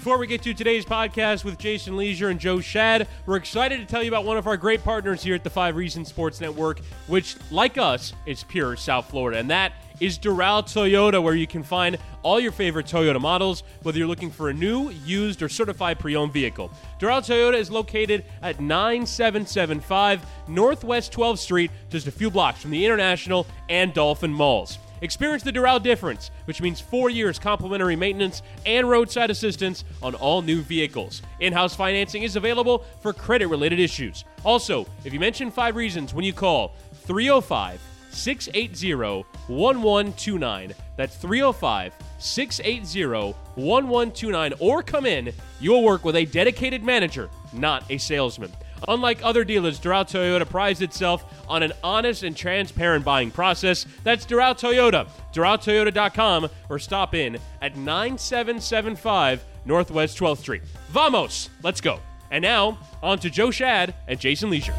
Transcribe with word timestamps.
Before 0.00 0.16
we 0.16 0.26
get 0.26 0.40
to 0.44 0.54
today's 0.54 0.86
podcast 0.86 1.44
with 1.44 1.58
Jason 1.58 1.94
Lieser 1.94 2.30
and 2.30 2.40
Joe 2.40 2.56
Schad, 2.56 3.06
we're 3.26 3.36
excited 3.36 3.80
to 3.80 3.84
tell 3.84 4.02
you 4.02 4.08
about 4.08 4.24
one 4.24 4.38
of 4.38 4.46
our 4.46 4.56
great 4.56 4.82
partners 4.82 5.22
here 5.22 5.34
at 5.34 5.44
the 5.44 5.50
Five 5.50 5.76
Reasons 5.76 6.08
Sports 6.08 6.40
Network, 6.40 6.80
which, 7.06 7.36
like 7.50 7.76
us, 7.76 8.14
is 8.24 8.42
pure 8.42 8.76
South 8.76 9.10
Florida. 9.10 9.38
And 9.38 9.50
that 9.50 9.74
is 10.00 10.18
Doral 10.18 10.62
Toyota, 10.62 11.22
where 11.22 11.34
you 11.34 11.46
can 11.46 11.62
find 11.62 11.98
all 12.22 12.40
your 12.40 12.50
favorite 12.50 12.86
Toyota 12.86 13.20
models, 13.20 13.62
whether 13.82 13.98
you're 13.98 14.08
looking 14.08 14.30
for 14.30 14.48
a 14.48 14.54
new, 14.54 14.88
used, 15.04 15.42
or 15.42 15.50
certified 15.50 15.98
pre 15.98 16.16
owned 16.16 16.32
vehicle. 16.32 16.70
Doral 16.98 17.20
Toyota 17.20 17.58
is 17.58 17.70
located 17.70 18.24
at 18.40 18.58
9775 18.58 20.24
Northwest 20.48 21.12
12th 21.12 21.40
Street, 21.40 21.70
just 21.90 22.06
a 22.06 22.10
few 22.10 22.30
blocks 22.30 22.62
from 22.62 22.70
the 22.70 22.86
International 22.86 23.46
and 23.68 23.92
Dolphin 23.92 24.32
Malls. 24.32 24.78
Experience 25.02 25.42
the 25.42 25.52
Doral 25.52 25.82
difference, 25.82 26.30
which 26.44 26.60
means 26.60 26.80
four 26.80 27.10
years 27.10 27.38
complimentary 27.38 27.96
maintenance 27.96 28.42
and 28.66 28.88
roadside 28.88 29.30
assistance 29.30 29.84
on 30.02 30.14
all 30.16 30.42
new 30.42 30.60
vehicles. 30.60 31.22
In 31.40 31.52
house 31.52 31.74
financing 31.74 32.22
is 32.22 32.36
available 32.36 32.84
for 33.00 33.12
credit 33.12 33.46
related 33.46 33.80
issues. 33.80 34.24
Also, 34.44 34.86
if 35.04 35.12
you 35.12 35.20
mention 35.20 35.50
five 35.50 35.76
reasons 35.76 36.12
when 36.12 36.24
you 36.24 36.32
call 36.32 36.74
305 37.06 37.80
680 38.10 39.24
1129, 39.48 40.74
that's 40.96 41.16
305 41.16 41.94
680 42.18 43.34
1129, 43.54 44.52
or 44.58 44.82
come 44.82 45.06
in, 45.06 45.32
you'll 45.60 45.82
work 45.82 46.04
with 46.04 46.16
a 46.16 46.24
dedicated 46.26 46.82
manager, 46.82 47.30
not 47.52 47.84
a 47.90 47.96
salesman. 47.98 48.52
Unlike 48.88 49.20
other 49.22 49.44
dealers, 49.44 49.80
Doral 49.80 50.04
Toyota 50.04 50.48
prides 50.48 50.82
itself 50.82 51.24
on 51.48 51.62
an 51.62 51.72
honest 51.82 52.22
and 52.22 52.36
transparent 52.36 53.04
buying 53.04 53.30
process. 53.30 53.86
That's 54.04 54.26
Doral 54.26 54.58
Toyota, 54.58 55.08
DoralToyota.com, 55.32 56.48
or 56.68 56.78
stop 56.78 57.14
in 57.14 57.38
at 57.60 57.76
9775 57.76 59.44
Northwest 59.64 60.18
12th 60.18 60.38
Street. 60.38 60.62
Vamos! 60.88 61.50
Let's 61.62 61.80
go. 61.80 62.00
And 62.30 62.42
now, 62.42 62.78
on 63.02 63.18
to 63.18 63.30
Joe 63.30 63.48
Schad 63.48 63.94
and 64.06 64.18
Jason 64.18 64.50
Lieser. 64.50 64.74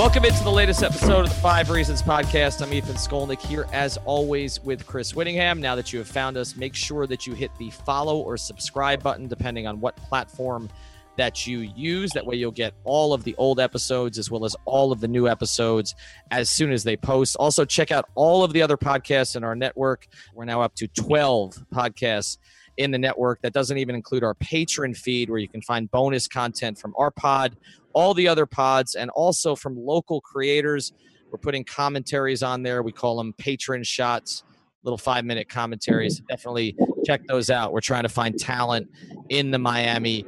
Welcome 0.00 0.24
into 0.24 0.42
the 0.42 0.50
latest 0.50 0.82
episode 0.82 1.26
of 1.26 1.28
the 1.28 1.40
Five 1.42 1.68
Reasons 1.68 2.00
Podcast. 2.00 2.62
I'm 2.62 2.72
Ethan 2.72 2.94
Skolnick 2.94 3.38
here, 3.38 3.66
as 3.70 3.98
always, 4.06 4.58
with 4.58 4.86
Chris 4.86 5.14
Whittingham. 5.14 5.60
Now 5.60 5.74
that 5.74 5.92
you 5.92 5.98
have 5.98 6.08
found 6.08 6.38
us, 6.38 6.56
make 6.56 6.74
sure 6.74 7.06
that 7.06 7.26
you 7.26 7.34
hit 7.34 7.50
the 7.58 7.68
follow 7.68 8.18
or 8.18 8.38
subscribe 8.38 9.02
button, 9.02 9.28
depending 9.28 9.66
on 9.66 9.78
what 9.78 9.96
platform 9.96 10.70
that 11.18 11.46
you 11.46 11.58
use. 11.76 12.12
That 12.12 12.24
way, 12.24 12.36
you'll 12.36 12.50
get 12.50 12.72
all 12.84 13.12
of 13.12 13.24
the 13.24 13.34
old 13.36 13.60
episodes 13.60 14.16
as 14.16 14.30
well 14.30 14.46
as 14.46 14.56
all 14.64 14.90
of 14.90 15.00
the 15.00 15.08
new 15.08 15.28
episodes 15.28 15.94
as 16.30 16.48
soon 16.48 16.72
as 16.72 16.82
they 16.82 16.96
post. 16.96 17.36
Also, 17.36 17.66
check 17.66 17.92
out 17.92 18.08
all 18.14 18.42
of 18.42 18.54
the 18.54 18.62
other 18.62 18.78
podcasts 18.78 19.36
in 19.36 19.44
our 19.44 19.54
network. 19.54 20.06
We're 20.32 20.46
now 20.46 20.62
up 20.62 20.74
to 20.76 20.88
12 20.88 21.62
podcasts 21.74 22.38
in 22.80 22.90
the 22.90 22.98
network. 22.98 23.40
That 23.42 23.52
doesn't 23.52 23.76
even 23.76 23.94
include 23.94 24.24
our 24.24 24.34
patron 24.34 24.94
feed, 24.94 25.28
where 25.30 25.38
you 25.38 25.48
can 25.48 25.62
find 25.62 25.90
bonus 25.90 26.26
content 26.26 26.78
from 26.78 26.94
our 26.96 27.10
pod 27.10 27.56
all 27.92 28.14
the 28.14 28.28
other 28.28 28.46
pods, 28.46 28.94
and 28.94 29.10
also 29.10 29.54
from 29.54 29.76
local 29.76 30.20
creators. 30.20 30.92
We're 31.30 31.38
putting 31.38 31.64
commentaries 31.64 32.42
on 32.42 32.62
there. 32.62 32.82
We 32.82 32.92
call 32.92 33.16
them 33.16 33.32
patron 33.34 33.82
shots, 33.82 34.44
little 34.84 34.98
five 34.98 35.24
minute 35.24 35.48
commentaries. 35.48 36.16
Mm-hmm. 36.20 36.26
Definitely 36.28 36.76
check 37.04 37.26
those 37.26 37.50
out. 37.50 37.72
We're 37.72 37.80
trying 37.80 38.04
to 38.04 38.08
find 38.08 38.38
talent 38.38 38.88
in 39.28 39.50
the 39.50 39.58
Miami 39.58 40.24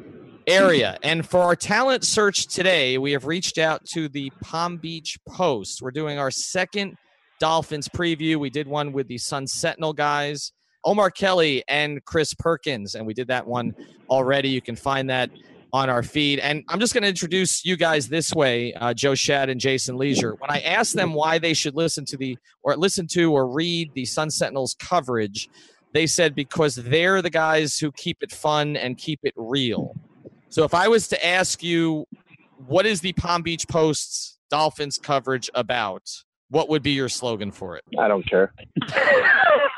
area. 0.46 0.98
And 1.02 1.24
for 1.24 1.40
our 1.40 1.54
talent 1.54 2.04
search 2.04 2.48
today, 2.48 2.98
we 2.98 3.12
have 3.12 3.26
reached 3.26 3.58
out 3.58 3.84
to 3.92 4.08
the 4.08 4.32
Palm 4.42 4.76
Beach 4.76 5.18
Post. 5.28 5.82
We're 5.82 5.92
doing 5.92 6.18
our 6.18 6.32
second 6.32 6.96
Dolphins 7.38 7.88
preview. 7.88 8.36
We 8.36 8.50
did 8.50 8.66
one 8.66 8.92
with 8.92 9.06
the 9.08 9.18
Sun 9.18 9.46
Sentinel 9.46 9.92
guys, 9.92 10.52
Omar 10.84 11.10
Kelly 11.10 11.62
and 11.68 12.04
Chris 12.04 12.34
Perkins, 12.34 12.94
and 12.94 13.06
we 13.06 13.14
did 13.14 13.28
that 13.28 13.46
one 13.46 13.74
already. 14.10 14.48
You 14.48 14.60
can 14.60 14.76
find 14.76 15.08
that 15.10 15.30
on 15.72 15.88
our 15.88 16.02
feed. 16.02 16.38
And 16.38 16.64
I'm 16.68 16.80
just 16.80 16.92
going 16.92 17.02
to 17.02 17.08
introduce 17.08 17.64
you 17.64 17.76
guys 17.76 18.08
this 18.08 18.34
way, 18.34 18.74
uh, 18.74 18.92
Joe 18.92 19.12
Schad 19.12 19.50
and 19.50 19.58
Jason 19.58 19.96
Lieser. 19.96 20.34
When 20.34 20.50
I 20.50 20.60
asked 20.60 20.94
them 20.94 21.14
why 21.14 21.38
they 21.38 21.54
should 21.54 21.74
listen 21.74 22.04
to 22.06 22.16
the 22.16 22.36
or 22.62 22.76
listen 22.76 23.06
to 23.12 23.32
or 23.32 23.48
read 23.48 23.90
the 23.94 24.04
Sun 24.04 24.30
Sentinels 24.30 24.76
coverage, 24.78 25.48
they 25.92 26.06
said 26.06 26.34
because 26.34 26.76
they're 26.76 27.22
the 27.22 27.30
guys 27.30 27.78
who 27.78 27.90
keep 27.92 28.18
it 28.20 28.32
fun 28.32 28.76
and 28.76 28.98
keep 28.98 29.20
it 29.22 29.32
real. 29.36 29.94
So 30.50 30.64
if 30.64 30.74
I 30.74 30.88
was 30.88 31.08
to 31.08 31.26
ask 31.26 31.62
you, 31.62 32.06
what 32.66 32.84
is 32.84 33.00
the 33.00 33.14
Palm 33.14 33.42
Beach 33.42 33.66
Post's 33.66 34.38
Dolphins 34.50 34.98
coverage 34.98 35.48
about? 35.54 36.02
What 36.50 36.68
would 36.68 36.82
be 36.82 36.90
your 36.90 37.08
slogan 37.08 37.50
for 37.50 37.76
it? 37.76 37.84
I 37.98 38.08
don't 38.08 38.28
care. 38.28 38.52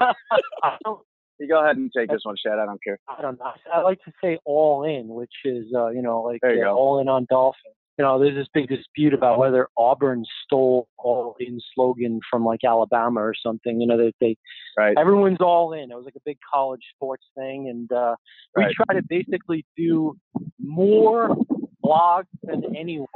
You 1.41 1.49
go 1.49 1.65
ahead 1.65 1.77
and 1.77 1.91
take 1.97 2.11
this 2.11 2.21
one, 2.23 2.37
Schad. 2.37 2.61
I 2.61 2.65
don't 2.65 2.81
care. 2.83 2.97
I 3.09 3.21
don't 3.21 3.37
know. 3.41 3.51
I 3.73 3.81
like 3.81 3.99
to 4.05 4.13
say 4.23 4.39
all 4.45 4.85
in, 4.85 5.09
which 5.09 5.33
is 5.45 5.67
uh, 5.75 5.89
you 5.89 6.01
know 6.01 6.23
like 6.23 6.39
you 6.45 6.65
all 6.65 7.01
in 7.01 7.09
on 7.09 7.27
Dolphins. 7.29 7.75
You 7.99 8.05
know, 8.05 8.21
there's 8.21 8.37
this 8.37 8.47
big 8.55 8.69
dispute 8.69 9.13
about 9.15 9.39
whether 9.39 9.67
Auburn 9.77 10.25
stole 10.45 10.87
all 10.97 11.35
in 11.41 11.61
slogan 11.75 12.21
from 12.31 12.45
like 12.45 12.61
Alabama 12.65 13.21
or 13.21 13.35
something. 13.41 13.81
You 13.81 13.87
know, 13.89 13.97
that 13.97 14.13
they 14.21 14.37
Right. 14.79 14.97
everyone's 14.97 15.41
all 15.41 15.73
in. 15.73 15.91
It 15.91 15.95
was 15.97 16.05
like 16.05 16.15
a 16.17 16.23
big 16.25 16.39
college 16.53 16.83
sports 16.95 17.25
thing, 17.37 17.69
and 17.69 17.91
uh, 17.91 18.15
we 18.57 18.65
Right. 18.65 18.75
try 18.75 18.95
to 18.95 19.03
basically 19.09 19.65
do 19.77 20.17
more 20.61 21.37
blogs 21.85 22.27
than 22.45 22.77
anyone. 22.77 23.09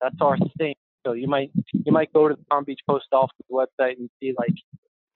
That's 0.00 0.16
our 0.20 0.36
thing. 0.58 0.74
So 1.04 1.12
you 1.12 1.26
might 1.26 1.50
you 1.72 1.90
might 1.92 2.12
go 2.12 2.28
to 2.28 2.34
the 2.36 2.44
Palm 2.44 2.62
Beach 2.64 2.80
Post 2.88 3.06
Dolphins 3.10 3.48
website 3.50 3.98
and 3.98 4.08
see 4.20 4.32
like 4.38 4.54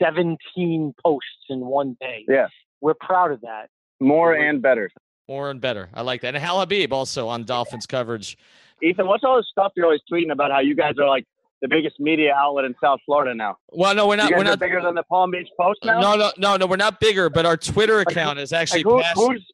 17 0.03 0.95
posts 1.05 1.29
in 1.49 1.61
one 1.61 1.97
day. 2.01 2.25
Yeah. 2.29 2.49
We're 2.81 2.95
proud 2.95 3.33
of 3.33 3.41
that. 3.43 3.69
More 4.01 4.33
and 4.35 4.63
better. 4.63 4.91
More 5.29 5.51
and 5.51 5.61
better. 5.61 5.89
I 5.93 6.03
like 6.03 6.21
that. 6.23 6.35
And 6.35 6.43
Hal 6.43 6.61
Habib 6.61 6.93
also 6.93 7.29
on 7.29 7.45
Dolphins 7.45 7.87
coverage. 7.87 8.39
Ethan, 8.83 9.07
what's 9.07 9.25
all 9.25 9.37
this 9.37 9.47
stuff 9.51 9.73
you're 9.77 9.87
always 9.87 10.01
tweeting 10.11 10.31
about 10.33 10.51
how 10.51 10.61
you 10.61 10.75
guys 10.77 10.95
are 11.01 11.09
like 11.09 11.25
the 11.61 11.69
biggest 11.69 11.99
media 11.99 12.33
outlet 12.35 12.65
in 12.65 12.75
South 12.81 13.01
Florida 13.05 13.35
now? 13.35 13.57
Well, 13.71 13.95
no, 13.95 14.07
we're 14.07 14.17
not. 14.17 14.31
guys 14.31 14.39
We're 14.39 14.45
not. 14.45 14.61
bigger 14.61 14.81
than 14.81 14.95
the 14.95 15.03
Palm 15.03 15.33
Beach 15.33 15.49
Post 15.61 15.81
now? 15.85 16.01
No, 16.01 16.15
no, 16.17 16.31
no, 16.39 16.57
no. 16.57 16.67
We're 16.67 16.77
not 16.77 17.01
bigger, 17.01 17.29
but 17.29 17.45
our 17.45 17.57
Twitter 17.57 17.99
Like, 17.99 18.11
account 18.13 18.39
is 18.39 18.53
actually 18.53 18.85
Like, 18.85 18.93
who, 18.95 19.03
past. 19.03 19.19
who's, 19.19 19.45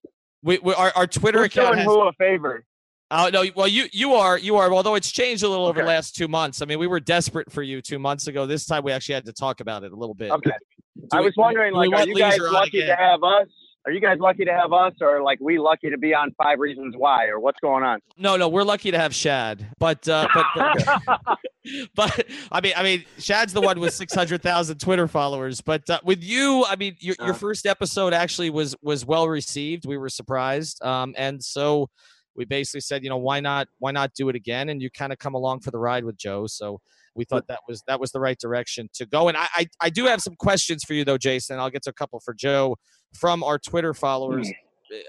We, 0.42 0.58
we, 0.58 0.74
our, 0.74 0.92
our 0.94 1.06
Twitter 1.06 1.38
who's 1.38 1.46
account 1.46 1.68
doing 1.76 1.78
has. 1.78 1.86
who 1.86 2.00
a 2.02 2.12
favor? 2.12 2.64
Oh 3.10 3.28
no! 3.32 3.44
Well, 3.54 3.68
you 3.68 3.84
you 3.92 4.14
are 4.14 4.38
you 4.38 4.56
are. 4.56 4.72
Although 4.72 4.94
it's 4.94 5.12
changed 5.12 5.42
a 5.42 5.48
little 5.48 5.66
over 5.66 5.80
the 5.80 5.86
last 5.86 6.16
two 6.16 6.26
months. 6.28 6.62
I 6.62 6.64
mean, 6.64 6.78
we 6.78 6.86
were 6.86 7.00
desperate 7.00 7.52
for 7.52 7.62
you 7.62 7.80
two 7.82 7.98
months 7.98 8.26
ago. 8.26 8.46
This 8.46 8.66
time, 8.66 8.82
we 8.82 8.92
actually 8.92 9.16
had 9.16 9.26
to 9.26 9.32
talk 9.32 9.60
about 9.60 9.84
it 9.84 9.92
a 9.92 9.96
little 9.96 10.14
bit. 10.14 10.30
Okay. 10.32 10.50
Do 10.96 11.06
I 11.12 11.20
we- 11.20 11.26
was 11.26 11.34
wondering, 11.36 11.74
like, 11.74 11.92
are 11.92 12.06
you 12.06 12.16
guys 12.16 12.38
lucky 12.38 12.80
to 12.80 12.96
have 12.96 13.22
us? 13.22 13.48
Are 13.86 13.92
you 13.92 14.00
guys 14.00 14.16
lucky 14.18 14.46
to 14.46 14.52
have 14.52 14.72
us, 14.72 14.94
or 15.02 15.22
like 15.22 15.38
we 15.42 15.58
lucky 15.58 15.90
to 15.90 15.98
be 15.98 16.14
on 16.14 16.32
Five 16.42 16.58
Reasons 16.58 16.94
Why, 16.96 17.26
or 17.26 17.38
what's 17.38 17.60
going 17.60 17.84
on? 17.84 18.00
No, 18.16 18.36
no, 18.38 18.48
we're 18.48 18.62
lucky 18.62 18.90
to 18.90 18.98
have 18.98 19.12
Schad, 19.12 19.66
but 19.78 20.08
uh, 20.08 20.26
but, 20.34 20.46
but 20.56 21.38
but 21.94 22.26
I 22.50 22.60
mean, 22.62 22.72
I 22.76 22.82
mean, 22.82 23.04
Schad's 23.18 23.52
the 23.52 23.60
one 23.60 23.78
with 23.80 23.92
six 23.92 24.14
hundred 24.14 24.40
thousand 24.42 24.78
Twitter 24.80 25.06
followers. 25.06 25.60
But 25.60 25.88
uh, 25.90 26.00
with 26.02 26.22
you, 26.24 26.64
I 26.66 26.76
mean, 26.76 26.96
your, 27.00 27.16
your 27.20 27.30
Uh. 27.32 27.34
first 27.34 27.66
episode 27.66 28.14
actually 28.14 28.48
was 28.48 28.74
was 28.80 29.04
well 29.04 29.28
received. 29.28 29.84
We 29.86 29.98
were 29.98 30.08
surprised, 30.08 30.82
um, 30.82 31.14
and 31.18 31.44
so 31.44 31.90
we 32.36 32.44
basically 32.44 32.80
said, 32.80 33.02
you 33.02 33.10
know, 33.10 33.16
why 33.16 33.40
not 33.40 33.68
why 33.78 33.90
not 33.90 34.12
do 34.14 34.28
it 34.28 34.36
again? 34.36 34.68
And 34.68 34.82
you 34.82 34.90
kind 34.90 35.12
of 35.12 35.18
come 35.18 35.34
along 35.34 35.60
for 35.60 35.70
the 35.70 35.78
ride 35.78 36.04
with 36.04 36.16
Joe. 36.16 36.46
So 36.46 36.80
we 37.14 37.24
thought 37.24 37.46
that 37.48 37.60
was 37.68 37.82
that 37.86 38.00
was 38.00 38.12
the 38.12 38.20
right 38.20 38.38
direction 38.38 38.88
to 38.94 39.06
go. 39.06 39.28
And 39.28 39.36
I 39.36 39.46
I, 39.54 39.66
I 39.80 39.90
do 39.90 40.06
have 40.06 40.20
some 40.20 40.36
questions 40.36 40.84
for 40.84 40.94
you 40.94 41.04
though, 41.04 41.18
Jason. 41.18 41.58
I'll 41.58 41.70
get 41.70 41.82
to 41.84 41.90
a 41.90 41.94
couple 41.94 42.20
for 42.20 42.34
Joe 42.34 42.76
from 43.18 43.42
our 43.42 43.58
Twitter 43.58 43.94
followers. 43.94 44.50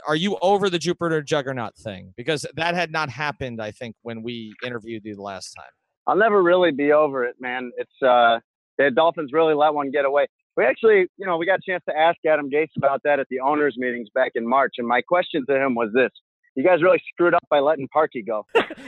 Are 0.07 0.15
you 0.15 0.37
over 0.41 0.69
the 0.69 0.79
Jupiter 0.79 1.21
Juggernaut 1.21 1.75
thing? 1.75 2.13
Because 2.15 2.45
that 2.55 2.75
had 2.75 2.91
not 2.91 3.09
happened, 3.09 3.61
I 3.61 3.71
think, 3.71 3.95
when 4.03 4.23
we 4.23 4.53
interviewed 4.63 5.03
you 5.05 5.15
the 5.15 5.21
last 5.21 5.51
time. 5.53 5.69
I'll 6.07 6.15
never 6.15 6.41
really 6.41 6.71
be 6.71 6.91
over 6.91 7.25
it, 7.25 7.35
man. 7.39 7.71
It's 7.77 8.01
uh, 8.01 8.39
the 8.77 8.91
Dolphins 8.91 9.31
really 9.33 9.53
let 9.53 9.73
one 9.73 9.91
get 9.91 10.05
away. 10.05 10.27
We 10.55 10.63
actually, 10.63 11.07
you 11.17 11.25
know, 11.25 11.37
we 11.37 11.45
got 11.45 11.59
a 11.59 11.69
chance 11.69 11.83
to 11.89 11.97
ask 11.97 12.17
Adam 12.25 12.49
Gase 12.49 12.69
about 12.77 13.01
that 13.03 13.19
at 13.19 13.27
the 13.29 13.39
owners' 13.41 13.75
meetings 13.77 14.07
back 14.13 14.31
in 14.35 14.47
March, 14.47 14.75
and 14.77 14.87
my 14.87 15.01
question 15.01 15.45
to 15.49 15.55
him 15.55 15.75
was 15.75 15.89
this: 15.93 16.11
You 16.55 16.63
guys 16.63 16.81
really 16.81 17.01
screwed 17.13 17.33
up 17.33 17.43
by 17.49 17.59
letting 17.59 17.87
Parkey 17.89 18.25
go. 18.25 18.45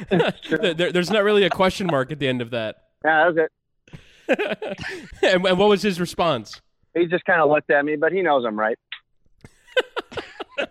there, 0.73 0.91
there's 0.91 1.11
not 1.11 1.23
really 1.23 1.43
a 1.43 1.49
question 1.49 1.87
mark 1.87 2.11
at 2.11 2.19
the 2.19 2.27
end 2.27 2.41
of 2.41 2.51
that. 2.51 2.77
Yeah, 3.03 3.25
that 3.25 3.35
was 3.35 3.37
it. 3.37 3.51
and, 5.21 5.45
and 5.45 5.59
what 5.59 5.69
was 5.69 5.81
his 5.81 5.99
response? 5.99 6.61
He 6.95 7.05
just 7.07 7.25
kind 7.25 7.41
of 7.41 7.49
looked 7.49 7.69
at 7.69 7.83
me, 7.85 7.95
but 7.95 8.11
he 8.11 8.21
knows 8.21 8.45
I'm 8.45 8.57
right. 8.57 8.77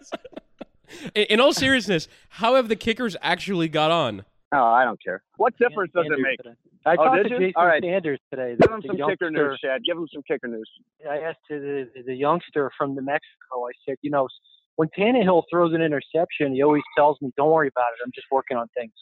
In, 1.14 1.24
in 1.24 1.40
all 1.40 1.52
seriousness, 1.52 2.08
how 2.30 2.54
have 2.54 2.68
the 2.68 2.76
kickers 2.76 3.16
actually 3.20 3.68
got 3.68 3.90
on? 3.90 4.24
Oh, 4.52 4.64
I 4.64 4.84
don't 4.84 5.02
care. 5.02 5.22
What 5.36 5.56
difference 5.58 5.92
does 5.94 6.06
it 6.06 6.18
make? 6.18 6.38
today. 6.38 6.54
I 6.86 6.92
Oh, 6.92 7.04
talked 7.04 7.24
to 7.24 7.30
you? 7.30 7.38
Jason 7.38 7.52
All 7.56 7.66
right. 7.66 7.82
Sanders 7.82 8.18
today. 8.30 8.56
Give 8.60 8.70
him 8.70 8.80
the 8.80 8.86
some 8.88 9.10
kicker 9.10 9.30
news, 9.30 9.60
Schad. 9.62 9.84
Give 9.84 9.96
him 9.96 10.06
some 10.12 10.22
kicker 10.22 10.46
news. 10.48 10.68
I 11.08 11.18
asked 11.18 11.38
the, 11.50 11.88
the, 11.94 12.02
the 12.06 12.14
youngster 12.14 12.70
from 12.78 12.94
New 12.94 13.02
Mexico. 13.02 13.66
I 13.66 13.72
said, 13.84 13.96
you 14.02 14.10
know, 14.10 14.28
when 14.76 14.88
Tannehill 14.96 15.42
throws 15.50 15.74
an 15.74 15.82
interception, 15.82 16.54
he 16.54 16.62
always 16.62 16.82
tells 16.96 17.20
me, 17.20 17.32
"Don't 17.36 17.50
worry 17.50 17.68
about 17.68 17.88
it. 17.94 18.04
I'm 18.04 18.12
just 18.14 18.26
working 18.30 18.56
on 18.56 18.68
things." 18.76 18.92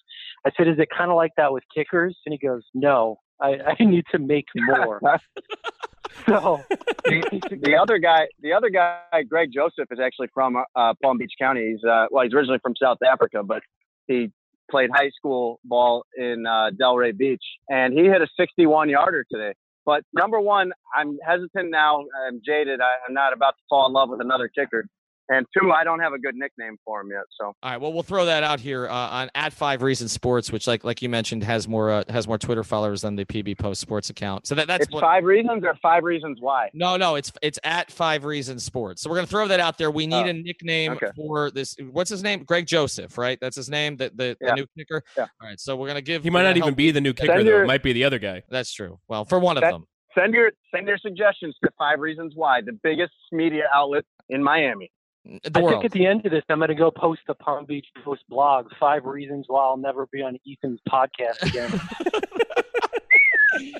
I 0.46 0.50
said, 0.56 0.68
"Is 0.68 0.78
it 0.78 0.88
kind 0.96 1.10
of 1.10 1.16
like 1.16 1.32
that 1.36 1.52
with 1.52 1.64
kickers?" 1.74 2.16
And 2.24 2.32
he 2.32 2.38
goes, 2.38 2.62
"No, 2.74 3.18
I, 3.40 3.58
I 3.78 3.84
need 3.84 4.04
to 4.12 4.18
make 4.18 4.46
more." 4.54 5.00
so 6.26 6.62
the, 7.04 7.58
the 7.62 7.76
other 7.76 7.98
guy, 7.98 8.28
the 8.40 8.52
other 8.52 8.70
guy, 8.70 9.00
Greg 9.28 9.50
Joseph, 9.52 9.88
is 9.90 9.98
actually 10.00 10.28
from 10.32 10.56
uh, 10.56 10.94
Palm 11.02 11.18
Beach 11.18 11.32
County. 11.40 11.72
He's 11.72 11.84
uh, 11.84 12.06
well, 12.10 12.24
he's 12.24 12.32
originally 12.32 12.60
from 12.62 12.74
South 12.80 12.98
Africa, 13.06 13.42
but 13.42 13.62
he 14.06 14.30
played 14.70 14.90
high 14.94 15.10
school 15.16 15.60
ball 15.64 16.04
in 16.16 16.46
uh, 16.46 16.70
Delray 16.80 17.16
Beach, 17.16 17.44
and 17.68 17.92
he 17.92 18.04
hit 18.04 18.22
a 18.22 18.28
61 18.38 18.88
yarder 18.88 19.24
today. 19.30 19.54
But 19.84 20.02
number 20.14 20.40
one, 20.40 20.72
I'm 20.96 21.18
hesitant 21.26 21.70
now. 21.70 22.04
I'm 22.26 22.40
jaded. 22.44 22.80
I, 22.80 22.92
I'm 23.06 23.12
not 23.12 23.34
about 23.34 23.50
to 23.50 23.62
fall 23.68 23.86
in 23.86 23.92
love 23.92 24.08
with 24.08 24.20
another 24.20 24.48
kicker. 24.48 24.86
And 25.30 25.46
two, 25.58 25.72
I 25.72 25.84
don't 25.84 26.00
have 26.00 26.12
a 26.12 26.18
good 26.18 26.34
nickname 26.34 26.76
for 26.84 27.00
him 27.00 27.08
yet. 27.10 27.22
So 27.40 27.46
All 27.46 27.54
right. 27.62 27.80
Well, 27.80 27.94
we'll 27.94 28.02
throw 28.02 28.26
that 28.26 28.42
out 28.42 28.60
here 28.60 28.86
uh, 28.86 28.92
on 28.92 29.30
at 29.34 29.54
Five 29.54 29.80
Reasons 29.82 30.12
Sports, 30.12 30.52
which, 30.52 30.66
like 30.66 30.84
like 30.84 31.00
you 31.00 31.08
mentioned, 31.08 31.44
has 31.44 31.66
more 31.66 31.90
uh, 31.90 32.04
has 32.10 32.28
more 32.28 32.36
Twitter 32.36 32.62
followers 32.62 33.00
than 33.00 33.16
the 33.16 33.24
PB 33.24 33.58
Post 33.58 33.80
Sports 33.80 34.10
account. 34.10 34.46
So 34.46 34.54
that 34.54 34.66
that's 34.66 34.84
it's 34.84 34.92
what. 34.92 35.00
five 35.00 35.24
reasons 35.24 35.64
or 35.64 35.74
five 35.80 36.04
reasons 36.04 36.38
why. 36.40 36.68
No, 36.74 36.98
no, 36.98 37.14
it's 37.14 37.32
it's 37.40 37.58
at 37.64 37.90
Five 37.90 38.26
Reasons 38.26 38.64
Sports. 38.64 39.00
So 39.00 39.08
we're 39.08 39.16
gonna 39.16 39.26
throw 39.26 39.48
that 39.48 39.60
out 39.60 39.78
there. 39.78 39.90
We 39.90 40.06
need 40.06 40.26
Oh, 40.26 40.28
a 40.28 40.32
nickname 40.34 40.92
okay. 40.92 41.06
for 41.16 41.50
this. 41.50 41.74
What's 41.90 42.10
his 42.10 42.22
name? 42.22 42.44
Greg 42.44 42.66
Joseph, 42.66 43.16
right? 43.16 43.38
That's 43.40 43.56
his 43.56 43.70
name. 43.70 43.96
The 43.96 44.12
the, 44.14 44.36
the 44.40 44.54
new 44.54 44.66
kicker. 44.76 45.02
Yeah. 45.16 45.26
All 45.40 45.48
right. 45.48 45.58
So 45.58 45.74
we're 45.74 45.88
gonna 45.88 46.02
give. 46.02 46.22
He 46.22 46.28
might 46.30 46.42
not 46.42 46.58
even 46.58 46.74
be 46.74 46.90
the 46.90 47.00
new 47.00 47.14
kicker, 47.14 47.34
Send 47.34 47.48
though. 47.48 47.62
It 47.62 47.66
might 47.66 47.82
be 47.82 47.94
the 47.94 48.04
other 48.04 48.18
guy. 48.18 48.42
That's 48.50 48.72
true. 48.72 48.98
Well, 49.08 49.24
for 49.24 49.38
one 49.38 49.56
of 49.56 49.62
them. 49.62 49.86
Send 50.16 50.34
your 50.34 50.50
send 50.72 50.86
your 50.86 50.98
suggestions 50.98 51.56
to 51.64 51.70
Five 51.78 51.98
Reasons 51.98 52.34
Why, 52.36 52.60
the 52.60 52.78
biggest 52.82 53.14
media 53.32 53.64
outlet 53.74 54.04
in 54.28 54.42
Miami. 54.42 54.90
The 55.24 55.50
I 55.54 55.60
world. 55.60 55.72
think 55.74 55.84
at 55.86 55.92
the 55.92 56.06
end 56.06 56.26
of 56.26 56.32
this, 56.32 56.42
I'm 56.50 56.58
going 56.58 56.68
to 56.68 56.74
go 56.74 56.90
post 56.90 57.22
the 57.26 57.34
Palm 57.34 57.64
Beach 57.64 57.86
Post 58.04 58.22
blog. 58.28 58.68
Five 58.78 59.06
reasons 59.06 59.46
why 59.48 59.62
I'll 59.64 59.76
never 59.78 60.06
be 60.12 60.20
on 60.22 60.38
Ethan's 60.46 60.80
podcast 60.88 61.42
again. 61.42 61.72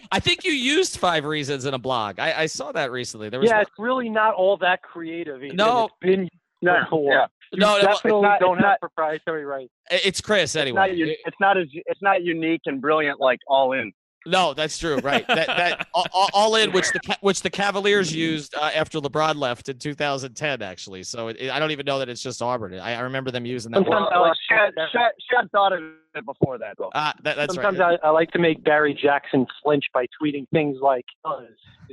I 0.13 0.21
think 0.21 0.45
you 0.45 0.53
used 0.53 0.99
Five 0.99 1.25
Reasons 1.25 1.65
in 1.65 1.75
a 1.75 1.79
blog. 1.79 2.21
I, 2.21 2.43
I 2.43 2.47
saw 2.47 2.71
that 2.73 2.93
recently. 2.93 3.29
There 3.29 3.41
was 3.41 3.49
yeah, 3.51 3.57
one- 3.57 3.63
it's 3.63 3.71
really 3.79 4.09
not 4.09 4.35
all 4.35 4.57
that 4.59 4.83
creative. 4.83 5.43
Ethan. 5.43 5.57
No. 5.57 5.87
it's 5.87 5.95
been 6.01 6.29
No, 6.63 6.79
before. 6.85 7.13
yeah. 7.13 7.27
No, 7.53 7.77
no, 7.77 7.83
definitely 7.83 8.19
it's 8.19 8.23
not- 8.23 8.41
don't 8.41 8.57
it's 8.59 8.65
have 8.65 8.71
not- 8.71 8.81
proprietary 8.81 9.45
rights. 9.45 9.73
it's 9.91 10.21
Chris 10.21 10.55
It's 10.55 10.57
anyway. 10.57 10.77
not, 10.77 10.91
it's 10.91 11.37
not 11.41 11.59
as 11.59 11.67
it's 11.73 12.03
not 12.03 12.23
unique 12.23 12.63
and 12.67 12.81
brilliant 12.81 13.21
like 13.21 13.41
All 13.49 13.73
In. 13.73 13.93
No, 14.27 14.55
that's 14.55 14.79
true. 14.79 14.97
Right. 14.99 15.27
That 15.29 15.47
that 15.47 15.89
all, 15.95 16.07
all- 16.13 16.31
all 16.33 16.57
in 16.57 16.73
which 16.73 16.91
the 16.93 17.17
which 17.21 17.43
the 17.43 17.51
Cavaliers 17.51 18.15
used 18.15 18.55
uh, 18.55 18.71
after 18.75 18.99
LeBron 19.01 19.37
left 19.37 19.69
in 19.69 19.79
2010. 19.79 20.63
Actually, 20.63 21.03
so 21.03 21.29
it, 21.29 21.51
I 21.51 21.59
don't 21.59 21.71
even 21.71 21.87
know 21.87 21.99
that 21.99 22.09
it's 22.09 22.23
just 22.23 22.41
Auburn. 22.41 22.75
I, 22.75 22.95
I 22.95 23.01
remember 23.01 23.31
them 23.31 23.45
using 23.45 23.73
that. 23.73 23.79
Sometimes 23.79 24.07
Word. 24.11 24.17
I 24.17 24.21
like 24.21 24.37
Schad. 24.51 24.71
Schad, 24.95 25.11
Schad 25.33 25.51
thought 25.51 25.73
of 25.73 25.83
it 26.15 26.25
before 26.25 26.59
that, 26.59 26.77
though. 26.79 26.91
Uh, 26.95 27.13
that, 27.23 27.37
that's 27.37 27.55
Sometimes 27.55 27.79
right. 27.79 27.99
I, 28.03 28.09
I 28.09 28.11
like 28.11 28.31
to 28.33 28.39
make 28.39 28.63
Barry 28.65 28.95
Jackson 28.95 29.47
flinch 29.63 29.85
by 29.93 30.07
tweeting 30.23 30.49
things 30.51 30.79
like 30.81 31.05
Buzz. 31.23 31.49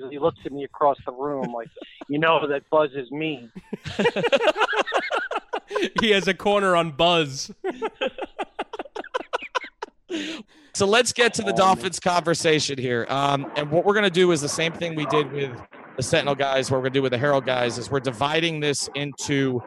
He 0.10 0.20
looks 0.20 0.40
at 0.46 0.54
me 0.54 0.64
across 0.64 0.98
the 1.06 1.12
room 1.12 1.52
like, 1.54 1.68
you 2.08 2.18
know 2.18 2.48
that 2.48 2.70
Buzz 2.70 2.92
is 2.96 3.12
me. 3.12 3.50
he 6.00 6.12
has 6.12 6.28
a 6.28 6.34
corner 6.34 6.76
on 6.76 6.92
Buzz. 6.92 7.52
So 10.74 10.86
let's 10.86 11.12
get 11.12 11.34
to 11.34 11.42
the 11.42 11.52
Oh, 11.52 11.58
Dolphins 11.58 12.00
conversation 12.00 12.78
here. 12.80 13.06
Um, 13.10 13.52
and 13.58 13.70
what 13.70 13.84
we're 13.84 13.94
going 13.94 14.06
to 14.06 14.10
do 14.10 14.32
is 14.32 14.40
the 14.40 14.48
same 14.48 14.72
thing 14.72 14.96
we 14.96 15.06
did 15.08 15.30
with 15.34 15.52
the 15.98 16.02
Sentinel 16.04 16.34
guys, 16.34 16.72
what 16.72 16.78
we're 16.78 16.84
going 16.84 16.94
to 16.94 16.98
do 17.00 17.02
with 17.02 17.12
the 17.12 17.18
Herald 17.18 17.46
guys, 17.46 17.78
is 17.78 17.92
we're 17.92 18.00
dividing 18.00 18.62
this 18.62 18.88
into 18.96 19.62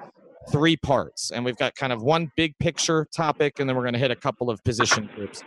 three 0.51 0.79
parts. 0.79 1.31
And 1.31 1.45
we've 1.45 1.59
got 1.59 1.75
kind 1.75 1.93
of 1.93 2.03
one 2.03 2.33
big 2.39 2.59
picture 2.59 3.07
topic, 3.15 3.61
and 3.61 3.69
then 3.69 3.77
we're 3.77 3.83
going 3.83 3.93
to 3.93 3.99
hit 3.99 4.13
a 4.13 4.17
couple 4.17 4.49
of 4.49 4.65
position 4.65 5.11
groups. 5.15 5.43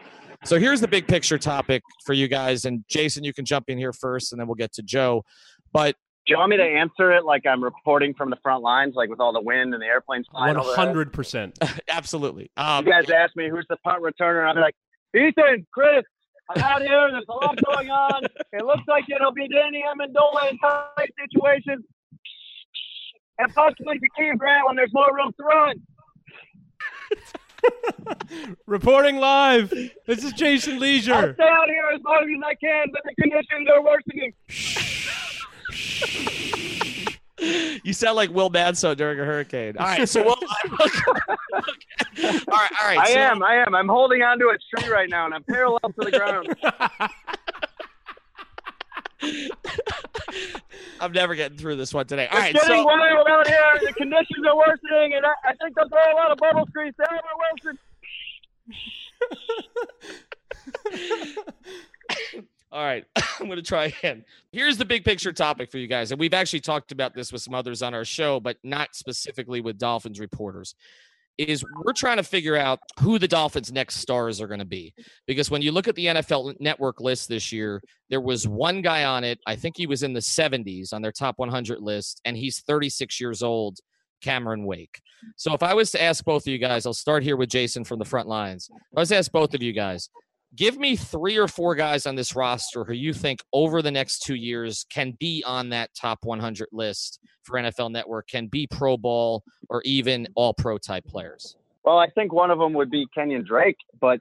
So 0.46 0.60
here's 0.60 0.80
the 0.80 0.88
big 0.88 1.08
picture 1.08 1.40
topic 1.40 1.82
for 2.06 2.14
you 2.14 2.28
guys. 2.28 2.66
And 2.66 2.86
Jason, 2.88 3.24
you 3.24 3.34
can 3.34 3.44
jump 3.44 3.68
in 3.68 3.80
here 3.80 3.94
first, 3.94 4.32
and 4.34 4.40
then 4.40 4.48
we'll 4.48 4.54
get 4.54 4.74
to 4.74 4.84
Joe. 4.84 5.26
But 5.74 5.96
Do 6.28 6.34
you 6.34 6.38
want 6.38 6.52
me 6.52 6.58
to 6.58 6.64
answer 6.64 7.12
it 7.14 7.26
like 7.26 7.48
I'm 7.48 7.64
reporting 7.64 8.14
from 8.14 8.30
the 8.30 8.38
front 8.44 8.62
lines, 8.62 8.94
like 8.94 9.10
with 9.10 9.20
all 9.20 9.34
the 9.34 9.42
wind 9.42 9.74
and 9.74 9.82
the 9.82 9.88
airplanes 9.88 10.28
flying 10.30 10.56
hundred 10.56 11.12
percent. 11.14 11.58
absolutely. 11.90 12.52
You 12.56 12.64
Um, 12.64 12.86
guys 12.86 13.10
ask 13.10 13.36
me 13.36 13.50
who's 13.50 13.66
the 13.70 13.78
punt 13.78 14.04
returner, 14.04 14.48
I'll 14.48 14.54
be 14.54 14.62
like, 14.62 14.76
Ethan, 15.16 15.66
Chris, 15.72 16.04
I'm 16.50 16.62
out 16.62 16.82
here. 16.82 17.10
There's 17.12 17.26
a 17.28 17.34
lot 17.34 17.58
going 17.64 17.90
on. 17.90 18.24
It 18.54 18.66
looks 18.66 18.84
like 18.88 19.06
it'll 19.14 19.34
be 19.34 19.48
Danny 19.48 19.84
Amendola 19.84 20.52
in 20.52 20.58
tight 20.60 21.12
situations. 21.20 21.86
And 23.40 23.54
possibly 23.54 24.00
Jakeem 24.00 24.38
Grant 24.38 24.66
when 24.68 24.76
there's 24.76 24.94
more 24.94 25.14
room 25.16 25.32
to 25.38 25.44
run. 25.44 25.76
Reporting 28.66 29.18
live. 29.18 29.70
This 30.06 30.24
is 30.24 30.34
Jason 30.34 30.80
Lieser. 30.80 31.14
I'll 31.14 31.22
Lieser. 31.22 31.34
stay 31.36 31.44
out 31.44 31.68
here 31.68 31.92
as 31.94 32.02
long 32.04 32.24
as 32.24 32.42
I 32.46 32.56
can, 32.56 32.88
but 32.92 33.02
the 33.04 33.14
conditions 33.22 33.68
are 33.72 33.84
worsening. 33.84 34.34
You 37.40 37.94
sound 37.94 38.16
like 38.16 38.32
Will 38.32 38.50
Manso 38.50 38.96
during 38.96 39.20
a 39.20 39.26
hurricane. 39.26 39.76
All 39.78 39.86
right, 39.86 40.08
so 40.10 40.24
we'll, 40.24 40.36
all 40.38 40.40
right, 41.54 42.72
all 42.82 42.88
right. 42.88 42.98
I 43.00 43.14
so- 43.14 43.20
am, 43.20 43.44
I 43.44 43.56
am. 43.56 43.76
I'm 43.76 43.88
holding 43.88 44.22
onto 44.24 44.46
a 44.50 44.58
tree 44.76 44.90
right 44.90 45.10
now, 45.10 45.26
and 45.26 45.34
I'm 45.34 45.44
parallel 45.44 45.80
to 45.80 45.94
the 45.98 46.12
ground. 46.12 46.56
I'm 51.00 51.12
never 51.12 51.36
getting 51.36 51.58
through 51.58 51.76
this 51.76 51.94
one 51.94 52.06
today. 52.08 52.28
All 52.28 52.38
It's 52.38 52.44
right, 52.46 52.54
getting 52.54 52.70
so 52.70 52.84
wild 52.84 53.28
out 53.28 53.48
here. 53.48 53.80
The 53.82 53.94
conditions 53.94 54.46
are 54.48 54.56
worsening, 54.58 55.14
and 55.16 55.26
I, 55.26 55.34
I 55.46 55.54
think 55.62 55.76
they'll 55.76 55.90
throw 55.90 56.14
a 56.14 56.16
lot 56.16 56.32
of 56.32 56.38
bubble 56.38 56.66
screens 56.70 56.96
to 56.98 57.12
Albert 57.12 57.26
Wilson. 57.64 57.80
All 62.72 62.84
right, 62.84 63.06
I'm 63.40 63.46
going 63.46 63.58
to 63.58 63.62
try 63.62 63.86
again. 63.86 64.24
Here's 64.52 64.78
the 64.78 64.86
big 64.86 65.06
picture 65.06 65.32
topic 65.32 65.72
for 65.72 65.78
you 65.78 65.88
guys, 65.88 66.12
and 66.12 66.20
we've 66.20 66.34
actually 66.34 66.62
talked 66.62 66.92
about 66.92 67.14
this 67.14 67.32
with 67.32 67.42
some 67.42 67.54
others 67.54 67.82
on 67.82 67.94
our 67.94 68.06
show, 68.06 68.40
but 68.40 68.58
not 68.64 68.96
specifically 68.96 69.62
with 69.62 69.78
Dolphins 69.78 70.20
reporters. 70.20 70.76
Is 71.38 71.64
we're 71.86 71.94
trying 71.94 72.18
to 72.18 72.24
figure 72.24 72.56
out 72.56 72.80
who 73.00 73.20
the 73.20 73.28
Dolphins' 73.28 73.72
next 73.72 73.98
stars 73.98 74.42
are 74.42 74.48
going 74.48 74.60
to 74.60 74.66
be. 74.66 74.96
Because 75.28 75.52
when 75.52 75.62
you 75.62 75.72
look 75.72 75.88
at 75.88 75.94
the 75.94 76.08
NFL 76.08 76.60
network 76.60 77.00
list 77.00 77.30
this 77.30 77.52
year, 77.52 77.80
there 78.10 78.22
was 78.22 78.48
one 78.48 78.82
guy 78.82 79.04
on 79.04 79.24
it. 79.24 79.38
I 79.46 79.56
think 79.56 79.78
he 79.78 79.86
was 79.86 80.02
in 80.02 80.14
the 80.14 80.20
70s 80.20 80.94
on 80.94 81.04
their 81.04 81.12
top 81.12 81.38
100 81.38 81.80
list, 81.80 82.22
and 82.26 82.36
he's 82.36 82.62
36 82.62 83.22
years 83.22 83.44
old, 83.44 83.78
Cameron 84.24 84.66
Wake. 84.66 85.00
So 85.36 85.54
if 85.54 85.62
I 85.62 85.76
was 85.76 85.92
to 85.92 86.02
ask 86.02 86.26
both 86.26 86.48
of 86.48 86.52
you 86.52 86.58
guys, 86.58 86.88
I'll 86.88 86.94
start 86.94 87.22
here 87.22 87.38
with 87.38 87.50
Jason 87.50 87.84
from 87.84 88.00
the 88.00 88.06
front 88.06 88.28
lines. 88.28 88.68
If 88.72 88.98
I 88.98 89.02
was 89.02 89.10
to 89.10 89.18
ask 89.18 89.32
both 89.32 89.54
of 89.54 89.62
you 89.62 89.74
guys, 89.74 90.10
give 90.58 90.78
me 90.78 90.96
three 90.96 91.38
or 91.38 91.48
four 91.48 91.76
guys 91.76 92.06
on 92.06 92.16
this 92.16 92.36
roster 92.36 92.84
who 92.84 92.94
you 92.94 93.14
think 93.14 93.40
over 93.54 93.82
the 93.82 93.92
next 93.92 94.24
two 94.24 94.36
years 94.36 94.86
can 94.90 95.16
be 95.20 95.44
on 95.46 95.70
that 95.70 95.92
top 95.94 96.20
100 96.24 96.68
list 96.72 97.20
for 97.44 97.58
NFL 97.58 97.92
Network, 97.92 98.28
can 98.28 98.48
be 98.48 98.68
Pro 98.68 98.98
Bowl 98.98 99.44
or 99.70 99.82
even 99.86 100.28
All 100.36 100.54
Pro 100.54 100.78
type 100.78 101.06
players. 101.06 101.56
Well, 101.86 102.00
I 102.00 102.10
think 102.10 102.34
one 102.34 102.52
of 102.52 102.60
them 102.60 102.74
would 102.74 102.90
be 102.90 103.06
Kenyon 103.16 103.46
Drake, 103.48 103.78
but 104.02 104.20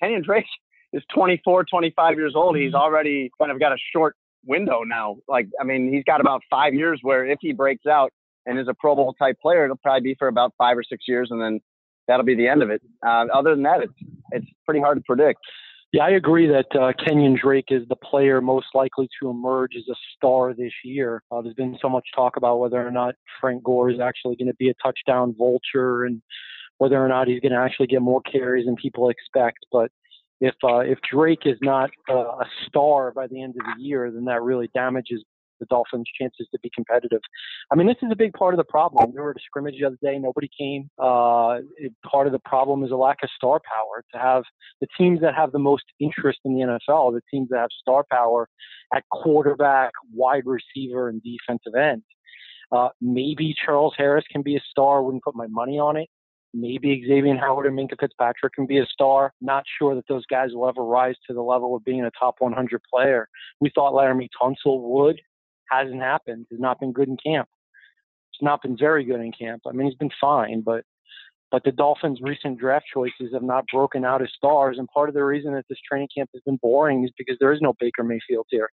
Kenyon 0.00 0.22
Drake 0.22 0.44
is 0.92 1.02
24, 1.14 1.64
25 1.64 2.16
years 2.16 2.34
old. 2.36 2.56
He's 2.56 2.74
already 2.74 3.30
kind 3.40 3.50
of 3.50 3.58
got 3.58 3.72
a 3.72 3.78
short 3.92 4.14
window 4.44 4.82
now. 4.84 5.16
Like, 5.28 5.48
I 5.60 5.64
mean, 5.64 5.92
he's 5.92 6.04
got 6.04 6.20
about 6.20 6.42
five 6.50 6.74
years 6.74 7.00
where 7.02 7.26
if 7.26 7.38
he 7.40 7.52
breaks 7.52 7.86
out 7.86 8.12
and 8.46 8.58
is 8.58 8.68
a 8.68 8.74
Pro 8.74 8.94
Bowl 8.94 9.14
type 9.14 9.36
player, 9.40 9.64
it'll 9.64 9.76
probably 9.78 10.02
be 10.02 10.14
for 10.18 10.28
about 10.28 10.52
five 10.58 10.76
or 10.76 10.82
six 10.82 11.04
years, 11.08 11.28
and 11.30 11.40
then 11.40 11.60
that'll 12.06 12.26
be 12.26 12.34
the 12.34 12.48
end 12.48 12.62
of 12.62 12.70
it. 12.70 12.82
Uh, 13.04 13.26
other 13.32 13.54
than 13.54 13.62
that, 13.62 13.80
it's 13.82 13.92
it's 14.32 14.46
pretty 14.64 14.80
hard 14.80 14.98
to 14.98 15.04
predict. 15.06 15.38
Yeah, 15.92 16.04
I 16.04 16.10
agree 16.10 16.46
that 16.46 16.66
uh, 16.80 16.92
Kenyon 17.04 17.36
Drake 17.40 17.68
is 17.70 17.82
the 17.88 17.96
player 17.96 18.40
most 18.40 18.68
likely 18.74 19.08
to 19.20 19.28
emerge 19.28 19.72
as 19.76 19.88
a 19.90 19.96
star 20.16 20.54
this 20.54 20.72
year. 20.84 21.22
Uh, 21.32 21.42
there's 21.42 21.54
been 21.54 21.76
so 21.82 21.88
much 21.88 22.06
talk 22.14 22.36
about 22.36 22.60
whether 22.60 22.86
or 22.86 22.92
not 22.92 23.16
Frank 23.40 23.64
Gore 23.64 23.90
is 23.90 23.98
actually 23.98 24.36
going 24.36 24.46
to 24.46 24.54
be 24.54 24.68
a 24.68 24.74
touchdown 24.74 25.34
vulture 25.36 26.04
and 26.04 26.22
whether 26.78 27.04
or 27.04 27.08
not 27.08 27.26
he's 27.26 27.40
going 27.40 27.52
to 27.52 27.58
actually 27.58 27.88
get 27.88 28.02
more 28.02 28.22
carries 28.22 28.66
than 28.66 28.76
people 28.76 29.10
expect. 29.10 29.66
But 29.72 29.90
if 30.40 30.54
uh, 30.62 30.78
if 30.78 30.98
Drake 31.12 31.42
is 31.44 31.58
not 31.60 31.90
uh, 32.08 32.14
a 32.14 32.46
star 32.68 33.10
by 33.10 33.26
the 33.26 33.42
end 33.42 33.56
of 33.58 33.66
the 33.66 33.82
year, 33.82 34.12
then 34.12 34.26
that 34.26 34.42
really 34.42 34.70
damages 34.72 35.24
the 35.60 35.66
Dolphins' 35.66 36.08
chances 36.18 36.48
to 36.52 36.58
be 36.62 36.70
competitive. 36.74 37.20
I 37.70 37.76
mean, 37.76 37.86
this 37.86 37.96
is 38.02 38.08
a 38.10 38.16
big 38.16 38.32
part 38.32 38.54
of 38.54 38.58
the 38.58 38.64
problem. 38.64 39.12
We 39.12 39.20
were 39.20 39.30
at 39.30 39.36
a 39.36 39.40
scrimmage 39.44 39.76
the 39.78 39.86
other 39.86 39.98
day, 40.02 40.18
nobody 40.18 40.48
came. 40.56 40.90
Uh, 40.98 41.58
it, 41.76 41.92
part 42.10 42.26
of 42.26 42.32
the 42.32 42.40
problem 42.40 42.82
is 42.82 42.90
a 42.90 42.96
lack 42.96 43.18
of 43.22 43.30
star 43.36 43.60
power. 43.60 44.04
To 44.12 44.18
have 44.18 44.42
the 44.80 44.88
teams 44.98 45.20
that 45.20 45.34
have 45.34 45.52
the 45.52 45.58
most 45.58 45.84
interest 46.00 46.40
in 46.44 46.54
the 46.54 46.60
NFL, 46.60 47.12
the 47.12 47.20
teams 47.30 47.48
that 47.50 47.58
have 47.58 47.70
star 47.80 48.04
power 48.10 48.48
at 48.94 49.04
quarterback, 49.10 49.92
wide 50.12 50.44
receiver, 50.46 51.08
and 51.08 51.22
defensive 51.22 51.74
end. 51.74 52.02
Uh, 52.72 52.88
maybe 53.00 53.54
Charles 53.64 53.94
Harris 53.96 54.24
can 54.30 54.42
be 54.42 54.56
a 54.56 54.60
star. 54.70 55.02
Wouldn't 55.02 55.24
put 55.24 55.34
my 55.34 55.46
money 55.48 55.78
on 55.78 55.96
it. 55.96 56.08
Maybe 56.52 57.04
Xavien 57.08 57.38
Howard 57.38 57.66
and 57.66 57.78
Minkah 57.78 58.00
Fitzpatrick 58.00 58.54
can 58.54 58.66
be 58.66 58.78
a 58.78 58.86
star. 58.86 59.32
Not 59.40 59.64
sure 59.78 59.94
that 59.94 60.06
those 60.08 60.26
guys 60.26 60.50
will 60.52 60.68
ever 60.68 60.84
rise 60.84 61.14
to 61.28 61.34
the 61.34 61.42
level 61.42 61.76
of 61.76 61.84
being 61.84 62.04
a 62.04 62.10
top 62.18 62.36
100 62.38 62.80
player. 62.92 63.28
We 63.60 63.70
thought 63.74 63.92
Laremy 63.92 64.28
Tunsil 64.40 64.80
would. 64.80 65.20
Hasn't 65.70 66.00
happened. 66.00 66.46
Has 66.50 66.60
not 66.60 66.80
been 66.80 66.92
good 66.92 67.08
in 67.08 67.16
camp. 67.16 67.48
He's 68.32 68.44
not 68.44 68.62
been 68.62 68.76
very 68.76 69.04
good 69.04 69.20
in 69.20 69.32
camp. 69.32 69.62
I 69.66 69.72
mean, 69.72 69.86
he's 69.86 69.98
been 69.98 70.10
fine, 70.20 70.62
but 70.62 70.84
but 71.50 71.64
the 71.64 71.72
Dolphins' 71.72 72.20
recent 72.22 72.60
draft 72.60 72.86
choices 72.92 73.32
have 73.32 73.42
not 73.42 73.64
broken 73.72 74.04
out 74.04 74.22
as 74.22 74.28
stars. 74.36 74.78
And 74.78 74.86
part 74.88 75.08
of 75.08 75.16
the 75.16 75.24
reason 75.24 75.52
that 75.54 75.64
this 75.68 75.78
training 75.88 76.08
camp 76.16 76.30
has 76.32 76.42
been 76.46 76.58
boring 76.62 77.04
is 77.04 77.10
because 77.18 77.36
there 77.40 77.52
is 77.52 77.60
no 77.60 77.74
Baker 77.80 78.04
Mayfield 78.04 78.46
here 78.50 78.70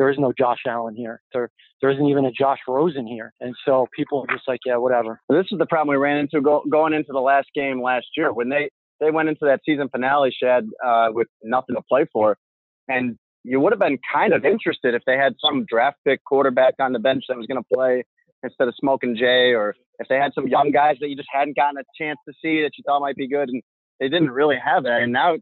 there 0.00 0.08
is 0.08 0.18
no 0.18 0.32
Josh 0.32 0.60
Allen 0.66 0.96
here. 0.96 1.20
There 1.34 1.50
there 1.82 1.90
isn't 1.90 2.06
even 2.06 2.24
a 2.24 2.32
Josh 2.32 2.60
Rosen 2.66 3.06
here. 3.06 3.34
And 3.38 3.54
so 3.66 3.86
people 3.94 4.24
are 4.26 4.34
just 4.34 4.48
like, 4.48 4.60
yeah, 4.64 4.78
whatever. 4.78 5.20
This 5.28 5.44
is 5.52 5.58
the 5.58 5.66
problem 5.66 5.88
we 5.88 5.98
ran 5.98 6.16
into 6.16 6.40
go, 6.40 6.62
going 6.70 6.94
into 6.94 7.12
the 7.12 7.20
last 7.20 7.48
game 7.54 7.82
last 7.82 8.06
year 8.16 8.32
when 8.32 8.48
they 8.48 8.70
they 8.98 9.10
went 9.10 9.28
into 9.28 9.44
that 9.44 9.60
season 9.66 9.90
finale 9.90 10.34
shed 10.42 10.64
uh, 10.82 11.08
with 11.10 11.28
nothing 11.42 11.76
to 11.76 11.82
play 11.82 12.06
for, 12.14 12.38
and 12.88 13.18
you 13.44 13.60
would 13.60 13.72
have 13.72 13.80
been 13.80 13.98
kind 14.12 14.32
of 14.32 14.44
interested 14.44 14.94
if 14.94 15.02
they 15.06 15.16
had 15.16 15.34
some 15.40 15.64
draft 15.68 15.98
pick 16.06 16.24
quarterback 16.24 16.74
on 16.78 16.92
the 16.92 16.98
bench 16.98 17.24
that 17.28 17.36
was 17.36 17.46
going 17.46 17.62
to 17.62 17.74
play 17.74 18.04
instead 18.42 18.68
of 18.68 18.74
Smoking 18.78 19.16
Jay, 19.16 19.52
or 19.52 19.74
if 19.98 20.08
they 20.08 20.16
had 20.16 20.32
some 20.34 20.48
young 20.48 20.70
guys 20.70 20.96
that 21.00 21.08
you 21.08 21.16
just 21.16 21.28
hadn't 21.32 21.56
gotten 21.56 21.78
a 21.78 21.84
chance 22.02 22.18
to 22.26 22.34
see 22.42 22.62
that 22.62 22.70
you 22.76 22.84
thought 22.86 23.00
might 23.00 23.16
be 23.16 23.28
good, 23.28 23.48
and 23.48 23.62
they 23.98 24.08
didn't 24.08 24.30
really 24.30 24.56
have 24.62 24.84
that. 24.84 25.02
And 25.02 25.12
now 25.12 25.36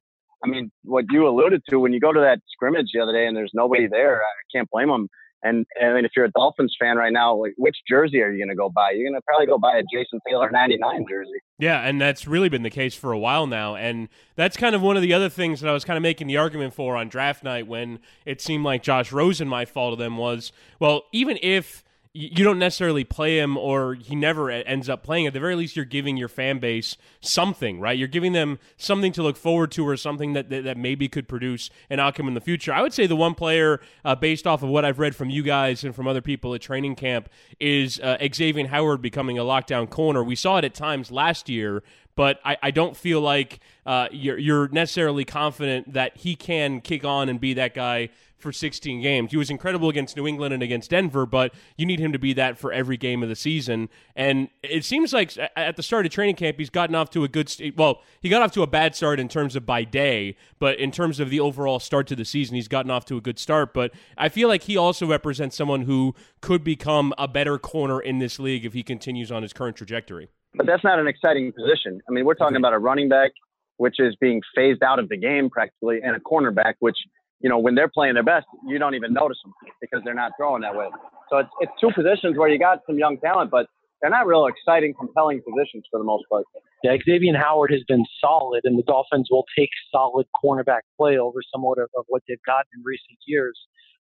I 0.44 0.48
mean, 0.48 0.70
what 0.84 1.06
you 1.10 1.26
alluded 1.26 1.62
to 1.68 1.80
when 1.80 1.92
you 1.92 2.00
go 2.00 2.12
to 2.12 2.20
that 2.20 2.40
scrimmage 2.50 2.88
the 2.92 3.00
other 3.00 3.12
day 3.12 3.26
and 3.26 3.36
there's 3.36 3.50
nobody 3.54 3.88
there, 3.88 4.20
I 4.20 4.56
can't 4.56 4.70
blame 4.70 4.88
them. 4.88 5.08
And, 5.42 5.66
I 5.80 5.92
mean, 5.92 6.04
if 6.04 6.12
you're 6.16 6.24
a 6.24 6.30
Dolphins 6.30 6.76
fan 6.80 6.96
right 6.96 7.12
now, 7.12 7.36
like 7.36 7.54
which 7.56 7.76
jersey 7.88 8.20
are 8.22 8.30
you 8.30 8.38
going 8.38 8.48
to 8.48 8.56
go 8.56 8.68
buy? 8.68 8.90
You're 8.90 9.08
going 9.08 9.20
to 9.20 9.24
probably 9.26 9.46
go 9.46 9.58
buy 9.58 9.78
a 9.78 9.82
Jason 9.92 10.20
Taylor 10.26 10.50
99 10.50 11.06
jersey. 11.08 11.38
Yeah, 11.58 11.80
and 11.80 12.00
that's 12.00 12.26
really 12.26 12.48
been 12.48 12.62
the 12.62 12.70
case 12.70 12.94
for 12.94 13.12
a 13.12 13.18
while 13.18 13.46
now. 13.46 13.76
And 13.76 14.08
that's 14.36 14.56
kind 14.56 14.74
of 14.74 14.82
one 14.82 14.96
of 14.96 15.02
the 15.02 15.12
other 15.12 15.28
things 15.28 15.60
that 15.60 15.68
I 15.68 15.72
was 15.72 15.84
kind 15.84 15.96
of 15.96 16.02
making 16.02 16.26
the 16.26 16.36
argument 16.36 16.74
for 16.74 16.96
on 16.96 17.08
draft 17.08 17.44
night 17.44 17.66
when 17.66 18.00
it 18.24 18.40
seemed 18.40 18.64
like 18.64 18.82
Josh 18.82 19.12
Rosen 19.12 19.48
might 19.48 19.68
fall 19.68 19.90
to 19.90 19.96
them 19.96 20.16
was, 20.16 20.52
well, 20.80 21.04
even 21.12 21.38
if 21.42 21.84
you 22.12 22.44
don't 22.44 22.58
necessarily 22.58 23.04
play 23.04 23.38
him 23.38 23.56
or 23.56 23.94
he 23.94 24.16
never 24.16 24.50
ends 24.50 24.88
up 24.88 25.02
playing. 25.02 25.26
At 25.26 25.32
the 25.32 25.40
very 25.40 25.54
least 25.54 25.76
you're 25.76 25.84
giving 25.84 26.16
your 26.16 26.28
fan 26.28 26.58
base 26.58 26.96
something 27.20 27.80
right? 27.80 27.98
You're 27.98 28.08
giving 28.08 28.32
them 28.32 28.58
something 28.76 29.12
to 29.12 29.22
look 29.22 29.36
forward 29.36 29.70
to 29.72 29.86
or 29.86 29.96
something 29.96 30.32
that 30.32 30.50
that, 30.50 30.64
that 30.64 30.76
maybe 30.76 31.08
could 31.08 31.28
produce 31.28 31.70
an 31.90 32.00
outcome 32.00 32.28
in 32.28 32.34
the 32.34 32.40
future. 32.40 32.72
I 32.72 32.82
would 32.82 32.92
say 32.92 33.06
the 33.06 33.16
one 33.16 33.34
player 33.34 33.80
uh, 34.04 34.14
based 34.14 34.46
off 34.46 34.62
of 34.62 34.68
what 34.68 34.84
i've 34.84 34.98
read 34.98 35.14
from 35.14 35.30
you 35.30 35.42
guys 35.42 35.84
and 35.84 35.94
from 35.94 36.06
other 36.06 36.20
people 36.20 36.54
at 36.54 36.60
training 36.60 36.96
camp 36.96 37.28
is 37.60 38.00
uh, 38.00 38.16
xavien 38.20 38.66
howard 38.66 39.02
becoming 39.02 39.38
a 39.38 39.42
lockdown 39.42 39.88
corner. 39.88 40.22
We 40.24 40.36
saw 40.36 40.58
it 40.58 40.64
at 40.64 40.74
times 40.74 41.10
last 41.10 41.48
year 41.48 41.82
but 42.18 42.40
I, 42.44 42.56
I 42.60 42.70
don't 42.72 42.96
feel 42.96 43.20
like 43.20 43.60
uh, 43.86 44.08
you're, 44.10 44.36
you're 44.36 44.68
necessarily 44.70 45.24
confident 45.24 45.92
that 45.92 46.16
he 46.16 46.34
can 46.34 46.80
kick 46.80 47.04
on 47.04 47.28
and 47.28 47.38
be 47.38 47.54
that 47.54 47.74
guy 47.74 48.08
for 48.38 48.52
16 48.52 49.02
games. 49.02 49.30
He 49.30 49.36
was 49.36 49.50
incredible 49.50 49.88
against 49.88 50.16
New 50.16 50.26
England 50.26 50.54
and 50.54 50.62
against 50.62 50.90
Denver, 50.90 51.26
but 51.26 51.52
you 51.76 51.84
need 51.84 51.98
him 51.98 52.12
to 52.12 52.18
be 52.18 52.32
that 52.34 52.56
for 52.56 52.72
every 52.72 52.96
game 52.96 53.22
of 53.22 53.28
the 53.28 53.36
season. 53.36 53.88
And 54.14 54.48
it 54.62 54.84
seems 54.84 55.12
like 55.12 55.36
at 55.56 55.76
the 55.76 55.82
start 55.82 56.06
of 56.06 56.12
training 56.12 56.36
camp, 56.36 56.58
he's 56.58 56.70
gotten 56.70 56.94
off 56.94 57.10
to 57.10 57.24
a 57.24 57.28
good 57.28 57.48
st- 57.48 57.76
well, 57.76 58.02
he 58.20 58.28
got 58.28 58.42
off 58.42 58.52
to 58.52 58.62
a 58.62 58.66
bad 58.66 58.94
start 58.94 59.18
in 59.18 59.28
terms 59.28 59.56
of 59.56 59.66
by 59.66 59.84
day, 59.84 60.36
but 60.58 60.78
in 60.78 60.90
terms 60.90 61.20
of 61.20 61.30
the 61.30 61.40
overall 61.40 61.80
start 61.80 62.06
to 62.08 62.16
the 62.16 62.24
season, 62.24 62.54
he's 62.54 62.68
gotten 62.68 62.90
off 62.90 63.04
to 63.06 63.16
a 63.16 63.20
good 63.20 63.38
start. 63.38 63.74
But 63.74 63.92
I 64.16 64.28
feel 64.28 64.48
like 64.48 64.62
he 64.62 64.76
also 64.76 65.06
represents 65.06 65.56
someone 65.56 65.82
who 65.82 66.14
could 66.40 66.62
become 66.62 67.12
a 67.18 67.28
better 67.28 67.58
corner 67.58 68.00
in 68.00 68.18
this 68.18 68.38
league 68.38 68.64
if 68.64 68.72
he 68.72 68.82
continues 68.82 69.32
on 69.32 69.42
his 69.42 69.52
current 69.52 69.76
trajectory. 69.76 70.28
But 70.54 70.66
that's 70.66 70.84
not 70.84 70.98
an 70.98 71.06
exciting 71.06 71.52
position. 71.52 72.00
I 72.08 72.12
mean, 72.12 72.24
we're 72.24 72.34
talking 72.34 72.56
about 72.56 72.72
a 72.72 72.78
running 72.78 73.08
back 73.08 73.32
which 73.78 73.96
is 73.98 74.14
being 74.20 74.42
phased 74.54 74.82
out 74.82 74.98
of 74.98 75.08
the 75.08 75.16
game 75.16 75.48
practically, 75.48 76.00
and 76.02 76.14
a 76.14 76.20
cornerback, 76.20 76.74
which 76.80 76.98
you 77.40 77.48
know, 77.48 77.58
when 77.58 77.74
they're 77.74 77.88
playing 77.88 78.14
their 78.14 78.24
best, 78.24 78.46
you 78.66 78.78
don't 78.78 78.94
even 78.94 79.12
notice 79.12 79.38
them 79.44 79.54
because 79.80 80.00
they're 80.04 80.14
not 80.14 80.32
throwing 80.36 80.62
that 80.62 80.74
way. 80.74 80.86
So 81.30 81.38
it's, 81.38 81.50
it's 81.60 81.72
two 81.80 81.90
positions 81.94 82.36
where 82.36 82.48
you 82.48 82.58
got 82.58 82.80
some 82.86 82.98
young 82.98 83.18
talent, 83.18 83.50
but 83.50 83.66
they're 84.00 84.10
not 84.10 84.26
real 84.26 84.46
exciting, 84.46 84.94
compelling 84.98 85.40
positions 85.42 85.84
for 85.90 85.98
the 85.98 86.04
most 86.04 86.24
part. 86.30 86.44
Yeah, 86.82 86.96
Xavien 86.96 87.36
Howard 87.36 87.72
has 87.72 87.82
been 87.88 88.04
solid, 88.20 88.60
and 88.64 88.78
the 88.78 88.84
Dolphins 88.84 89.28
will 89.30 89.44
take 89.58 89.70
solid 89.90 90.26
cornerback 90.42 90.82
play 90.96 91.18
over 91.18 91.40
somewhat 91.52 91.78
of, 91.78 91.88
of 91.96 92.04
what 92.08 92.22
they've 92.28 92.42
gotten 92.46 92.70
in 92.76 92.82
recent 92.84 93.18
years. 93.26 93.58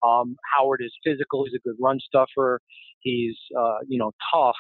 Um, 0.03 0.38
Howard 0.55 0.81
is 0.83 0.93
physical; 1.03 1.45
he's 1.45 1.53
a 1.53 1.67
good 1.67 1.75
run 1.79 2.00
stuffer. 2.00 2.61
He's 3.00 3.35
uh, 3.57 3.79
you 3.88 4.00
know 4.00 4.11
tough, 4.33 4.55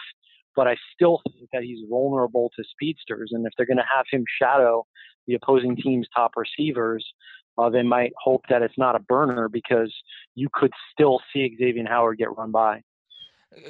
but 0.55 0.67
I 0.67 0.75
still 0.93 1.21
think 1.25 1.49
that 1.53 1.63
he's 1.63 1.79
vulnerable 1.89 2.51
to 2.57 2.63
speedsters. 2.69 3.31
And 3.33 3.45
if 3.45 3.53
they're 3.57 3.65
going 3.65 3.77
to 3.77 3.83
have 3.95 4.05
him 4.11 4.25
shadow 4.41 4.85
the 5.27 5.35
opposing 5.35 5.77
team's 5.77 6.07
top 6.13 6.31
receivers, 6.35 7.05
uh, 7.57 7.69
they 7.69 7.83
might 7.83 8.13
hope 8.17 8.43
that 8.49 8.61
it's 8.61 8.77
not 8.77 8.95
a 8.95 8.99
burner 8.99 9.49
because 9.49 9.93
you 10.35 10.47
could 10.53 10.71
still 10.91 11.19
see 11.33 11.57
Xavien 11.59 11.87
Howard 11.87 12.17
get 12.17 12.35
run 12.37 12.51
by. 12.51 12.81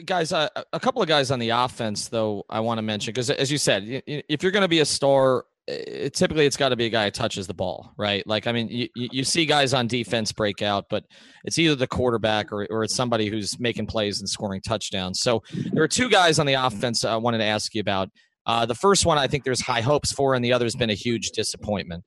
Guys, 0.05 0.31
uh, 0.31 0.47
a 0.73 0.79
couple 0.79 1.01
of 1.01 1.07
guys 1.07 1.31
on 1.31 1.39
the 1.39 1.49
offense, 1.49 2.07
though, 2.07 2.43
I 2.49 2.59
want 2.59 2.77
to 2.77 2.83
mention 2.83 3.11
because, 3.11 3.31
as 3.31 3.51
you 3.51 3.57
said, 3.57 4.03
if 4.05 4.43
you're 4.43 4.51
going 4.51 4.61
to 4.61 4.67
be 4.67 4.79
a 4.79 4.85
star, 4.85 5.45
it, 5.67 6.13
typically 6.13 6.45
it's 6.45 6.57
got 6.57 6.69
to 6.69 6.75
be 6.75 6.85
a 6.85 6.89
guy 6.89 7.05
who 7.05 7.11
touches 7.11 7.47
the 7.47 7.55
ball, 7.55 7.91
right? 7.97 8.25
Like, 8.27 8.45
I 8.45 8.51
mean, 8.51 8.67
you, 8.69 8.89
you 8.93 9.23
see 9.23 9.47
guys 9.47 9.73
on 9.73 9.87
defense 9.87 10.31
break 10.31 10.61
out, 10.61 10.85
but 10.87 11.05
it's 11.45 11.57
either 11.57 11.73
the 11.73 11.87
quarterback 11.87 12.51
or, 12.51 12.67
or 12.69 12.83
it's 12.83 12.95
somebody 12.95 13.27
who's 13.27 13.59
making 13.59 13.87
plays 13.87 14.19
and 14.19 14.29
scoring 14.29 14.61
touchdowns. 14.61 15.19
So 15.19 15.41
there 15.73 15.81
are 15.81 15.87
two 15.87 16.09
guys 16.09 16.37
on 16.37 16.45
the 16.45 16.53
offense 16.53 17.03
I 17.03 17.15
wanted 17.15 17.39
to 17.39 17.45
ask 17.45 17.73
you 17.73 17.81
about. 17.81 18.09
Uh, 18.45 18.65
the 18.65 18.75
first 18.75 19.05
one 19.05 19.17
I 19.17 19.27
think 19.27 19.43
there's 19.43 19.61
high 19.61 19.81
hopes 19.81 20.11
for, 20.11 20.35
and 20.35 20.43
the 20.45 20.53
other 20.53 20.65
has 20.65 20.75
been 20.75 20.89
a 20.89 20.95
huge 20.95 21.29
disappointment. 21.31 22.03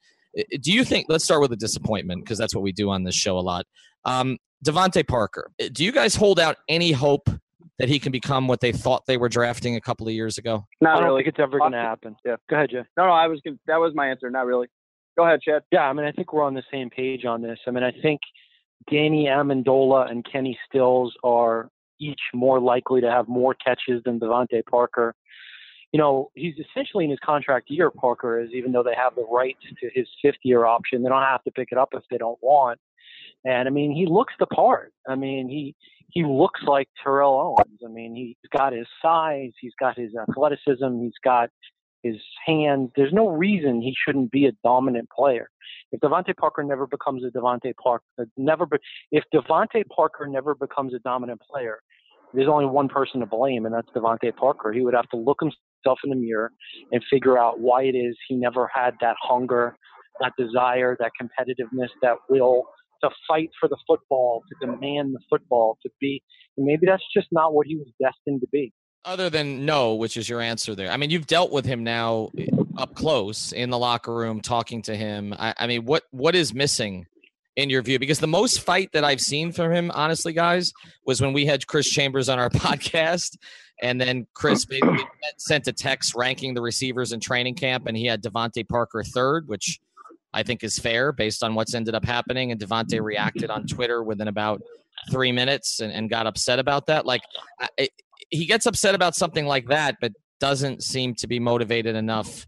Do 0.61 0.73
you 0.73 0.85
think? 0.85 1.07
Let's 1.09 1.25
start 1.25 1.41
with 1.41 1.53
a 1.53 1.57
disappointment 1.57 2.25
because 2.25 2.39
that's 2.39 2.55
what 2.55 2.63
we 2.63 2.73
do 2.73 2.91
on 2.91 3.05
this 3.05 3.15
show 3.15 3.39
a 3.39 3.41
lot. 3.41 3.67
Um, 4.05 4.39
DeVante 4.65 5.07
Parker. 5.07 5.51
Do 5.73 5.85
you 5.85 5.93
guys 5.93 6.15
hold 6.15 6.41
out 6.41 6.57
any 6.69 6.93
hope 6.93 7.29
that 7.79 7.89
he 7.89 7.99
can 7.99 8.13
become 8.13 8.47
what 8.49 8.61
they 8.61 8.73
thought 8.73 9.05
they 9.07 9.17
were 9.17 9.29
drafting 9.29 9.77
a 9.77 9.81
couple 9.81 10.07
of 10.07 10.15
years 10.15 10.39
ago? 10.39 10.65
Not 10.81 10.97
I 10.97 11.01
don't 11.01 11.05
really. 11.05 11.23
think 11.23 11.29
it's 11.29 11.43
ever 11.43 11.59
going 11.59 11.73
to 11.73 11.79
happen. 11.79 12.17
Yeah. 12.25 12.37
Go 12.49 12.57
ahead, 12.57 12.71
Jeff. 12.71 12.87
No, 12.97 13.07
no, 13.07 13.13
I 13.13 13.27
was 13.27 13.41
that 13.67 13.77
was 13.77 13.93
my 13.95 14.09
answer. 14.09 14.31
Not 14.31 14.47
really. 14.47 14.69
Go 15.17 15.25
ahead, 15.25 15.41
Chad. 15.43 15.63
Yeah, 15.71 15.83
I 15.83 15.93
mean, 15.93 16.07
I 16.07 16.13
think 16.13 16.33
we're 16.33 16.43
on 16.43 16.55
the 16.55 16.65
same 16.73 16.91
page 16.91 17.25
on 17.25 17.41
this. 17.41 17.59
I 17.67 17.71
mean, 17.71 17.85
I 17.85 17.93
think 18.03 18.21
Danny 18.91 19.27
Amendola 19.27 20.11
and 20.11 20.27
Kenny 20.31 20.59
Stills 20.69 21.15
are 21.23 21.71
each 22.01 22.21
more 22.35 22.61
likely 22.61 23.01
to 23.01 23.11
have 23.11 23.29
more 23.29 23.55
catches 23.55 24.03
than 24.05 24.19
DeVante 24.19 24.65
Parker 24.67 25.15
you 25.95 25.99
know, 25.99 26.33
he's 26.35 26.55
essentially 26.59 27.05
in 27.05 27.11
his 27.11 27.21
contract 27.25 27.71
year, 27.71 27.89
Parker 27.89 28.41
is, 28.41 28.51
even 28.53 28.73
though 28.73 28.83
they 28.83 28.97
have 28.97 29.15
the 29.15 29.25
right 29.31 29.57
to 29.81 29.91
his 29.95 30.09
fifth 30.21 30.41
year 30.43 30.65
option. 30.65 31.05
They 31.05 31.09
don't 31.09 31.23
have 31.23 31.45
to 31.45 31.53
pick 31.53 31.69
it 31.71 31.79
up 31.79 31.91
if 31.93 32.03
they 32.11 32.19
don't 32.19 32.39
want. 32.43 32.81
And 33.45 33.69
I 33.69 33.71
mean, 33.71 33.95
he 33.95 34.05
looks 34.05 34.35
the 34.41 34.47
part. 34.47 34.93
I 35.09 35.15
mean, 35.15 35.49
he 35.49 35.77
he 36.11 36.25
looks 36.25 36.61
like 36.67 36.89
Terrell 37.01 37.57
Owens. 37.57 37.79
I 37.85 37.89
mean, 37.89 38.17
he's 38.17 38.51
got 38.51 38.73
his 38.73 38.89
size, 39.01 39.53
he's 39.61 39.75
got 39.79 39.97
his 39.97 40.11
athleticism, 40.17 41.01
he's 41.01 41.13
got 41.23 41.51
his 42.03 42.17
hands. 42.45 42.91
There's 42.97 43.13
no 43.13 43.29
reason 43.29 43.81
he 43.81 43.95
shouldn't 44.05 44.33
be 44.33 44.47
a 44.47 44.53
dominant 44.65 45.09
player. 45.11 45.49
If 45.93 46.01
DeVante 46.01 46.37
Parker 46.37 46.65
never 46.65 46.89
becomes 46.89 47.23
a 47.23 47.29
DeVante 47.29 47.73
Parker, 47.81 48.05
uh, 48.21 48.25
never, 48.37 48.67
be, 48.67 48.79
if 49.13 49.23
DeVante 49.33 49.87
Parker 49.95 50.27
never 50.27 50.57
becomes 50.57 50.93
a 50.93 50.99
dominant 50.99 51.41
player, 51.49 51.79
there's 52.33 52.49
only 52.49 52.67
one 52.67 52.89
person 52.89 53.21
to 53.21 53.27
blame, 53.27 53.65
and 53.65 53.73
that's 53.73 53.89
DeVante 53.95 54.35
Parker. 54.35 54.73
He 54.73 54.81
would 54.81 54.95
have 54.95 55.09
to 55.11 55.17
look 55.17 55.39
himself 55.41 55.61
in 56.05 56.11
the 56.11 56.17
mirror 56.17 56.51
and 56.93 57.03
figure 57.11 57.39
out 57.39 57.61
why 57.61 57.83
it 57.83 57.95
is 57.95 58.17
he 58.29 58.35
never 58.35 58.71
had 58.73 58.95
that 59.01 59.17
hunger, 59.21 59.77
that 60.21 60.33
desire, 60.39 60.97
that 60.99 61.13
competitiveness, 61.21 61.89
that 62.03 62.17
will 62.29 62.65
to 63.03 63.11
fight 63.29 63.51
for 63.61 63.69
the 63.69 63.77
football, 63.87 64.43
to 64.49 64.67
demand 64.67 65.15
the 65.15 65.21
football, 65.29 65.79
to 65.83 65.91
be. 66.01 66.23
And 66.57 66.67
maybe 66.67 66.87
that's 66.87 67.03
just 67.15 67.29
not 67.33 67.55
what 67.55 67.67
he 67.67 67.77
was 67.77 67.89
destined 68.01 68.41
to 68.41 68.49
be. 68.51 68.73
Other 69.05 69.29
than 69.29 69.67
no, 69.67 69.95
which 69.95 70.17
is 70.17 70.29
your 70.29 70.41
answer 70.41 70.75
there. 70.75 70.91
I 70.91 70.97
mean, 70.97 71.11
you've 71.11 71.27
dealt 71.27 71.53
with 71.53 71.67
him 71.67 71.85
now 71.85 72.31
eh, 72.39 72.47
up 72.79 72.95
close 72.95 73.53
in 73.53 73.69
the 73.69 73.79
locker 73.79 74.15
room, 74.15 74.41
talking 74.41 74.81
to 74.83 74.97
him. 74.97 75.35
I, 75.39 75.55
I 75.59 75.67
mean, 75.67 75.85
what 75.85 76.05
what 76.11 76.35
is 76.35 76.55
missing 76.55 77.07
in 77.55 77.69
your 77.69 77.83
view? 77.83 77.99
Because 77.99 78.19
the 78.19 78.27
most 78.27 78.61
fight 78.61 78.91
that 78.95 79.05
I've 79.05 79.21
seen 79.21 79.53
from 79.53 79.73
him, 79.73 79.91
honestly, 79.93 80.33
guys, 80.33 80.73
was 81.05 81.21
when 81.21 81.35
we 81.35 81.45
had 81.45 81.67
Chris 81.67 81.89
Chambers 81.91 82.31
on 82.31 82.39
our 82.39 82.49
podcast. 82.51 83.37
And 83.83 84.01
then 84.01 84.27
Chris 84.35 84.67
sent 85.37 85.67
a 85.69 85.73
text 85.73 86.15
ranking 86.15 86.55
the 86.55 86.63
receivers 86.63 87.13
in 87.13 87.21
training 87.21 87.55
camp, 87.55 87.87
and 87.87 87.97
he 87.97 88.07
had 88.07 88.23
DeVante 88.23 88.69
Parker 88.69 89.03
third, 89.03 89.49
which 89.49 89.81
I 90.33 90.43
think 90.43 90.65
is 90.65 90.79
fair 90.79 91.13
based 91.13 91.43
on 91.43 91.55
what's 91.55 91.75
ended 91.75 91.95
up 91.95 92.05
happening. 92.05 92.51
And 92.51 92.61
DeVante 92.61 93.01
reacted 93.03 93.51
on 93.51 93.67
Twitter 93.67 94.03
within 94.03 94.29
about 94.29 94.63
three 95.11 95.33
minutes 95.33 95.81
and, 95.81 95.93
and 95.93 96.09
got 96.09 96.27
upset 96.27 96.59
about 96.59 96.87
that. 96.87 97.07
Like 97.07 97.23
it, 97.77 97.91
he 98.31 98.47
gets 98.47 98.67
upset 98.67 98.95
about 98.95 99.15
something 99.15 99.47
like 99.47 99.69
that, 99.69 99.97
but 100.01 100.13
doesn't 100.41 100.83
seem 100.83 101.15
to 101.15 101.27
be 101.27 101.39
motivated 101.39 101.95
enough 101.95 102.47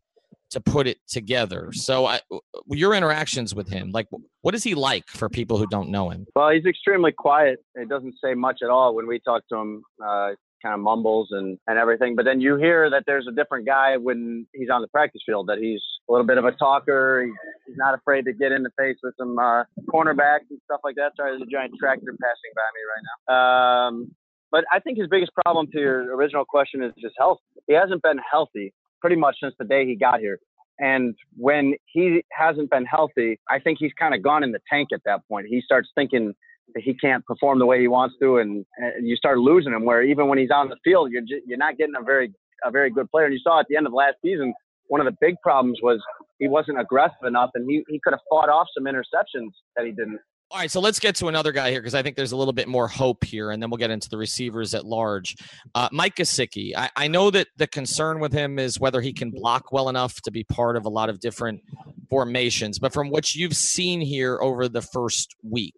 to 0.50 0.60
put 0.60 0.86
it 0.86 0.98
together. 1.08 1.70
So, 1.72 2.06
I, 2.06 2.20
your 2.68 2.94
interactions 2.94 3.54
with 3.54 3.68
him, 3.68 3.90
like, 3.90 4.06
what 4.42 4.54
is 4.54 4.62
he 4.62 4.74
like 4.74 5.06
for 5.08 5.28
people 5.28 5.58
who 5.58 5.66
don't 5.66 5.90
know 5.90 6.10
him? 6.10 6.26
Well, 6.34 6.50
he's 6.50 6.64
extremely 6.66 7.12
quiet. 7.12 7.64
He 7.78 7.84
doesn't 7.84 8.14
say 8.22 8.34
much 8.34 8.60
at 8.62 8.70
all 8.70 8.94
when 8.94 9.06
we 9.06 9.18
talk 9.20 9.42
to 9.48 9.56
him. 9.56 9.82
Uh, 10.04 10.30
kind 10.62 10.74
of 10.74 10.80
mumbles 10.80 11.28
and, 11.30 11.58
and 11.66 11.78
everything. 11.78 12.16
But 12.16 12.24
then 12.24 12.40
you 12.40 12.56
hear 12.56 12.90
that 12.90 13.04
there's 13.06 13.26
a 13.28 13.34
different 13.34 13.66
guy 13.66 13.96
when 13.96 14.46
he's 14.54 14.70
on 14.70 14.82
the 14.82 14.88
practice 14.88 15.22
field, 15.24 15.48
that 15.48 15.58
he's 15.58 15.82
a 16.08 16.12
little 16.12 16.26
bit 16.26 16.38
of 16.38 16.44
a 16.44 16.52
talker. 16.52 17.24
He, 17.24 17.32
he's 17.66 17.76
not 17.76 17.94
afraid 17.94 18.24
to 18.26 18.32
get 18.32 18.52
in 18.52 18.62
the 18.62 18.70
face 18.78 18.96
with 19.02 19.14
some 19.18 19.38
uh, 19.38 19.64
cornerbacks 19.92 20.48
and 20.50 20.60
stuff 20.64 20.80
like 20.84 20.96
that. 20.96 21.12
Sorry, 21.16 21.32
there's 21.32 21.42
a 21.42 21.50
giant 21.50 21.74
tractor 21.78 22.12
passing 22.20 22.52
by 22.54 22.68
me 22.74 22.82
right 22.90 23.04
now. 23.06 23.34
Um, 23.34 24.14
but 24.50 24.64
I 24.72 24.80
think 24.80 24.98
his 24.98 25.08
biggest 25.08 25.32
problem 25.44 25.66
to 25.72 25.78
your 25.78 26.16
original 26.16 26.44
question 26.44 26.82
is 26.82 26.92
his 26.96 27.12
health. 27.18 27.38
He 27.66 27.74
hasn't 27.74 28.02
been 28.02 28.18
healthy 28.30 28.72
pretty 29.00 29.16
much 29.16 29.36
since 29.42 29.54
the 29.58 29.64
day 29.64 29.84
he 29.86 29.96
got 29.96 30.20
here. 30.20 30.38
And 30.78 31.14
when 31.36 31.74
he 31.86 32.22
hasn't 32.32 32.70
been 32.70 32.84
healthy, 32.84 33.40
I 33.48 33.58
think 33.58 33.78
he's 33.80 33.92
kind 33.98 34.14
of 34.14 34.22
gone 34.22 34.42
in 34.44 34.52
the 34.52 34.60
tank 34.70 34.88
at 34.92 35.00
that 35.04 35.26
point. 35.28 35.46
He 35.48 35.60
starts 35.60 35.88
thinking 35.94 36.34
he 36.76 36.94
can't 36.94 37.24
perform 37.24 37.58
the 37.58 37.66
way 37.66 37.80
he 37.80 37.88
wants 37.88 38.16
to, 38.20 38.38
and, 38.38 38.64
and 38.78 39.06
you 39.06 39.16
start 39.16 39.38
losing 39.38 39.72
him. 39.72 39.84
Where 39.84 40.02
even 40.02 40.28
when 40.28 40.38
he's 40.38 40.50
on 40.50 40.68
the 40.68 40.76
field, 40.84 41.10
you're 41.10 41.22
just, 41.22 41.46
you're 41.46 41.58
not 41.58 41.78
getting 41.78 41.94
a 41.98 42.02
very 42.02 42.32
a 42.64 42.70
very 42.70 42.90
good 42.90 43.10
player. 43.10 43.26
And 43.26 43.34
you 43.34 43.40
saw 43.40 43.60
at 43.60 43.66
the 43.68 43.76
end 43.76 43.86
of 43.86 43.92
last 43.92 44.16
season, 44.22 44.52
one 44.88 45.00
of 45.00 45.06
the 45.06 45.16
big 45.20 45.36
problems 45.42 45.78
was 45.82 46.00
he 46.38 46.48
wasn't 46.48 46.80
aggressive 46.80 47.24
enough, 47.26 47.50
and 47.54 47.68
he 47.68 47.84
he 47.88 48.00
could 48.02 48.12
have 48.12 48.20
fought 48.28 48.48
off 48.48 48.66
some 48.76 48.84
interceptions 48.84 49.50
that 49.76 49.84
he 49.84 49.92
didn't. 49.92 50.20
All 50.52 50.60
right, 50.60 50.70
so 50.70 50.78
let's 50.78 51.00
get 51.00 51.16
to 51.16 51.26
another 51.26 51.50
guy 51.50 51.72
here 51.72 51.80
because 51.80 51.96
I 51.96 52.04
think 52.04 52.14
there's 52.14 52.30
a 52.30 52.36
little 52.36 52.52
bit 52.52 52.68
more 52.68 52.86
hope 52.86 53.24
here, 53.24 53.50
and 53.50 53.60
then 53.60 53.68
we'll 53.68 53.78
get 53.78 53.90
into 53.90 54.08
the 54.08 54.16
receivers 54.16 54.74
at 54.74 54.86
large. 54.86 55.34
Uh, 55.74 55.88
Mike 55.90 56.14
Gesicki, 56.14 56.70
I, 56.76 56.88
I, 56.94 57.08
know 57.08 57.32
that 57.32 57.48
the 57.56 57.66
concern 57.66 58.20
with 58.20 58.32
him 58.32 58.60
is 58.60 58.78
whether 58.78 59.00
he 59.00 59.12
can 59.12 59.32
block 59.32 59.72
well 59.72 59.88
enough 59.88 60.20
to 60.20 60.30
be 60.30 60.44
part 60.44 60.76
of 60.76 60.86
a 60.86 60.88
lot 60.88 61.08
of 61.08 61.18
different 61.18 61.62
formations. 62.08 62.78
But 62.78 62.92
from 62.92 63.10
what 63.10 63.34
you've 63.34 63.56
seen 63.56 64.00
here 64.00 64.38
over 64.40 64.68
the 64.68 64.82
first 64.82 65.34
week, 65.42 65.74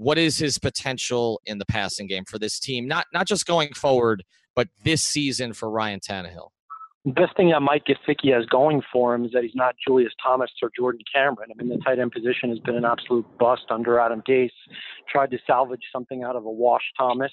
what 0.00 0.16
is 0.16 0.38
his 0.38 0.58
potential 0.58 1.42
in 1.44 1.58
the 1.58 1.66
passing 1.66 2.06
game 2.06 2.24
for 2.24 2.38
this 2.38 2.58
team? 2.58 2.88
Not 2.88 3.06
not 3.12 3.26
just 3.26 3.44
going 3.44 3.74
forward, 3.74 4.24
but 4.56 4.68
this 4.82 5.02
season 5.02 5.52
for 5.52 5.68
Ryan 5.70 6.00
Tannehill. 6.00 6.48
The 7.04 7.12
best 7.12 7.36
thing 7.36 7.50
that 7.50 7.60
Mike 7.60 7.84
Gesicki 7.84 8.34
has 8.34 8.46
going 8.46 8.82
for 8.90 9.14
him 9.14 9.26
is 9.26 9.32
that 9.32 9.42
he's 9.42 9.54
not 9.54 9.74
Julius 9.86 10.12
Thomas 10.22 10.50
or 10.62 10.70
Jordan 10.74 11.02
Cameron. 11.12 11.50
I 11.50 11.62
mean, 11.62 11.70
the 11.70 11.82
tight 11.84 11.98
end 11.98 12.12
position 12.12 12.48
has 12.48 12.58
been 12.60 12.76
an 12.76 12.84
absolute 12.84 13.26
bust 13.38 13.64
under 13.70 13.98
Adam 13.98 14.22
Gase. 14.26 14.50
Tried 15.10 15.30
to 15.32 15.38
salvage 15.46 15.82
something 15.92 16.22
out 16.22 16.36
of 16.36 16.44
a 16.46 16.50
Wash 16.50 16.84
Thomas, 16.98 17.32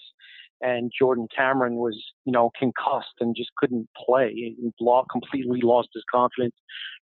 and 0.61 0.91
Jordan 0.97 1.27
Cameron 1.35 1.75
was, 1.75 2.01
you 2.25 2.31
know, 2.31 2.51
concussed 2.57 3.15
and 3.19 3.35
just 3.35 3.51
couldn't 3.57 3.87
play. 3.95 4.31
He 4.33 4.55
completely 5.11 5.61
lost 5.61 5.89
his 5.93 6.03
confidence, 6.11 6.55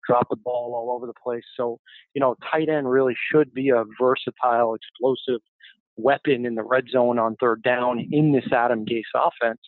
dropped 0.07 0.29
the 0.29 0.35
ball 0.35 0.73
all 0.75 0.95
over 0.95 1.07
the 1.07 1.13
place. 1.21 1.43
So, 1.57 1.79
you 2.13 2.19
know, 2.19 2.35
tight 2.51 2.69
end 2.69 2.89
really 2.89 3.15
should 3.31 3.53
be 3.53 3.69
a 3.69 3.83
versatile, 3.99 4.75
explosive 4.75 5.41
weapon 5.97 6.45
in 6.45 6.55
the 6.55 6.63
red 6.63 6.85
zone 6.91 7.17
on 7.19 7.35
third 7.39 7.63
down 7.63 8.05
in 8.11 8.33
this 8.33 8.51
Adam 8.51 8.85
Gase 8.85 9.03
offense. 9.15 9.61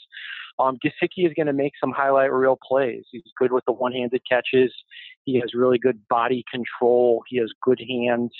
Um, 0.60 0.77
Gesicki 0.84 1.27
is 1.27 1.34
going 1.36 1.48
to 1.48 1.53
make 1.53 1.74
some 1.79 1.91
highlight 1.91 2.32
reel 2.34 2.58
plays. 2.67 3.03
He's 3.12 3.22
good 3.38 3.51
with 3.51 3.63
the 3.65 3.74
one-handed 3.74 4.22
catches. 4.29 4.74
He 5.24 5.39
has 5.39 5.53
really 5.53 5.77
good 5.77 6.00
body 6.10 6.44
control. 6.51 7.24
He 7.27 7.38
has 7.38 7.51
good 7.62 7.79
hands. 7.79 8.32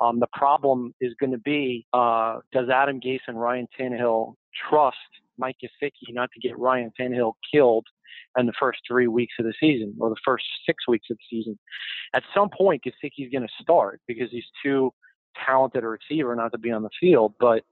Um, 0.00 0.20
the 0.20 0.28
problem 0.32 0.94
is 1.00 1.14
going 1.18 1.32
to 1.32 1.38
be 1.38 1.86
uh, 1.92 2.38
does 2.52 2.68
Adam 2.68 3.00
Gase 3.00 3.20
and 3.26 3.40
Ryan 3.40 3.66
Tannehill 3.78 4.34
trust 4.68 4.96
Mike 5.38 5.56
Gesicki 5.62 6.12
not 6.12 6.30
to 6.32 6.40
get 6.40 6.58
Ryan 6.58 6.92
Tannehill 6.98 7.34
killed 7.52 7.86
in 8.38 8.46
the 8.46 8.52
first 8.58 8.80
three 8.86 9.06
weeks 9.08 9.34
of 9.38 9.44
the 9.44 9.54
season 9.58 9.94
or 9.98 10.10
the 10.10 10.16
first 10.24 10.44
six 10.66 10.86
weeks 10.86 11.08
of 11.10 11.16
the 11.16 11.36
season? 11.36 11.58
At 12.14 12.22
some 12.34 12.48
point, 12.48 12.84
Gesicki's 12.84 13.30
going 13.32 13.46
to 13.46 13.62
start 13.62 14.00
because 14.06 14.30
he's 14.30 14.44
too 14.62 14.92
talented 15.46 15.84
a 15.84 15.88
receiver 15.88 16.34
not 16.34 16.52
to 16.52 16.58
be 16.58 16.70
on 16.70 16.82
the 16.82 16.90
field. 17.00 17.34
But 17.40 17.64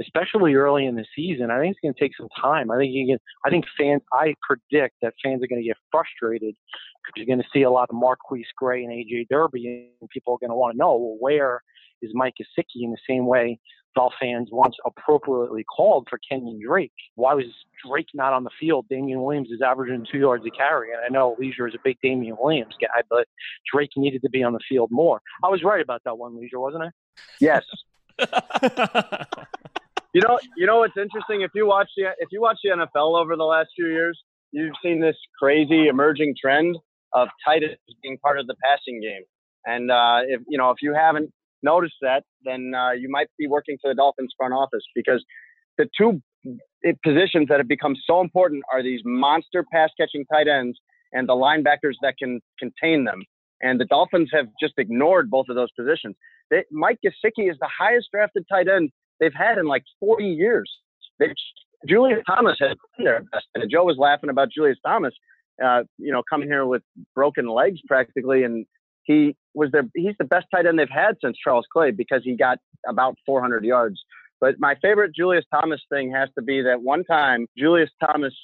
especially 0.00 0.54
early 0.54 0.86
in 0.86 0.94
the 0.94 1.04
season. 1.14 1.50
I 1.50 1.60
think 1.60 1.72
it's 1.72 1.80
going 1.80 1.94
to 1.94 2.00
take 2.00 2.16
some 2.16 2.28
time. 2.40 2.70
I 2.70 2.76
think 2.78 2.92
you 2.92 3.06
can. 3.06 3.18
I 3.44 3.50
think 3.50 3.64
fans. 3.78 4.02
I 4.12 4.34
predict 4.42 4.96
that 5.02 5.14
fans 5.22 5.42
are 5.42 5.46
going 5.46 5.62
to 5.62 5.66
get 5.66 5.76
frustrated 5.90 6.54
because 7.04 7.16
you're 7.16 7.26
going 7.26 7.42
to 7.42 7.48
see 7.52 7.62
a 7.62 7.70
lot 7.70 7.88
of 7.90 7.96
MarQueis 7.96 8.44
Gray 8.56 8.84
and 8.84 8.92
AJ 8.92 9.28
Derby, 9.28 9.94
and 10.00 10.10
people 10.10 10.34
are 10.34 10.38
going 10.38 10.50
to 10.50 10.56
want 10.56 10.74
to 10.74 10.78
know, 10.78 10.96
well, 10.96 11.16
where 11.18 11.62
is 12.02 12.10
Mike 12.14 12.34
Gesicki 12.40 12.82
in 12.82 12.90
the 12.90 12.98
same 13.08 13.26
way 13.26 13.58
Dolph 13.94 14.12
fans 14.20 14.48
once 14.52 14.76
appropriately 14.86 15.64
called 15.64 16.06
for 16.08 16.18
Kenyon 16.18 16.60
Drake? 16.64 16.92
Why 17.16 17.34
was 17.34 17.46
Drake 17.86 18.08
not 18.14 18.32
on 18.32 18.44
the 18.44 18.50
field? 18.58 18.86
Damien 18.88 19.22
Williams 19.22 19.50
is 19.50 19.60
averaging 19.62 20.06
two 20.10 20.18
yards 20.18 20.44
a 20.46 20.50
carry, 20.50 20.92
and 20.92 21.00
I 21.04 21.08
know 21.08 21.36
Lieser 21.38 21.66
is 21.66 21.74
a 21.74 21.80
big 21.82 21.98
Damien 22.02 22.36
Williams 22.38 22.74
guy, 22.80 23.02
but 23.08 23.26
Drake 23.70 23.90
needed 23.96 24.22
to 24.22 24.30
be 24.30 24.42
on 24.42 24.52
the 24.52 24.60
field 24.68 24.90
more. 24.90 25.20
I 25.44 25.48
was 25.48 25.62
right 25.62 25.82
about 25.82 26.02
that 26.04 26.16
one, 26.16 26.38
Lieser, 26.38 26.60
wasn't 26.60 26.84
I? 26.84 26.90
Yes. 27.40 27.64
You 30.12 30.22
know, 30.22 30.38
you 30.56 30.66
know 30.66 30.78
what's 30.78 30.96
interesting? 30.96 31.42
If 31.42 31.52
you 31.54 31.66
watch 31.66 31.88
the 31.96 32.04
if 32.18 32.28
you 32.32 32.40
watch 32.40 32.58
the 32.64 32.70
NFL 32.70 33.20
over 33.20 33.36
the 33.36 33.44
last 33.44 33.68
few 33.76 33.86
years, 33.86 34.18
you've 34.50 34.74
seen 34.82 35.00
this 35.00 35.16
crazy 35.38 35.86
emerging 35.86 36.34
trend 36.40 36.76
of 37.12 37.28
tight 37.44 37.62
ends 37.62 37.78
being 38.02 38.18
part 38.18 38.38
of 38.38 38.46
the 38.46 38.56
passing 38.64 39.00
game. 39.00 39.22
And 39.66 39.90
uh, 39.90 40.20
if 40.26 40.40
you 40.48 40.58
know 40.58 40.70
if 40.70 40.78
you 40.82 40.94
haven't 40.94 41.30
noticed 41.62 41.94
that, 42.02 42.24
then 42.44 42.72
uh, 42.76 42.92
you 42.92 43.08
might 43.08 43.28
be 43.38 43.46
working 43.46 43.78
for 43.80 43.88
the 43.88 43.94
Dolphins 43.94 44.34
front 44.36 44.52
office 44.52 44.82
because 44.94 45.24
the 45.78 45.88
two 45.96 46.20
positions 47.04 47.46
that 47.48 47.58
have 47.58 47.68
become 47.68 47.94
so 48.04 48.20
important 48.20 48.62
are 48.72 48.82
these 48.82 49.00
monster 49.04 49.64
pass 49.72 49.90
catching 49.98 50.24
tight 50.26 50.48
ends 50.48 50.78
and 51.12 51.28
the 51.28 51.34
linebackers 51.34 51.94
that 52.02 52.14
can 52.18 52.40
contain 52.58 53.04
them. 53.04 53.22
And 53.62 53.78
the 53.78 53.84
Dolphins 53.84 54.30
have 54.32 54.46
just 54.60 54.74
ignored 54.78 55.30
both 55.30 55.46
of 55.50 55.56
those 55.56 55.68
positions. 55.78 56.16
They, 56.50 56.64
Mike 56.70 56.98
Gesicki 57.04 57.50
is 57.50 57.56
the 57.60 57.68
highest 57.78 58.08
drafted 58.12 58.46
tight 58.50 58.68
end 58.68 58.90
they've 59.20 59.34
had 59.34 59.58
in 59.58 59.66
like 59.66 59.84
40 60.00 60.24
years. 60.24 60.70
They've, 61.18 61.30
Julius 61.88 62.20
Thomas 62.26 62.56
had 62.58 62.76
their 62.98 63.20
best, 63.20 63.46
and 63.54 63.70
Joe 63.70 63.84
was 63.84 63.96
laughing 63.98 64.30
about 64.30 64.50
Julius 64.50 64.78
Thomas, 64.84 65.14
uh, 65.64 65.84
you 65.98 66.12
know, 66.12 66.22
coming 66.28 66.48
here 66.48 66.66
with 66.66 66.82
broken 67.14 67.48
legs 67.48 67.80
practically, 67.86 68.42
and 68.44 68.66
he 69.04 69.36
was 69.54 69.70
their 69.72 69.84
he's 69.94 70.14
the 70.18 70.24
best 70.24 70.46
tight 70.54 70.66
end 70.66 70.78
they've 70.78 70.88
had 70.90 71.16
since 71.22 71.36
Charles 71.42 71.66
Clay 71.72 71.90
because 71.90 72.22
he 72.24 72.36
got 72.36 72.58
about 72.88 73.16
400 73.24 73.64
yards. 73.64 73.98
But 74.40 74.56
my 74.58 74.74
favorite 74.82 75.14
Julius 75.14 75.44
Thomas 75.52 75.80
thing 75.90 76.12
has 76.12 76.28
to 76.36 76.42
be 76.42 76.62
that 76.62 76.82
one 76.82 77.04
time 77.04 77.46
Julius 77.56 77.90
Thomas 78.04 78.34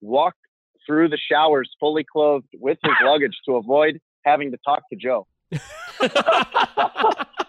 walked 0.00 0.38
through 0.86 1.08
the 1.08 1.18
showers 1.30 1.70
fully 1.80 2.04
clothed 2.10 2.48
with 2.54 2.78
his 2.82 2.94
luggage 3.02 3.36
to 3.46 3.56
avoid 3.56 3.98
having 4.24 4.50
to 4.50 4.58
talk 4.64 4.82
to 4.90 4.96
Joe. 4.96 5.26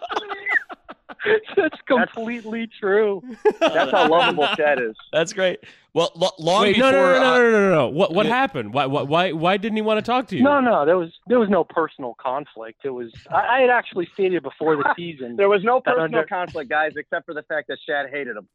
That's 1.56 1.78
completely 1.86 2.66
that's, 2.66 2.78
true. 2.78 3.22
That's 3.60 3.90
how 3.90 4.08
lovable 4.08 4.48
Chad 4.56 4.80
is. 4.80 4.96
That's 5.12 5.32
great. 5.32 5.60
Well, 5.92 6.12
lo- 6.14 6.30
long 6.38 6.62
Wait, 6.62 6.76
before. 6.76 6.92
No, 6.92 7.02
no, 7.02 7.18
no, 7.18 7.20
no, 7.20 7.50
no, 7.50 7.50
no, 7.50 7.74
no. 7.74 7.88
What 7.88 8.14
what 8.14 8.26
happened? 8.26 8.72
Why 8.72 8.86
why 8.86 9.32
why 9.32 9.56
didn't 9.56 9.76
he 9.76 9.82
want 9.82 9.98
to 9.98 10.02
talk 10.02 10.28
to 10.28 10.36
you? 10.36 10.42
No, 10.42 10.60
no. 10.60 10.86
There 10.86 10.96
was 10.96 11.10
there 11.26 11.38
was 11.38 11.48
no 11.48 11.64
personal 11.64 12.14
conflict. 12.20 12.80
It 12.84 12.90
was 12.90 13.12
I, 13.30 13.56
I 13.56 13.60
had 13.60 13.70
actually 13.70 14.08
stated 14.14 14.42
before 14.42 14.76
the 14.76 14.94
season. 14.96 15.36
there 15.36 15.48
was 15.48 15.64
no 15.64 15.80
personal 15.80 16.04
under, 16.04 16.24
conflict, 16.24 16.70
guys, 16.70 16.92
except 16.96 17.26
for 17.26 17.34
the 17.34 17.42
fact 17.42 17.68
that 17.68 17.78
Chad 17.86 18.08
hated 18.10 18.36
him. 18.36 18.48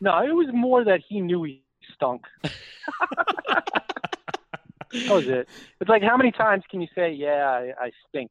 No, 0.00 0.18
it 0.24 0.34
was 0.34 0.48
more 0.52 0.84
that 0.84 1.00
he 1.06 1.20
knew 1.20 1.44
he 1.44 1.62
stunk. 1.94 2.22
that 2.42 2.52
was 5.08 5.28
it. 5.28 5.48
It's 5.80 5.88
like 5.88 6.02
how 6.02 6.16
many 6.16 6.32
times 6.32 6.64
can 6.70 6.80
you 6.80 6.88
say, 6.94 7.12
"Yeah, 7.12 7.48
I, 7.48 7.72
I 7.78 7.90
stink"? 8.08 8.30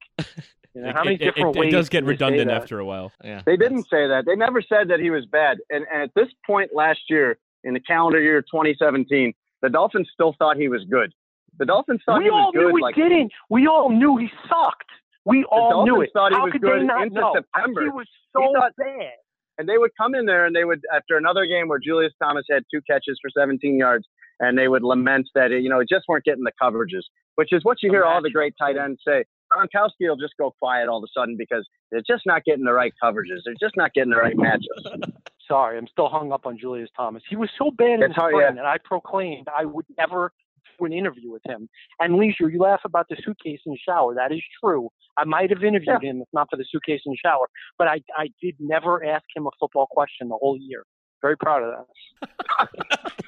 You 0.74 0.82
know, 0.82 0.94
how 0.94 1.04
many 1.04 1.16
it, 1.16 1.20
different 1.20 1.56
it, 1.56 1.60
ways? 1.60 1.74
It 1.74 1.76
does 1.76 1.90
get 1.90 2.06
redundant 2.06 2.50
after 2.50 2.80
a 2.80 2.86
while. 2.86 3.12
Yeah, 3.24 3.42
they 3.46 3.58
didn't 3.58 3.84
say 3.84 4.08
that. 4.08 4.24
They 4.26 4.36
never 4.36 4.62
said 4.62 4.88
that 4.90 5.00
he 5.00 5.10
was 5.10 5.26
bad. 5.26 5.58
And, 5.70 5.86
and 5.94 6.04
at 6.04 6.12
this 6.16 6.28
point 6.46 6.72
last 6.74 7.02
year, 7.10 7.38
in 7.64 7.74
the 7.74 7.80
calendar 7.80 8.22
year 8.22 8.42
2017, 8.42 9.34
the 9.62 9.70
Dolphins 9.70 10.10
still 10.14 10.36
thought 10.40 10.58
he 10.58 10.70
was 10.70 10.84
good. 10.90 11.14
The 11.60 11.66
Dolphins 11.66 12.02
thought 12.06 12.20
we 12.20 12.26
he 12.26 12.32
was 12.32 12.52
good. 12.54 12.60
We 12.60 12.66
all 12.66 12.70
knew 12.70 12.78
he 12.78 12.82
like, 12.82 12.96
didn't. 12.96 13.32
We 13.50 13.68
all 13.68 13.90
knew 13.90 14.18
he 14.18 14.30
sucked. 14.48 14.90
We 15.26 15.44
all 15.46 15.86
knew 15.86 16.02
it. 16.02 16.10
Thought 16.14 16.32
he 16.32 16.38
How 16.38 16.46
was 16.46 16.52
could 16.54 16.62
good 16.62 16.82
they 16.82 16.86
not 16.86 17.04
into 17.04 17.20
know? 17.20 17.36
September. 17.36 17.84
He 17.84 17.90
was 17.90 18.08
so 18.34 18.42
he 18.42 18.54
thought, 18.54 18.72
bad. 18.78 19.14
And 19.58 19.70
they 19.70 19.78
would 19.78 19.92
come 19.96 20.16
in 20.16 20.26
there 20.26 20.46
and 20.46 20.56
they 20.56 20.64
would, 20.64 20.82
after 20.94 21.18
another 21.18 21.46
game 21.46 21.68
where 21.68 21.78
Julius 21.78 22.14
Thomas 22.22 22.46
had 22.50 22.64
two 22.74 22.82
catches 22.90 23.20
for 23.22 23.30
17 23.30 23.78
yards, 23.78 24.06
and 24.40 24.58
they 24.58 24.68
would 24.68 24.82
lament 24.82 25.28
that, 25.36 25.52
you 25.52 25.70
know, 25.70 25.80
it 25.80 25.88
just 25.88 26.06
weren't 26.08 26.26
getting 26.26 26.44
the 26.44 26.52
coverages, 26.60 27.04
which 27.36 27.50
is 27.52 27.64
what 27.64 27.78
you 27.84 27.92
hear 27.92 28.04
all 28.04 28.24
the 28.24 28.32
great 28.32 28.56
tight 28.58 28.76
ends 28.76 29.00
say. 29.08 29.24
Gronkowski 29.52 30.08
will 30.08 30.18
just 30.18 30.34
go 30.38 30.54
quiet 30.60 30.88
all 30.88 30.98
of 30.98 31.04
a 31.04 31.20
sudden 31.20 31.36
because 31.38 31.68
they're 31.92 32.04
just 32.06 32.24
not 32.26 32.44
getting 32.46 32.64
the 32.64 32.74
right 32.74 32.94
coverages. 33.04 33.42
They're 33.46 33.56
just 33.60 33.78
not 33.78 33.94
getting 33.94 34.12
the 34.12 34.18
right 34.18 34.36
matchups. 34.36 35.12
Sorry, 35.48 35.78
I'm 35.78 35.88
still 35.88 36.08
hung 36.08 36.32
up 36.32 36.46
on 36.46 36.58
Julius 36.58 36.90
Thomas. 36.96 37.24
He 37.30 37.36
was 37.36 37.50
so 37.58 37.72
bad 37.72 37.96
in 38.00 38.04
it's 38.04 38.16
the 38.16 38.30
spring 38.30 38.42
yeah. 38.42 38.52
that 38.54 38.66
I 38.66 38.78
proclaimed 38.84 39.48
I 39.54 39.66
would 39.66 39.86
never 39.98 40.32
do 40.80 40.86
an 40.86 40.94
interview 40.94 41.32
with 41.32 41.42
him. 41.46 41.68
And 42.00 42.16
Lieser, 42.16 42.50
you 42.50 42.60
laugh 42.60 42.82
about 42.86 43.08
the 43.10 43.18
suitcase 43.24 43.60
in 43.66 43.74
the 43.74 43.80
shower. 43.86 44.16
That 44.16 44.32
is 44.32 44.42
true. 44.64 44.90
I 45.18 45.26
might 45.26 45.50
have 45.50 45.64
interviewed 45.64 46.00
yeah. 46.02 46.10
him 46.10 46.22
if 46.22 46.28
not 46.34 46.48
for 46.50 46.58
the 46.58 46.66
suitcase 46.72 47.02
in 47.06 47.12
the 47.12 47.18
shower, 47.18 47.48
but 47.78 47.88
I, 47.88 48.02
I 48.18 48.30
did 48.42 48.56
never 48.60 49.04
ask 49.04 49.26
him 49.36 49.46
a 49.46 49.52
football 49.60 49.88
question 49.92 50.30
the 50.30 50.38
whole 50.38 50.58
year. 50.58 50.86
Very 51.22 51.38
proud 51.38 51.64
of 51.64 51.72
that. 51.72 51.86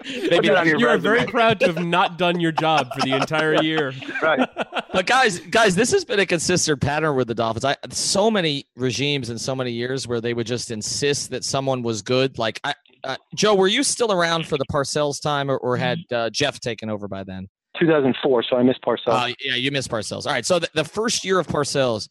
Maybe 0.06 0.50
Put 0.50 0.68
it 0.68 0.80
You 0.80 0.88
are 0.88 0.98
very 0.98 1.26
proud 1.26 1.60
to 1.62 1.68
have 1.68 1.84
not 1.84 2.18
done 2.18 2.40
your 2.40 2.52
job 2.52 2.90
for 2.94 3.02
the 3.02 3.14
entire 3.16 3.62
year. 3.62 3.94
Right. 4.22 4.48
But 4.94 5.08
guys, 5.08 5.40
guys, 5.40 5.74
this 5.76 5.92
has 5.92 6.06
been 6.06 6.20
a 6.20 6.26
consistent 6.28 6.80
pattern 6.80 7.16
with 7.16 7.28
the 7.28 7.34
Dolphins. 7.34 7.66
I 7.66 7.76
so 7.90 8.30
many 8.30 8.68
regimes 8.76 9.32
in 9.32 9.40
so 9.40 9.56
many 9.56 9.72
years 9.72 10.08
where 10.08 10.22
they 10.22 10.36
would 10.36 10.46
just 10.46 10.70
insist 10.70 11.32
that 11.32 11.44
someone 11.44 11.82
was 11.82 12.04
good. 12.04 12.38
Like, 12.38 12.60
I, 12.64 12.76
uh, 13.04 13.16
Joe, 13.34 13.56
were 13.56 13.68
you 13.68 13.82
still 13.82 14.12
around 14.12 14.46
for 14.46 14.56
the 14.56 14.66
Parcells 14.72 15.20
time, 15.20 15.50
or, 15.50 15.58
or 15.58 15.78
had 15.78 15.98
uh, 16.12 16.30
Jeff 16.30 16.60
taken 16.60 16.92
over 16.92 17.08
by 17.08 17.24
then? 17.24 17.50
2004, 17.80 18.44
so 18.44 18.56
I 18.56 18.62
missed 18.62 18.84
Parcells. 18.84 19.08
Uh, 19.08 19.34
yeah, 19.44 19.56
you 19.56 19.72
missed 19.72 19.90
Parcells. 19.90 20.28
All 20.28 20.32
right, 20.32 20.46
so 20.46 20.60
the, 20.60 20.70
the 20.76 20.84
first 20.84 21.26
year 21.26 21.40
of 21.40 21.48
Parcells, 21.48 22.08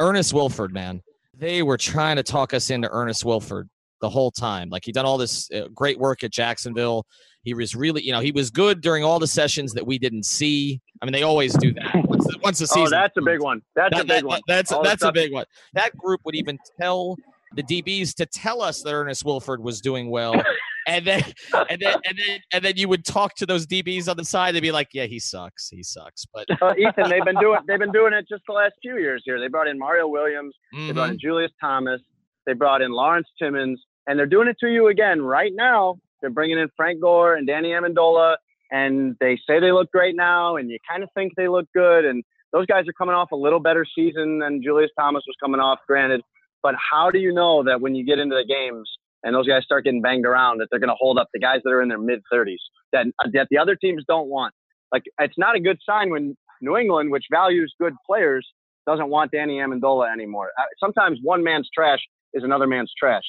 Ernest 0.00 0.34
Wilford, 0.34 0.72
man, 0.72 1.02
they 1.38 1.62
were 1.62 1.76
trying 1.76 2.16
to 2.16 2.24
talk 2.24 2.52
us 2.52 2.68
into 2.70 2.88
Ernest 2.90 3.24
Wilford 3.24 3.68
the 4.04 4.10
whole 4.10 4.30
time. 4.30 4.68
Like 4.68 4.84
he 4.84 4.92
done 4.92 5.06
all 5.06 5.16
this 5.16 5.50
uh, 5.50 5.68
great 5.74 5.98
work 5.98 6.22
at 6.22 6.30
Jacksonville. 6.30 7.06
He 7.42 7.54
was 7.54 7.74
really, 7.74 8.02
you 8.02 8.12
know, 8.12 8.20
he 8.20 8.32
was 8.32 8.50
good 8.50 8.82
during 8.82 9.02
all 9.02 9.18
the 9.18 9.26
sessions 9.26 9.72
that 9.72 9.86
we 9.86 9.98
didn't 9.98 10.24
see. 10.26 10.80
I 11.00 11.06
mean, 11.06 11.12
they 11.12 11.22
always 11.22 11.54
do 11.54 11.72
that 11.74 11.94
once 12.06 12.26
the, 12.26 12.38
once 12.42 12.58
the 12.58 12.66
season. 12.66 12.86
Oh, 12.86 12.90
that's 13.02 13.16
a 13.16 13.22
big 13.22 13.40
one. 13.40 13.62
That's 13.74 13.94
That- 13.94 14.02
a 14.04 14.06
big 14.06 14.16
that- 14.22 14.24
one. 14.26 14.40
That's 14.46 14.72
All 14.72 14.82
that's 14.82 15.02
a 15.02 15.10
big 15.12 15.32
one. 15.32 15.46
That 15.72 15.96
group 15.96 16.20
would 16.24 16.34
even 16.34 16.58
tell 16.78 17.16
the 17.56 17.62
DBs 17.62 18.14
to 18.16 18.26
tell 18.26 18.60
us 18.60 18.82
that 18.82 18.92
Ernest 18.92 19.24
Wilford 19.24 19.62
was 19.62 19.80
doing 19.80 20.10
well, 20.10 20.34
and 20.88 21.06
then 21.06 21.22
and 21.70 21.80
then 21.80 21.94
and 22.04 22.18
then 22.18 22.38
and 22.52 22.64
then 22.64 22.72
you 22.76 22.88
would 22.88 23.04
talk 23.04 23.34
to 23.36 23.46
those 23.46 23.64
DBs 23.66 24.08
on 24.08 24.16
the 24.16 24.24
side. 24.24 24.54
They'd 24.54 24.60
be 24.60 24.72
like, 24.72 24.88
"Yeah, 24.92 25.04
he 25.06 25.18
sucks. 25.20 25.68
He 25.70 25.82
sucks." 25.82 26.26
But 26.34 26.46
Uh, 26.60 26.74
Ethan, 26.76 27.08
they've 27.10 27.24
been 27.24 27.38
doing 27.40 27.60
they've 27.68 27.78
been 27.78 27.92
doing 27.92 28.12
it 28.12 28.26
just 28.28 28.42
the 28.48 28.54
last 28.54 28.74
few 28.82 28.98
years 28.98 29.22
here. 29.24 29.38
They 29.38 29.46
brought 29.48 29.68
in 29.68 29.78
Mario 29.78 30.08
Williams, 30.08 30.52
they 30.72 30.90
brought 30.92 31.10
in 31.10 31.18
Julius 31.20 31.52
Thomas, 31.60 32.00
they 32.46 32.54
brought 32.54 32.82
in 32.82 32.90
Lawrence 32.90 33.28
Timmons, 33.40 33.80
and 34.06 34.18
they're 34.18 34.26
doing 34.26 34.48
it 34.48 34.56
to 34.60 34.68
you 34.68 34.88
again 34.88 35.22
right 35.22 35.52
now. 35.54 35.96
They're 36.20 36.30
bringing 36.30 36.58
in 36.58 36.68
Frank 36.76 37.00
Gore 37.00 37.34
and 37.34 37.46
Danny 37.46 37.70
Amendola, 37.70 38.36
and 38.70 39.16
they 39.20 39.38
say 39.48 39.60
they 39.60 39.72
look 39.72 39.90
great 39.90 40.16
now, 40.16 40.56
and 40.56 40.70
you 40.70 40.78
kind 40.88 41.02
of 41.02 41.10
think 41.14 41.32
they 41.36 41.48
look 41.48 41.66
good. 41.74 42.04
And 42.04 42.24
those 42.52 42.66
guys 42.66 42.88
are 42.88 42.92
coming 42.92 43.14
off 43.14 43.32
a 43.32 43.36
little 43.36 43.60
better 43.60 43.84
season 43.94 44.38
than 44.38 44.62
Julius 44.62 44.90
Thomas 44.98 45.22
was 45.26 45.36
coming 45.42 45.60
off, 45.60 45.80
granted. 45.86 46.22
But 46.62 46.74
how 46.90 47.10
do 47.10 47.18
you 47.18 47.32
know 47.32 47.62
that 47.64 47.80
when 47.80 47.94
you 47.94 48.06
get 48.06 48.18
into 48.18 48.34
the 48.34 48.46
games 48.46 48.88
and 49.22 49.34
those 49.34 49.46
guys 49.46 49.64
start 49.64 49.84
getting 49.84 50.00
banged 50.00 50.24
around, 50.24 50.58
that 50.58 50.68
they're 50.70 50.80
going 50.80 50.88
to 50.88 50.96
hold 50.98 51.18
up 51.18 51.28
the 51.34 51.40
guys 51.40 51.60
that 51.64 51.70
are 51.70 51.82
in 51.82 51.88
their 51.88 51.98
mid 51.98 52.22
30s 52.32 52.56
that 52.92 53.06
that 53.32 53.48
the 53.50 53.58
other 53.58 53.76
teams 53.76 54.04
don't 54.08 54.28
want? 54.28 54.54
Like 54.92 55.02
it's 55.18 55.36
not 55.36 55.56
a 55.56 55.60
good 55.60 55.78
sign 55.84 56.10
when 56.10 56.36
New 56.62 56.76
England, 56.76 57.10
which 57.10 57.26
values 57.30 57.74
good 57.78 57.94
players, 58.06 58.48
doesn't 58.86 59.08
want 59.08 59.30
Danny 59.30 59.58
Amendola 59.58 60.10
anymore. 60.12 60.50
Uh, 60.58 60.62
Sometimes 60.78 61.18
one 61.22 61.42
man's 61.42 61.68
trash 61.74 62.00
is 62.32 62.44
another 62.44 62.66
man's 62.66 62.92
trash. 62.98 63.24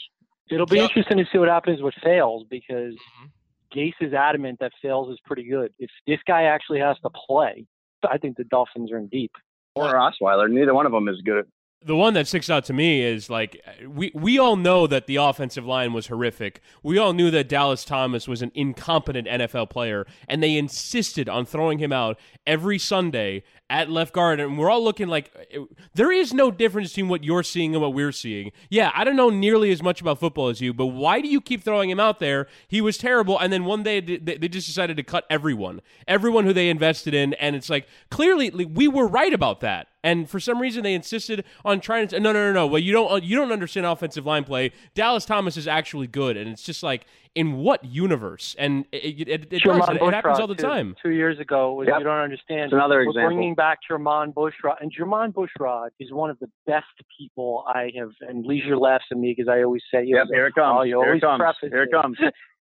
It'll 0.50 0.66
be 0.66 0.78
Yeah. 0.78 0.84
interesting 0.84 1.18
to 1.18 1.26
see 1.32 1.38
what 1.38 1.48
happens 1.50 1.82
with 1.82 1.96
Fales 1.96 2.44
because 2.50 2.96
Mhm. 2.96 3.32
Gase 3.72 3.96
is 4.02 4.14
adamant 4.14 4.60
that 4.60 4.74
Fales 4.82 5.10
is 5.10 5.20
pretty 5.22 5.44
good. 5.44 5.74
If 5.80 5.90
this 6.06 6.22
guy 6.28 6.44
actually 6.44 6.80
has 6.80 7.00
to 7.00 7.10
play, 7.10 7.66
I 8.08 8.18
think 8.18 8.38
the 8.38 8.44
Dolphins 8.44 8.92
are 8.92 8.98
in 8.98 9.08
deep. 9.08 9.32
Or 9.76 9.94
Osweiler, 9.94 10.50
neither 10.50 10.74
one 10.74 10.86
of 10.86 10.92
them 10.92 11.08
is 11.10 11.22
good. 11.22 11.52
The 11.86 11.96
one 11.96 12.16
that 12.16 12.28
sticks 12.28 12.50
out 12.50 12.66
to 12.66 12.74
me 12.74 13.04
is 13.04 13.30
like 13.30 13.64
we 13.88 14.12
we 14.16 14.40
all 14.40 14.56
know 14.56 14.88
that 14.88 15.06
the 15.06 15.18
offensive 15.18 15.66
line 15.66 15.94
was 15.94 16.08
horrific. 16.08 16.62
We 16.82 16.98
all 16.98 17.14
knew 17.14 17.30
that 17.30 17.48
Dallas 17.48 17.86
Thomas 17.86 18.28
was 18.28 18.42
an 18.42 18.52
incompetent 18.56 19.28
NFL 19.28 19.70
player, 19.70 20.08
and 20.28 20.42
they 20.42 20.58
insisted 20.58 21.30
on 21.30 21.46
throwing 21.46 21.78
him 21.78 21.94
out 21.94 22.20
every 22.48 22.80
Sunday 22.80 23.44
at 23.70 23.90
left 23.90 24.14
guard. 24.14 24.40
And 24.40 24.58
we're 24.58 24.70
all 24.70 24.84
looking 24.84 25.08
like 25.08 25.32
eh, 25.52 25.60
there 25.94 26.12
is 26.12 26.34
no 26.34 26.50
difference 26.50 26.90
between 26.90 27.08
what 27.08 27.24
you're 27.24 27.44
seeing 27.44 27.76
and 27.76 27.82
what 27.82 27.94
we're 27.94 28.12
seeing. 28.12 28.52
Yeah, 28.70 28.92
I 28.96 29.04
don't 29.04 29.16
know 29.16 29.30
nearly 29.30 29.72
as 29.72 29.84
much 29.84 30.02
about 30.02 30.20
football 30.20 30.50
as 30.50 30.62
you, 30.62 30.74
but 30.74 30.88
why 30.88 31.22
do 31.22 31.28
you 31.28 31.40
keep 31.40 31.64
throwing 31.64 31.92
him 31.92 32.00
out 32.00 32.20
there? 32.20 32.48
He 32.68 32.82
was 32.82 32.98
terrible, 32.98 33.38
and 33.38 33.54
then 33.54 33.64
one 33.64 33.84
day 33.84 34.00
they, 34.00 34.48
just 34.48 34.68
decided 34.68 34.98
to 34.98 35.04
cut 35.04 35.26
everyone, 35.30 35.82
everyone 36.08 36.46
who 36.46 36.54
they 36.54 36.70
invested 36.70 37.14
in, 37.14 37.34
and 37.36 37.56
it's 37.56 37.70
like 37.70 37.88
clearly 38.10 38.50
we 38.50 38.88
were 38.88 39.08
right 39.08 39.34
about 39.34 39.60
that. 39.60 39.88
And 40.06 40.30
for 40.30 40.40
some 40.40 40.62
reason, 40.62 40.84
they 40.84 40.94
insisted 40.94 41.44
on 41.66 41.82
trying 41.82 42.08
to. 42.10 42.20
No, 42.20 42.32
no, 42.32 42.46
no, 42.48 42.54
no. 42.54 42.68
Well, 42.68 42.80
you 42.80 42.94
don't. 42.94 43.12
Uh, 43.12 43.16
you 43.16 43.36
don't 43.36 43.52
understand 43.52 43.88
offensive 43.88 44.24
line 44.26 44.44
play. 44.44 44.72
Dallas 44.94 45.26
Thomas 45.26 45.58
is 45.58 45.68
actually 45.68 46.06
good, 46.06 46.38
and 46.38 46.48
it's 46.52 46.62
just 46.62 46.84
like 46.84 47.08
in 47.34 47.58
what 47.58 47.84
universe? 47.84 48.56
And 48.60 48.86
it, 48.92 48.98
it, 48.98 49.28
it, 49.28 49.54
it, 49.54 49.64
does. 49.64 49.90
It, 49.90 50.02
it 50.02 50.14
happens 50.14 50.40
all 50.40 50.46
the 50.48 50.54
two, 50.56 50.62
time. 50.62 50.96
Two 51.02 51.10
years 51.10 51.40
ago, 51.40 51.74
was 51.74 51.88
Yep. 51.88 51.98
you 51.98 52.04
don't 52.06 52.20
understand. 52.20 52.62
It's 52.66 52.74
another 52.74 52.98
We're 52.98 53.10
example. 53.10 53.30
bringing 53.36 53.56
back 53.56 53.80
Jermon 53.90 54.32
Bushrod, 54.34 54.76
and 54.80 54.94
Jermon 54.96 55.34
Bushrod 55.34 55.90
is 56.00 56.12
one 56.14 56.30
of 56.30 56.38
the 56.40 56.50
best 56.68 56.86
people 57.18 57.66
I 57.68 57.90
have. 57.98 58.12
And 58.22 58.46
Lieser 58.46 58.78
laughs 58.78 59.06
at 59.12 59.18
me 59.18 59.34
because 59.36 59.50
I 59.50 59.64
always 59.64 59.82
say, 59.92 60.06
you 60.06 60.18
Yep, 60.18 60.28
here 60.32 60.48
it 60.48 60.54
comes. 60.54 60.78
Oh, 60.80 60.84
you 60.84 61.00
here 61.02 61.08
always 61.08 61.24
it 61.24 61.26
comes. 61.26 61.56
Here 61.62 61.84
it 61.84 61.90
it. 61.90 62.02
comes. 62.02 62.18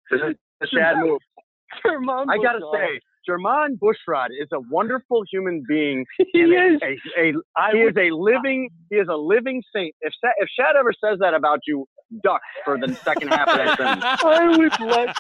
This 0.10 0.22
is 0.28 0.36
the 0.60 0.68
Schad 0.76 1.00
move. 1.06 1.20
Jermon 1.86 2.26
I 2.30 2.38
gotta 2.42 2.60
Bushrod. 2.60 2.74
say, 2.74 3.00
Jermon 3.28 3.78
Bushrod 3.80 4.28
is 4.40 4.48
a 4.54 4.60
wonderful 4.72 5.24
human 5.32 5.64
being. 5.68 6.06
he 6.34 6.40
is. 6.40 6.82
A, 6.82 6.86
a, 7.20 7.30
a, 7.30 7.34
I 7.56 7.72
he 7.74 7.80
is 7.80 7.94
a 7.98 8.12
living. 8.16 8.70
He 8.90 8.98
is 8.98 9.08
a 9.10 9.16
living 9.16 9.62
saint. 9.76 9.94
If 10.02 10.14
if 10.38 10.50
Schad 10.60 10.76
ever 10.80 10.94
says 11.04 11.20
that 11.20 11.34
about 11.34 11.60
you, 11.68 11.86
duck 12.24 12.42
for 12.64 12.78
the 12.78 12.94
second 13.04 13.30
half 13.30 13.48
of 13.50 13.58
that 13.58 13.78
sentence. 13.78 14.04
I 14.24 14.58
would 14.58 14.80
let 14.80 15.16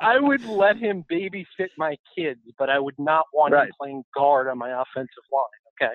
I 0.00 0.18
would 0.20 0.44
let 0.44 0.76
him 0.76 1.04
babysit 1.10 1.68
my 1.78 1.96
kids, 2.16 2.40
but 2.58 2.68
I 2.70 2.78
would 2.78 2.98
not 2.98 3.24
want 3.32 3.54
Right. 3.54 3.68
him 3.68 3.72
playing 3.80 4.02
guard 4.14 4.48
on 4.48 4.58
my 4.58 4.70
offensive 4.70 5.24
line. 5.32 5.62
Okay. 5.88 5.94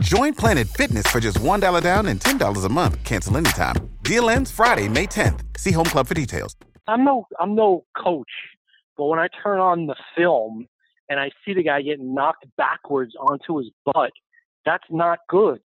Join 0.00 0.34
Planet 0.34 0.66
Fitness 0.68 1.06
for 1.06 1.20
just 1.20 1.38
$1 1.40 1.82
down 1.82 2.06
and 2.06 2.20
$10 2.20 2.64
a 2.64 2.68
month. 2.68 3.04
Cancel 3.04 3.36
anytime. 3.36 3.76
Deal 4.02 4.30
ends 4.30 4.50
Friday, 4.50 4.88
May 4.88 5.06
10th. 5.06 5.40
See 5.58 5.72
Home 5.72 5.84
Club 5.84 6.06
for 6.06 6.14
details. 6.14 6.56
I'm 6.88 7.04
no 7.04 7.26
I'm 7.38 7.54
no 7.54 7.84
coach, 7.96 8.30
but 8.96 9.04
when 9.06 9.20
I 9.20 9.28
turn 9.42 9.60
on 9.60 9.86
the 9.86 9.94
film 10.16 10.66
and 11.08 11.20
I 11.20 11.30
see 11.44 11.54
the 11.54 11.62
guy 11.62 11.80
getting 11.82 12.12
knocked 12.12 12.44
backwards 12.56 13.14
onto 13.20 13.58
his 13.58 13.70
butt, 13.84 14.10
that's 14.66 14.84
not 14.90 15.20
good. 15.28 15.60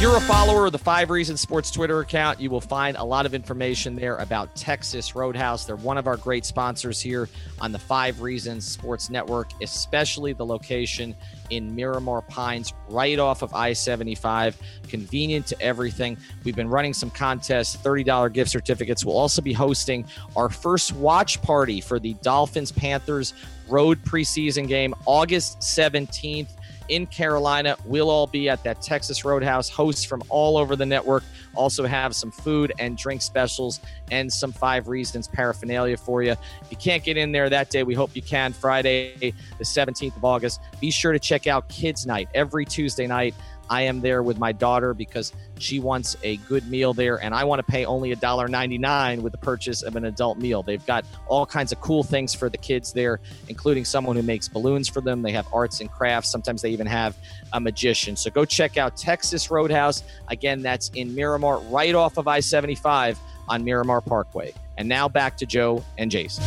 If 0.00 0.04
you're 0.04 0.16
a 0.16 0.20
follower 0.22 0.64
of 0.64 0.72
the 0.72 0.78
Five 0.78 1.10
Reasons 1.10 1.42
Sports 1.42 1.70
Twitter 1.70 2.00
account, 2.00 2.40
you 2.40 2.48
will 2.48 2.62
find 2.62 2.96
a 2.96 3.04
lot 3.04 3.26
of 3.26 3.34
information 3.34 3.94
there 3.94 4.16
about 4.16 4.56
Texas 4.56 5.14
Roadhouse. 5.14 5.66
They're 5.66 5.76
one 5.76 5.98
of 5.98 6.06
our 6.06 6.16
great 6.16 6.46
sponsors 6.46 7.02
here 7.02 7.28
on 7.60 7.70
the 7.70 7.78
Five 7.78 8.22
Reasons 8.22 8.66
Sports 8.66 9.10
Network, 9.10 9.50
especially 9.60 10.32
the 10.32 10.46
location 10.46 11.14
in 11.50 11.76
Miramar 11.76 12.22
Pines, 12.22 12.72
right 12.88 13.18
off 13.18 13.42
of 13.42 13.52
I 13.52 13.74
75. 13.74 14.56
Convenient 14.88 15.46
to 15.48 15.60
everything. 15.60 16.16
We've 16.44 16.56
been 16.56 16.70
running 16.70 16.94
some 16.94 17.10
contests, 17.10 17.76
$30 17.76 18.32
gift 18.32 18.50
certificates. 18.50 19.04
We'll 19.04 19.18
also 19.18 19.42
be 19.42 19.52
hosting 19.52 20.06
our 20.34 20.48
first 20.48 20.94
watch 20.94 21.42
party 21.42 21.82
for 21.82 21.98
the 21.98 22.14
Dolphins 22.22 22.72
Panthers 22.72 23.34
road 23.68 24.02
preseason 24.02 24.66
game, 24.66 24.94
August 25.04 25.58
17th 25.58 26.48
in 26.90 27.06
Carolina. 27.06 27.76
We'll 27.84 28.10
all 28.10 28.26
be 28.26 28.48
at 28.48 28.62
that 28.64 28.82
Texas 28.82 29.24
Roadhouse. 29.24 29.68
Hosts 29.68 30.04
from 30.04 30.22
all 30.28 30.58
over 30.58 30.76
the 30.76 30.84
network 30.84 31.22
also 31.54 31.86
have 31.86 32.14
some 32.14 32.30
food 32.30 32.72
and 32.78 32.96
drink 32.96 33.22
specials 33.22 33.80
and 34.10 34.30
some 34.32 34.52
five 34.52 34.88
reasons 34.88 35.28
paraphernalia 35.28 35.96
for 35.96 36.22
you. 36.22 36.32
If 36.32 36.70
you 36.70 36.76
can't 36.76 37.02
get 37.02 37.16
in 37.16 37.32
there 37.32 37.48
that 37.48 37.70
day, 37.70 37.82
we 37.82 37.94
hope 37.94 38.14
you 38.14 38.22
can. 38.22 38.52
Friday, 38.52 39.34
the 39.58 39.64
17th 39.64 40.16
of 40.16 40.24
August. 40.24 40.60
Be 40.80 40.90
sure 40.90 41.12
to 41.12 41.18
check 41.18 41.46
out 41.46 41.68
Kids 41.68 42.06
Night 42.06 42.28
every 42.34 42.64
Tuesday 42.64 43.06
night. 43.06 43.34
I 43.70 43.82
am 43.82 44.00
there 44.00 44.22
with 44.22 44.38
my 44.38 44.50
daughter 44.50 44.92
because 44.92 45.32
she 45.58 45.78
wants 45.78 46.16
a 46.24 46.36
good 46.38 46.68
meal 46.68 46.92
there, 46.92 47.22
and 47.22 47.32
I 47.32 47.44
want 47.44 47.64
to 47.64 47.72
pay 47.72 47.84
only 47.84 48.14
$1.99 48.14 49.22
with 49.22 49.30
the 49.30 49.38
purchase 49.38 49.82
of 49.82 49.94
an 49.94 50.04
adult 50.04 50.38
meal. 50.38 50.62
They've 50.64 50.84
got 50.84 51.04
all 51.28 51.46
kinds 51.46 51.70
of 51.70 51.80
cool 51.80 52.02
things 52.02 52.34
for 52.34 52.48
the 52.48 52.58
kids 52.58 52.92
there, 52.92 53.20
including 53.48 53.84
someone 53.84 54.16
who 54.16 54.22
makes 54.22 54.48
balloons 54.48 54.88
for 54.88 55.00
them. 55.00 55.22
They 55.22 55.32
have 55.32 55.46
arts 55.52 55.80
and 55.80 55.90
crafts. 55.90 56.30
Sometimes 56.30 56.62
they 56.62 56.70
even 56.70 56.86
have 56.88 57.16
a 57.52 57.60
magician. 57.60 58.16
So 58.16 58.28
go 58.30 58.44
check 58.44 58.76
out 58.76 58.96
Texas 58.96 59.50
Roadhouse. 59.50 60.02
Again, 60.28 60.62
that's 60.62 60.90
in 60.90 61.14
Miramar, 61.14 61.60
right 61.70 61.94
off 61.94 62.18
of 62.18 62.26
I 62.26 62.40
75 62.40 63.18
on 63.48 63.64
Miramar 63.64 64.00
Parkway. 64.00 64.52
And 64.78 64.88
now 64.88 65.08
back 65.08 65.36
to 65.38 65.46
Joe 65.46 65.84
and 65.96 66.10
Jason. 66.10 66.44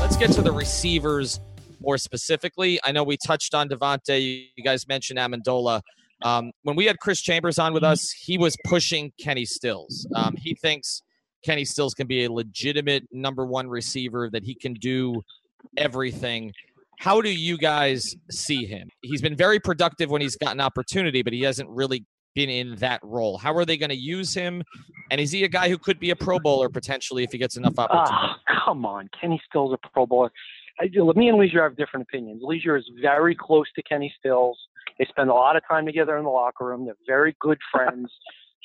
Let's 0.00 0.16
get 0.16 0.32
to 0.32 0.42
the 0.42 0.52
receivers 0.52 1.40
more 1.80 1.96
specifically. 1.96 2.78
I 2.84 2.92
know 2.92 3.02
we 3.02 3.16
touched 3.16 3.54
on 3.54 3.68
DeVante. 3.68 4.48
You 4.54 4.64
guys 4.64 4.86
mentioned 4.86 5.18
Amendola. 5.18 5.80
Um, 6.22 6.52
when 6.62 6.76
we 6.76 6.84
had 6.84 6.98
Chris 6.98 7.20
Chambers 7.20 7.58
on 7.58 7.72
with 7.72 7.84
us, 7.84 8.10
he 8.10 8.38
was 8.38 8.56
pushing 8.64 9.12
Kenny 9.18 9.44
Stills. 9.44 10.06
Um, 10.14 10.36
he 10.36 10.54
thinks 10.54 11.02
Kenny 11.44 11.64
Stills 11.64 11.94
can 11.94 12.06
be 12.06 12.24
a 12.24 12.32
legitimate 12.32 13.04
number 13.12 13.46
one 13.46 13.68
receiver, 13.68 14.28
that 14.30 14.44
he 14.44 14.54
can 14.54 14.74
do 14.74 15.22
everything. 15.76 16.52
How 16.98 17.20
do 17.20 17.30
you 17.30 17.56
guys 17.56 18.14
see 18.30 18.66
him? 18.66 18.88
He's 19.00 19.22
been 19.22 19.36
very 19.36 19.58
productive 19.58 20.10
when 20.10 20.20
he's 20.20 20.36
gotten 20.36 20.60
opportunity, 20.60 21.22
but 21.22 21.32
he 21.32 21.42
hasn't 21.42 21.70
really 21.70 22.04
been 22.34 22.50
in 22.50 22.76
that 22.76 23.00
role. 23.02 23.38
How 23.38 23.54
are 23.54 23.64
they 23.64 23.76
going 23.76 23.90
to 23.90 23.96
use 23.96 24.34
him? 24.34 24.62
And 25.10 25.20
is 25.20 25.32
he 25.32 25.44
a 25.44 25.48
guy 25.48 25.68
who 25.68 25.78
could 25.78 25.98
be 25.98 26.10
a 26.10 26.16
Pro 26.16 26.38
Bowler 26.38 26.68
potentially 26.68 27.24
if 27.24 27.32
he 27.32 27.38
gets 27.38 27.56
enough 27.56 27.78
opportunity? 27.78 28.14
Oh, 28.14 28.54
come 28.64 28.84
on. 28.84 29.08
Kenny 29.18 29.40
Stills 29.48 29.72
a 29.72 29.88
Pro 29.88 30.06
Bowler. 30.06 30.30
I, 30.78 30.88
me 31.16 31.28
and 31.28 31.38
Lieser 31.38 31.62
have 31.62 31.76
different 31.76 32.06
opinions. 32.08 32.42
Lieser 32.42 32.76
is 32.76 32.84
very 33.00 33.34
close 33.34 33.66
to 33.76 33.82
Kenny 33.82 34.12
Stills. 34.18 34.58
They 34.98 35.06
spend 35.06 35.30
a 35.30 35.34
lot 35.34 35.56
of 35.56 35.62
time 35.66 35.86
together 35.86 36.16
in 36.16 36.24
the 36.24 36.30
locker 36.30 36.66
room. 36.66 36.84
They're 36.84 36.94
very 37.06 37.36
good 37.40 37.58
friends. 37.72 38.10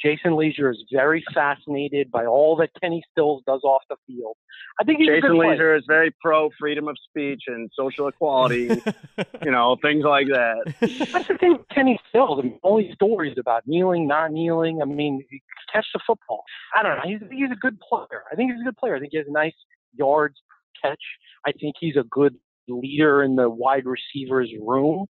Jason 0.01 0.35
Lieser 0.35 0.69
is 0.69 0.83
very 0.91 1.23
fascinated 1.33 2.11
by 2.11 2.25
all 2.25 2.55
that 2.57 2.69
Kenny 2.81 3.01
Stills 3.11 3.41
does 3.47 3.61
off 3.63 3.81
the 3.89 3.95
field. 4.05 4.35
I 4.79 4.83
think 4.83 4.99
he's 4.99 5.07
Jason 5.07 5.37
Lieser 5.37 5.73
is 5.75 5.83
very 5.87 6.13
pro 6.21 6.49
freedom 6.59 6.87
of 6.87 6.97
speech 7.09 7.43
and 7.47 7.69
social 7.73 8.07
equality, 8.07 8.69
you 9.43 9.51
know, 9.51 9.77
things 9.81 10.03
like 10.03 10.27
that. 10.27 10.73
That's 10.81 11.27
the 11.27 11.37
thing 11.39 11.53
with 11.53 11.67
Kenny 11.73 11.97
Stills. 12.09 12.39
I 12.39 12.43
mean, 12.43 12.59
all 12.61 12.77
these 12.77 12.93
stories 12.93 13.37
about 13.39 13.63
kneeling, 13.65 14.07
not 14.07 14.31
kneeling. 14.31 14.81
I 14.81 14.85
mean, 14.85 15.23
catch 15.71 15.85
the 15.93 16.01
football. 16.05 16.43
I 16.77 16.83
don't 16.83 16.97
know. 16.97 17.03
He's, 17.05 17.19
he's 17.31 17.51
a 17.51 17.55
good 17.55 17.79
player. 17.79 18.23
I 18.31 18.35
think 18.35 18.51
he's 18.51 18.61
a 18.61 18.65
good 18.65 18.77
player. 18.77 18.95
I 18.95 18.99
think 18.99 19.11
he 19.11 19.17
has 19.17 19.27
a 19.27 19.31
nice 19.31 19.55
yards 19.93 20.35
catch. 20.81 21.01
I 21.45 21.53
think 21.53 21.75
he's 21.79 21.95
a 21.95 22.03
good 22.03 22.35
leader 22.67 23.23
in 23.23 23.35
the 23.35 23.49
wide 23.49 23.85
receivers 23.85 24.51
room. 24.61 25.05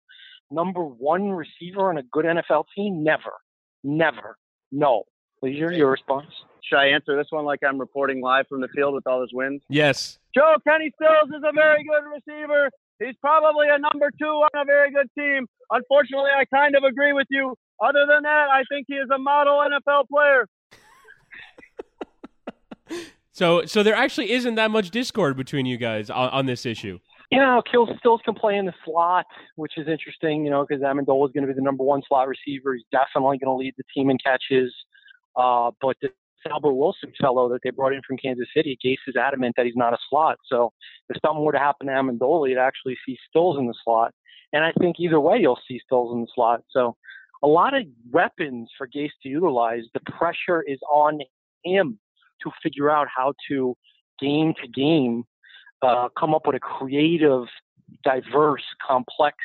Number 0.50 0.84
one 0.84 1.30
receiver 1.30 1.90
on 1.90 1.98
a 1.98 2.02
good 2.02 2.24
NFL 2.24 2.64
team? 2.76 3.02
Never. 3.02 3.32
Never. 3.82 4.36
No. 4.70 5.04
Lieser, 5.42 5.72
your 5.72 5.90
response? 5.90 6.30
Should 6.62 6.78
I 6.78 6.86
answer 6.86 7.16
this 7.16 7.26
one 7.30 7.44
like 7.44 7.60
I'm 7.66 7.78
reporting 7.78 8.22
live 8.22 8.46
from 8.48 8.60
the 8.60 8.68
field 8.74 8.94
with 8.94 9.06
all 9.06 9.20
his 9.20 9.30
wins? 9.32 9.62
Yes. 9.68 10.18
Joe 10.34 10.56
Kenny 10.66 10.90
Stills 10.94 11.28
is 11.28 11.42
a 11.44 11.52
very 11.52 11.84
good 11.84 12.04
receiver. 12.08 12.70
He's 12.98 13.16
probably 13.20 13.66
a 13.68 13.78
number 13.78 14.10
two 14.18 14.24
on 14.24 14.48
a 14.54 14.64
very 14.64 14.90
good 14.90 15.08
team. 15.18 15.46
Unfortunately, 15.70 16.30
I 16.34 16.44
kind 16.46 16.74
of 16.76 16.84
agree 16.84 17.12
with 17.12 17.26
you. 17.30 17.54
Other 17.82 18.06
than 18.08 18.22
that, 18.22 18.46
I 18.52 18.62
think 18.70 18.86
he 18.88 18.94
is 18.94 19.08
a 19.14 19.18
model 19.18 19.58
NFL 19.58 20.08
player. 20.08 20.46
So, 23.34 23.64
so 23.64 23.82
there 23.82 23.96
actually 23.96 24.30
isn't 24.30 24.54
that 24.54 24.70
much 24.70 24.90
discord 24.92 25.36
between 25.36 25.66
you 25.66 25.76
guys 25.76 26.08
on, 26.08 26.30
on 26.30 26.46
this 26.46 26.64
issue. 26.64 27.00
You 27.34 27.40
know, 27.40 27.60
Kill 27.68 27.88
Stills 27.98 28.20
can 28.24 28.34
play 28.34 28.58
in 28.58 28.64
the 28.64 28.74
slot, 28.84 29.26
which 29.56 29.72
is 29.76 29.88
interesting, 29.88 30.44
you 30.44 30.52
know, 30.52 30.64
because 30.64 30.84
Amendola 30.84 31.26
is 31.26 31.32
going 31.32 31.44
to 31.44 31.48
be 31.48 31.52
the 31.52 31.62
number 31.62 31.82
one 31.82 32.00
slot 32.06 32.28
receiver. 32.28 32.74
He's 32.74 32.84
definitely 32.92 33.38
going 33.38 33.52
to 33.52 33.56
lead 33.56 33.74
the 33.76 33.82
team 33.92 34.08
in 34.08 34.18
catches. 34.24 34.72
Uh, 35.34 35.72
but 35.80 35.96
the 36.00 36.10
Albert 36.48 36.74
Wilson 36.74 37.12
fellow 37.20 37.48
that 37.48 37.58
they 37.64 37.70
brought 37.70 37.92
in 37.92 38.02
from 38.06 38.18
Kansas 38.18 38.46
City, 38.54 38.78
Gase 38.84 38.98
is 39.08 39.16
adamant 39.16 39.56
that 39.56 39.66
he's 39.66 39.74
not 39.74 39.92
a 39.92 39.98
slot. 40.08 40.38
So 40.48 40.72
if 41.08 41.16
something 41.26 41.42
were 41.42 41.50
to 41.50 41.58
happen 41.58 41.88
to 41.88 41.92
Amendola, 41.92 42.50
you'd 42.50 42.58
actually 42.58 42.96
see 43.04 43.18
Stills 43.28 43.58
in 43.58 43.66
the 43.66 43.74
slot. 43.82 44.14
And 44.52 44.62
I 44.62 44.70
think 44.78 45.00
either 45.00 45.18
way, 45.18 45.38
you'll 45.40 45.58
see 45.66 45.80
Stills 45.84 46.14
in 46.14 46.20
the 46.20 46.28
slot. 46.32 46.60
So 46.70 46.94
a 47.42 47.48
lot 47.48 47.74
of 47.74 47.82
weapons 48.12 48.70
for 48.78 48.86
Gase 48.86 49.10
to 49.24 49.28
utilize. 49.28 49.82
The 49.92 50.12
pressure 50.12 50.62
is 50.62 50.78
on 50.88 51.18
him 51.64 51.98
to 52.44 52.52
figure 52.62 52.92
out 52.92 53.08
how 53.12 53.32
to 53.48 53.76
game 54.20 54.54
to 54.62 54.68
game 54.68 55.24
uh, 55.82 56.08
come 56.18 56.34
up 56.34 56.46
with 56.46 56.56
a 56.56 56.60
creative, 56.60 57.44
diverse, 58.04 58.62
complex, 58.86 59.36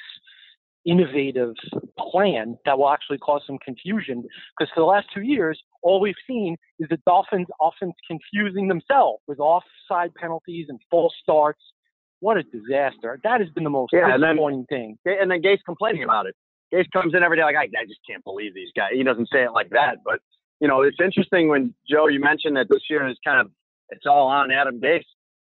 innovative 0.85 1.53
plan 1.97 2.57
that 2.65 2.77
will 2.77 2.89
actually 2.89 3.17
cause 3.17 3.41
some 3.45 3.57
confusion. 3.63 4.23
Because 4.57 4.71
for 4.73 4.79
the 4.81 4.85
last 4.85 5.07
two 5.13 5.21
years, 5.21 5.59
all 5.83 5.99
we've 5.99 6.15
seen 6.25 6.55
is 6.79 6.87
the 6.89 6.97
Dolphins' 7.05 7.47
offense 7.61 7.93
confusing 8.07 8.67
themselves 8.67 9.21
with 9.27 9.39
offside 9.39 10.13
penalties 10.15 10.67
and 10.69 10.79
false 10.89 11.13
starts. 11.21 11.61
What 12.21 12.37
a 12.37 12.43
disaster! 12.43 13.19
That 13.23 13.39
has 13.39 13.49
been 13.49 13.63
the 13.63 13.69
most 13.69 13.91
Yeah, 13.93 14.13
and 14.13 14.21
then- 14.23 14.31
disappointing 14.35 14.65
thing. 14.69 14.97
And 15.05 15.31
then 15.31 15.41
Gase 15.41 15.59
complaining 15.65 16.03
about 16.03 16.25
it. 16.25 16.35
Gase 16.73 16.89
comes 16.91 17.13
in 17.15 17.23
every 17.23 17.37
day 17.37 17.43
like, 17.43 17.55
I, 17.55 17.63
I 17.63 17.85
just 17.87 18.01
can't 18.07 18.23
believe 18.23 18.53
these 18.53 18.69
guys. 18.75 18.91
He 18.93 19.03
doesn't 19.03 19.29
say 19.31 19.43
it 19.43 19.51
like 19.51 19.69
that, 19.71 19.97
but 20.03 20.19
you 20.59 20.67
know, 20.67 20.81
it's 20.81 20.97
interesting 21.03 21.47
when 21.47 21.73
Joe 21.89 22.07
you 22.07 22.19
mentioned 22.19 22.57
that 22.57 22.67
this 22.69 22.81
year 22.89 23.07
is 23.07 23.17
kind 23.25 23.39
of 23.39 23.51
it's 23.89 24.05
all 24.05 24.27
on 24.27 24.51
Adam 24.51 24.79
Gase. 24.81 25.03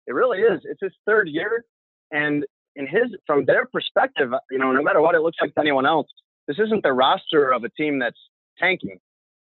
It 0.07 0.13
really 0.13 0.39
is. 0.39 0.61
It's 0.63 0.81
his 0.81 0.93
third 1.05 1.27
year, 1.27 1.65
and 2.11 2.45
in 2.75 2.87
his 2.87 3.15
from 3.25 3.45
their 3.45 3.65
perspective, 3.65 4.33
uh, 4.33 4.39
you 4.49 4.57
know, 4.57 4.71
no 4.71 4.81
matter 4.81 5.01
what 5.01 5.15
it 5.15 5.21
looks 5.21 5.37
like 5.41 5.53
to 5.55 5.59
anyone 5.59 5.85
else, 5.85 6.07
this 6.47 6.57
isn't 6.59 6.83
the 6.83 6.93
roster 6.93 7.51
of 7.51 7.63
a 7.63 7.69
team 7.69 7.99
that's 7.99 8.19
tanking. 8.57 8.99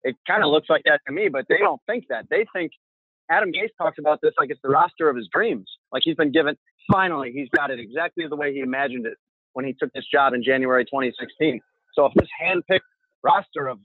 It 0.03 0.17
kind 0.27 0.43
of 0.43 0.51
looks 0.51 0.69
like 0.69 0.83
that 0.85 1.01
to 1.07 1.13
me, 1.13 1.29
but 1.29 1.47
they 1.49 1.59
don't 1.59 1.81
think 1.87 2.05
that. 2.09 2.27
They 2.31 2.47
think 2.55 2.73
Adam 3.31 3.53
Gase 3.53 3.71
talks 3.79 3.99
about 3.99 4.21
this 4.23 4.33
like 4.39 4.51
it's 4.51 4.61
the 4.63 4.69
roster 4.69 5.09
of 5.09 5.17
his 5.17 5.29
dreams. 5.33 5.67
Like 5.93 6.03
he's 6.05 6.17
been 6.17 6.33
given 6.33 6.57
finally, 6.91 7.33
he's 7.33 7.49
got 7.57 7.71
it 7.71 7.79
exactly 7.79 8.27
the 8.29 8.37
way 8.37 8.53
he 8.53 8.61
imagined 8.61 9.07
it 9.07 9.15
when 9.53 9.65
he 9.65 9.75
took 9.79 9.93
this 9.93 10.05
job 10.13 10.35
in 10.35 10.43
January 10.43 10.85
2016. 10.85 11.61
So 11.95 12.07
if 12.07 12.13
this 12.15 12.29
hand-picked 12.41 12.85
roster 13.23 13.69
of 13.69 13.79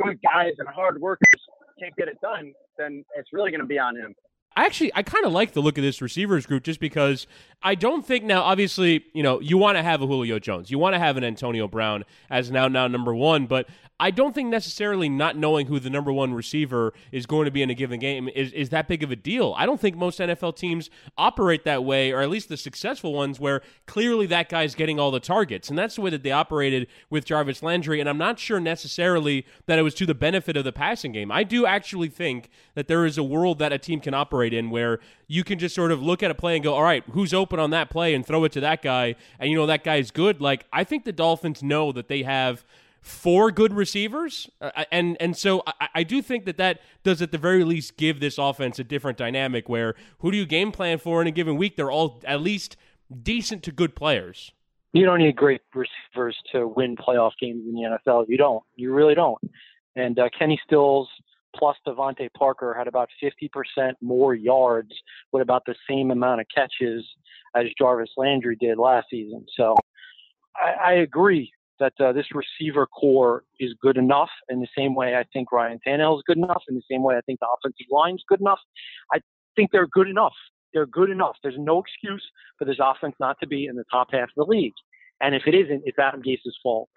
good 0.00 0.18
guys 0.22 0.52
and 0.58 0.68
hard 0.68 1.00
workers 1.00 1.40
can't 1.78 1.94
get 1.96 2.08
it 2.08 2.18
done, 2.22 2.52
then 2.78 3.04
it's 3.16 3.28
really 3.32 3.50
going 3.50 3.60
to 3.60 3.66
be 3.66 3.78
on 3.78 3.96
him. 3.96 4.14
I 4.56 4.64
actually 4.66 4.92
I 4.94 5.02
kind 5.02 5.24
of 5.24 5.32
like 5.32 5.52
the 5.52 5.60
look 5.60 5.78
of 5.78 5.84
this 5.84 6.02
receivers 6.02 6.46
group 6.46 6.62
just 6.62 6.80
because 6.80 7.26
I 7.62 7.74
don't 7.74 8.04
think 8.04 8.24
now 8.24 8.42
obviously 8.42 9.04
you 9.12 9.22
know 9.22 9.40
you 9.40 9.58
want 9.58 9.76
to 9.78 9.82
have 9.82 10.02
a 10.02 10.06
Julio 10.06 10.38
Jones. 10.38 10.70
You 10.70 10.78
want 10.78 10.94
to 10.94 10.98
have 10.98 11.16
an 11.16 11.24
Antonio 11.24 11.68
Brown 11.68 12.04
as 12.30 12.50
now 12.50 12.68
now 12.68 12.86
number 12.86 13.14
one 13.14 13.46
but 13.46 13.68
I 14.02 14.10
don't 14.10 14.34
think 14.34 14.48
necessarily 14.48 15.08
not 15.08 15.36
knowing 15.36 15.68
who 15.68 15.78
the 15.78 15.88
number 15.88 16.12
one 16.12 16.34
receiver 16.34 16.92
is 17.12 17.24
going 17.24 17.44
to 17.44 17.52
be 17.52 17.62
in 17.62 17.70
a 17.70 17.74
given 17.74 18.00
game 18.00 18.28
is, 18.34 18.52
is 18.52 18.70
that 18.70 18.88
big 18.88 19.04
of 19.04 19.12
a 19.12 19.16
deal. 19.16 19.54
I 19.56 19.64
don't 19.64 19.80
think 19.80 19.94
most 19.96 20.18
NFL 20.18 20.56
teams 20.56 20.90
operate 21.16 21.62
that 21.66 21.84
way, 21.84 22.10
or 22.10 22.20
at 22.20 22.28
least 22.28 22.48
the 22.48 22.56
successful 22.56 23.12
ones, 23.12 23.38
where 23.38 23.62
clearly 23.86 24.26
that 24.26 24.48
guy's 24.48 24.74
getting 24.74 24.98
all 24.98 25.12
the 25.12 25.20
targets. 25.20 25.68
And 25.70 25.78
that's 25.78 25.94
the 25.94 26.00
way 26.00 26.10
that 26.10 26.24
they 26.24 26.32
operated 26.32 26.88
with 27.10 27.24
Jarvis 27.24 27.62
Landry. 27.62 28.00
And 28.00 28.08
I'm 28.08 28.18
not 28.18 28.40
sure 28.40 28.58
necessarily 28.58 29.46
that 29.66 29.78
it 29.78 29.82
was 29.82 29.94
to 29.94 30.04
the 30.04 30.16
benefit 30.16 30.56
of 30.56 30.64
the 30.64 30.72
passing 30.72 31.12
game. 31.12 31.30
I 31.30 31.44
do 31.44 31.64
actually 31.64 32.08
think 32.08 32.50
that 32.74 32.88
there 32.88 33.06
is 33.06 33.18
a 33.18 33.22
world 33.22 33.60
that 33.60 33.72
a 33.72 33.78
team 33.78 34.00
can 34.00 34.14
operate 34.14 34.52
in 34.52 34.70
where 34.70 34.98
you 35.28 35.44
can 35.44 35.60
just 35.60 35.76
sort 35.76 35.92
of 35.92 36.02
look 36.02 36.24
at 36.24 36.30
a 36.32 36.34
play 36.34 36.56
and 36.56 36.64
go, 36.64 36.74
all 36.74 36.82
right, 36.82 37.04
who's 37.12 37.32
open 37.32 37.60
on 37.60 37.70
that 37.70 37.88
play 37.88 38.14
and 38.14 38.26
throw 38.26 38.42
it 38.42 38.50
to 38.50 38.60
that 38.62 38.82
guy. 38.82 39.14
And 39.38 39.48
you 39.48 39.56
know, 39.56 39.66
that 39.66 39.84
guy's 39.84 40.10
good. 40.10 40.40
Like, 40.40 40.66
I 40.72 40.82
think 40.82 41.04
the 41.04 41.12
Dolphins 41.12 41.62
know 41.62 41.92
that 41.92 42.08
they 42.08 42.24
have 42.24 42.64
four 43.02 43.50
good 43.50 43.74
receivers, 43.74 44.48
uh, 44.60 44.84
and 44.90 45.16
and 45.20 45.36
so 45.36 45.62
I, 45.66 45.88
I 45.96 46.02
do 46.04 46.22
think 46.22 46.46
that 46.46 46.56
that 46.56 46.80
does 47.02 47.20
at 47.20 47.32
the 47.32 47.38
very 47.38 47.64
least 47.64 47.96
give 47.96 48.20
this 48.20 48.38
offense 48.38 48.78
a 48.78 48.84
different 48.84 49.18
dynamic. 49.18 49.68
Where 49.68 49.94
who 50.20 50.30
do 50.30 50.38
you 50.38 50.46
game 50.46 50.72
plan 50.72 50.98
for 50.98 51.20
in 51.20 51.26
a 51.26 51.32
given 51.32 51.56
week? 51.56 51.76
They're 51.76 51.90
all 51.90 52.22
at 52.24 52.40
least 52.40 52.76
decent 53.22 53.62
to 53.64 53.72
good 53.72 53.94
players. 53.94 54.52
You 54.92 55.04
don't 55.04 55.18
need 55.18 55.36
great 55.36 55.62
receivers 55.74 56.36
to 56.52 56.68
win 56.68 56.96
playoff 56.96 57.32
games 57.40 57.64
in 57.66 57.74
the 57.74 57.98
NFL. 58.06 58.26
You 58.28 58.36
don't. 58.36 58.62
You 58.76 58.92
really 58.92 59.14
don't. 59.14 59.38
And 59.96 60.18
uh, 60.18 60.28
Kenny 60.38 60.60
Stills 60.64 61.08
plus 61.56 61.76
DeVante 61.86 62.28
Parker 62.34 62.74
had 62.74 62.88
about 62.88 63.08
50% 63.22 63.92
more 64.00 64.34
yards 64.34 64.92
with 65.32 65.42
about 65.42 65.64
the 65.66 65.74
same 65.88 66.10
amount 66.10 66.40
of 66.40 66.46
catches 66.54 67.04
as 67.54 67.64
Jarvis 67.78 68.10
Landry 68.16 68.56
did 68.56 68.78
last 68.78 69.08
season. 69.10 69.44
So 69.56 69.76
I, 70.56 70.72
I 70.72 70.92
agree 70.94 71.52
that 71.78 71.92
uh, 72.00 72.12
this 72.12 72.26
receiver 72.34 72.86
core 72.86 73.44
is 73.58 73.74
good 73.80 73.96
enough 73.96 74.30
in 74.48 74.60
the 74.60 74.68
same 74.76 74.94
way 74.94 75.16
I 75.16 75.24
think 75.32 75.52
Ryan 75.52 75.80
Tannehill 75.86 76.18
is 76.18 76.22
good 76.26 76.38
enough, 76.38 76.62
in 76.68 76.74
the 76.74 76.82
same 76.90 77.02
way 77.02 77.16
I 77.16 77.20
think 77.22 77.40
the 77.40 77.46
offensive 77.58 77.86
line 77.90 78.14
is 78.14 78.24
good 78.28 78.40
enough. 78.40 78.60
I 79.12 79.20
think 79.56 79.70
they're 79.72 79.86
good 79.86 80.08
enough. 80.08 80.34
They're 80.72 80.86
good 80.86 81.10
enough. 81.10 81.36
There's 81.42 81.58
no 81.58 81.80
excuse 81.80 82.24
for 82.58 82.64
this 82.64 82.78
offense 82.80 83.14
not 83.20 83.38
to 83.40 83.46
be 83.46 83.66
in 83.66 83.76
the 83.76 83.84
top 83.90 84.08
half 84.12 84.28
of 84.28 84.34
the 84.36 84.44
league. 84.44 84.72
And 85.20 85.36
if 85.36 85.42
it 85.46 85.54
isn't, 85.54 85.82
it's 85.84 85.98
Adam 85.98 86.20
Gase's 86.20 86.56
fault. 86.62 86.88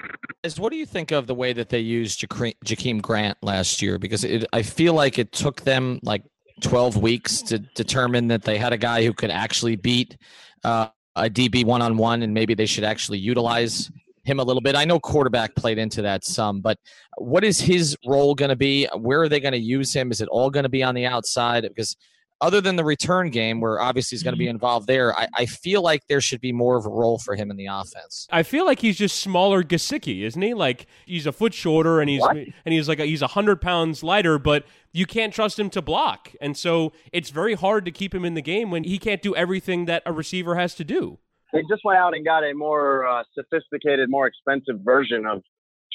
Is 0.43 0.59
what 0.59 0.71
do 0.71 0.77
you 0.77 0.85
think 0.85 1.11
of 1.11 1.27
the 1.27 1.35
way 1.35 1.53
that 1.53 1.69
they 1.69 1.79
used 1.79 2.19
Jakeem 2.21 3.01
Grant 3.01 3.37
last 3.43 3.81
year? 3.81 3.99
Because 3.99 4.23
it, 4.23 4.45
I 4.51 4.63
feel 4.63 4.93
like 4.93 5.19
it 5.19 5.31
took 5.31 5.61
them 5.61 5.99
like 6.01 6.23
12 6.61 6.97
weeks 6.97 7.41
to 7.43 7.59
determine 7.59 8.29
that 8.29 8.43
they 8.43 8.57
had 8.57 8.73
a 8.73 8.77
guy 8.77 9.03
who 9.03 9.13
could 9.13 9.29
actually 9.29 9.75
beat 9.75 10.17
uh, 10.63 10.87
a 11.15 11.29
DB 11.29 11.63
one 11.63 11.83
on 11.83 11.97
one, 11.97 12.23
and 12.23 12.33
maybe 12.33 12.55
they 12.55 12.65
should 12.65 12.83
actually 12.83 13.19
utilize 13.19 13.91
him 14.25 14.39
a 14.39 14.43
little 14.43 14.61
bit. 14.61 14.75
I 14.75 14.85
know 14.85 14.99
quarterback 14.99 15.55
played 15.55 15.77
into 15.77 16.01
that 16.01 16.25
some, 16.25 16.61
but 16.61 16.77
what 17.17 17.43
is 17.43 17.59
his 17.59 17.95
role 18.05 18.35
going 18.35 18.49
to 18.49 18.55
be? 18.55 18.87
Where 18.97 19.21
are 19.21 19.29
they 19.29 19.39
going 19.39 19.53
to 19.53 19.59
use 19.59 19.93
him? 19.93 20.11
Is 20.11 20.21
it 20.21 20.27
all 20.29 20.49
going 20.49 20.63
to 20.63 20.69
be 20.69 20.83
on 20.83 20.95
the 20.95 21.05
outside? 21.05 21.63
Because 21.63 21.95
other 22.41 22.59
than 22.59 22.75
the 22.75 22.83
return 22.83 23.29
game, 23.29 23.61
where 23.61 23.79
obviously 23.79 24.15
he's 24.15 24.23
going 24.23 24.33
to 24.33 24.37
be 24.37 24.45
mm-hmm. 24.45 24.51
involved 24.51 24.87
there, 24.87 25.17
I, 25.17 25.27
I 25.35 25.45
feel 25.45 25.81
like 25.81 26.05
there 26.07 26.19
should 26.19 26.41
be 26.41 26.51
more 26.51 26.75
of 26.75 26.85
a 26.85 26.89
role 26.89 27.17
for 27.17 27.35
him 27.35 27.49
in 27.49 27.57
the 27.57 27.67
offense. 27.67 28.27
I 28.29 28.43
feel 28.43 28.65
like 28.65 28.79
he's 28.79 28.97
just 28.97 29.19
smaller 29.19 29.63
Gesicki, 29.63 30.23
isn't 30.23 30.41
he? 30.41 30.53
Like 30.53 30.87
he's 31.05 31.25
a 31.25 31.31
foot 31.31 31.53
shorter 31.53 32.01
and 32.01 32.09
he's 32.09 32.21
What? 32.21 32.35
and 32.37 32.73
he's 32.73 32.89
like 32.89 32.99
a, 32.99 33.05
he's 33.05 33.21
a 33.21 33.27
hundred 33.27 33.61
pounds 33.61 34.03
lighter, 34.03 34.37
but 34.37 34.65
you 34.91 35.05
can't 35.05 35.33
trust 35.33 35.59
him 35.59 35.69
to 35.71 35.81
block, 35.81 36.31
and 36.39 36.55
so 36.55 36.93
it's 37.11 37.29
very 37.29 37.53
hard 37.53 37.83
to 37.85 37.91
keep 37.91 38.15
him 38.15 38.23
in 38.23 38.33
the 38.33 38.41
game 38.41 38.71
when 38.71 38.85
he 38.85 38.97
can't 38.97 39.21
do 39.21 39.35
everything 39.35 39.85
that 39.85 40.03
a 40.05 40.13
receiver 40.13 40.55
has 40.55 40.73
to 40.75 40.83
do. 40.83 41.19
They 41.55 41.63
just 41.69 41.83
went 41.83 41.97
out 41.97 42.13
and 42.15 42.25
got 42.25 42.43
a 42.43 42.53
more 42.53 43.07
uh, 43.07 43.23
sophisticated, 43.33 44.09
more 44.09 44.27
expensive 44.27 44.81
version 44.83 45.25
of 45.25 45.41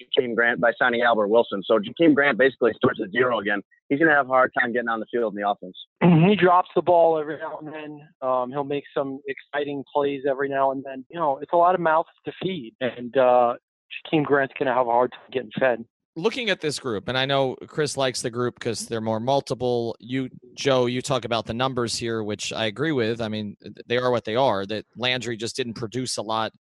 Jakeem 0.00 0.34
Grant 0.34 0.60
by 0.60 0.72
signing 0.78 1.02
Albert 1.02 1.28
Wilson. 1.28 1.62
So 1.64 1.78
Jakeem 1.78 2.14
Grant 2.14 2.38
basically 2.38 2.72
starts 2.76 3.00
at 3.02 3.10
zero 3.10 3.38
again. 3.38 3.60
He's 3.88 3.98
going 3.98 4.08
to 4.08 4.14
have 4.16 4.26
a 4.26 4.30
hard 4.30 4.52
time 4.58 4.72
getting 4.72 4.88
on 4.88 5.00
the 5.00 5.06
field 5.12 5.34
in 5.34 5.40
the 5.42 5.48
offense. 5.48 5.76
he 6.00 6.36
drops 6.36 6.70
the 6.74 6.82
ball 6.82 7.18
every 7.18 7.36
now 7.38 7.58
and 7.58 7.72
then. 7.72 8.08
Um, 8.22 8.50
he'll 8.50 8.64
make 8.64 8.84
some 8.94 9.20
exciting 9.26 9.84
plays 9.92 10.22
every 10.28 10.48
now 10.48 10.70
and 10.72 10.82
then. 10.84 11.04
You 11.10 11.18
know, 11.18 11.38
it's 11.38 11.52
a 11.52 11.56
lot 11.56 11.74
of 11.74 11.80
mouths 11.80 12.08
to 12.24 12.32
feed, 12.42 12.74
and 12.80 13.16
uh, 13.16 13.54
Jakeem 14.06 14.24
Grant's 14.24 14.54
going 14.58 14.68
to 14.68 14.74
have 14.74 14.86
a 14.86 14.90
hard 14.90 15.12
time 15.12 15.30
getting 15.32 15.50
fed 15.58 15.84
looking 16.16 16.50
at 16.50 16.60
this 16.60 16.78
group, 16.78 17.08
and 17.08 17.16
I 17.16 17.24
know 17.24 17.56
Chris 17.66 17.96
likes 17.96 18.22
the 18.22 18.30
group 18.30 18.54
because 18.58 18.86
they're 18.86 19.00
more 19.00 19.20
multiple. 19.20 19.96
You, 20.00 20.28
Joe, 20.54 20.86
you 20.86 21.02
talk 21.02 21.24
about 21.24 21.46
the 21.46 21.54
numbers 21.54 21.96
here, 21.96 22.22
which 22.22 22.52
I 22.52 22.66
agree 22.66 22.92
with. 22.92 23.20
I 23.20 23.28
mean, 23.28 23.56
they 23.86 23.98
are 23.98 24.10
what 24.10 24.24
they 24.24 24.36
are. 24.36 24.66
That 24.66 24.84
Landry 24.96 25.36
just 25.36 25.56
didn't 25.56 25.74
produce 25.74 26.16
a 26.16 26.22
lot 26.22 26.52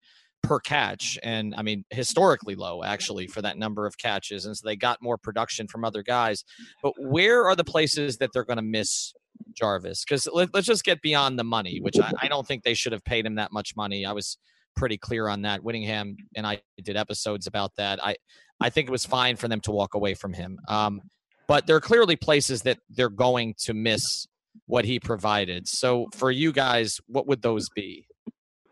per 0.43 0.59
catch, 0.59 1.17
and 1.23 1.53
I 1.57 1.63
mean, 1.63 1.83
historically 1.89 2.55
low 2.55 2.83
actually 2.83 3.27
for 3.27 3.41
that 3.41 3.57
number 3.57 3.85
of 3.85 3.97
catches, 3.97 4.45
and 4.45 4.55
so 4.55 4.65
they 4.65 4.75
got 4.75 5.01
more 5.01 5.17
production 5.17 5.67
from 5.67 5.83
other 5.83 6.03
guys. 6.03 6.43
But 6.81 6.93
where 6.97 7.45
are 7.45 7.55
the 7.55 7.63
places 7.63 8.17
that 8.17 8.31
they're 8.33 8.45
going 8.45 8.57
to 8.57 8.63
miss 8.63 9.13
Jarvis? 9.53 10.05
Because 10.05 10.27
let, 10.31 10.53
us 10.55 10.65
just 10.65 10.83
get 10.83 11.01
beyond 11.01 11.39
the 11.39 11.43
money, 11.43 11.79
which 11.81 11.99
I, 11.99 12.11
I 12.21 12.27
don't 12.27 12.47
think 12.47 12.63
they 12.63 12.73
should 12.73 12.93
have 12.93 13.03
paid 13.03 13.25
him 13.25 13.35
that 13.35 13.51
much 13.51 13.75
money. 13.75 14.05
I 14.05 14.13
was 14.13 14.37
pretty 14.75 14.97
clear 14.97 15.27
on 15.27 15.41
that. 15.41 15.63
Whittingham 15.63 16.15
and 16.35 16.47
I 16.47 16.61
did 16.81 16.95
episodes 16.95 17.47
about 17.47 17.75
that. 17.75 18.03
I 18.03 18.15
I 18.61 18.69
think 18.69 18.87
it 18.87 18.91
was 18.91 19.05
fine 19.05 19.35
for 19.35 19.47
them 19.47 19.61
to 19.61 19.71
walk 19.71 19.93
away 19.93 20.13
from 20.13 20.33
him. 20.33 20.59
Um, 20.67 21.01
but 21.47 21.65
there 21.65 21.75
are 21.75 21.81
clearly 21.81 22.15
places 22.15 22.61
that 22.63 22.79
they're 22.89 23.09
going 23.09 23.55
to 23.59 23.73
miss 23.73 24.27
what 24.67 24.85
he 24.85 24.99
provided. 24.99 25.67
So 25.67 26.07
for 26.13 26.31
you 26.31 26.51
guys, 26.51 26.99
what 27.07 27.27
would 27.27 27.41
those 27.41 27.69
be? 27.69 28.05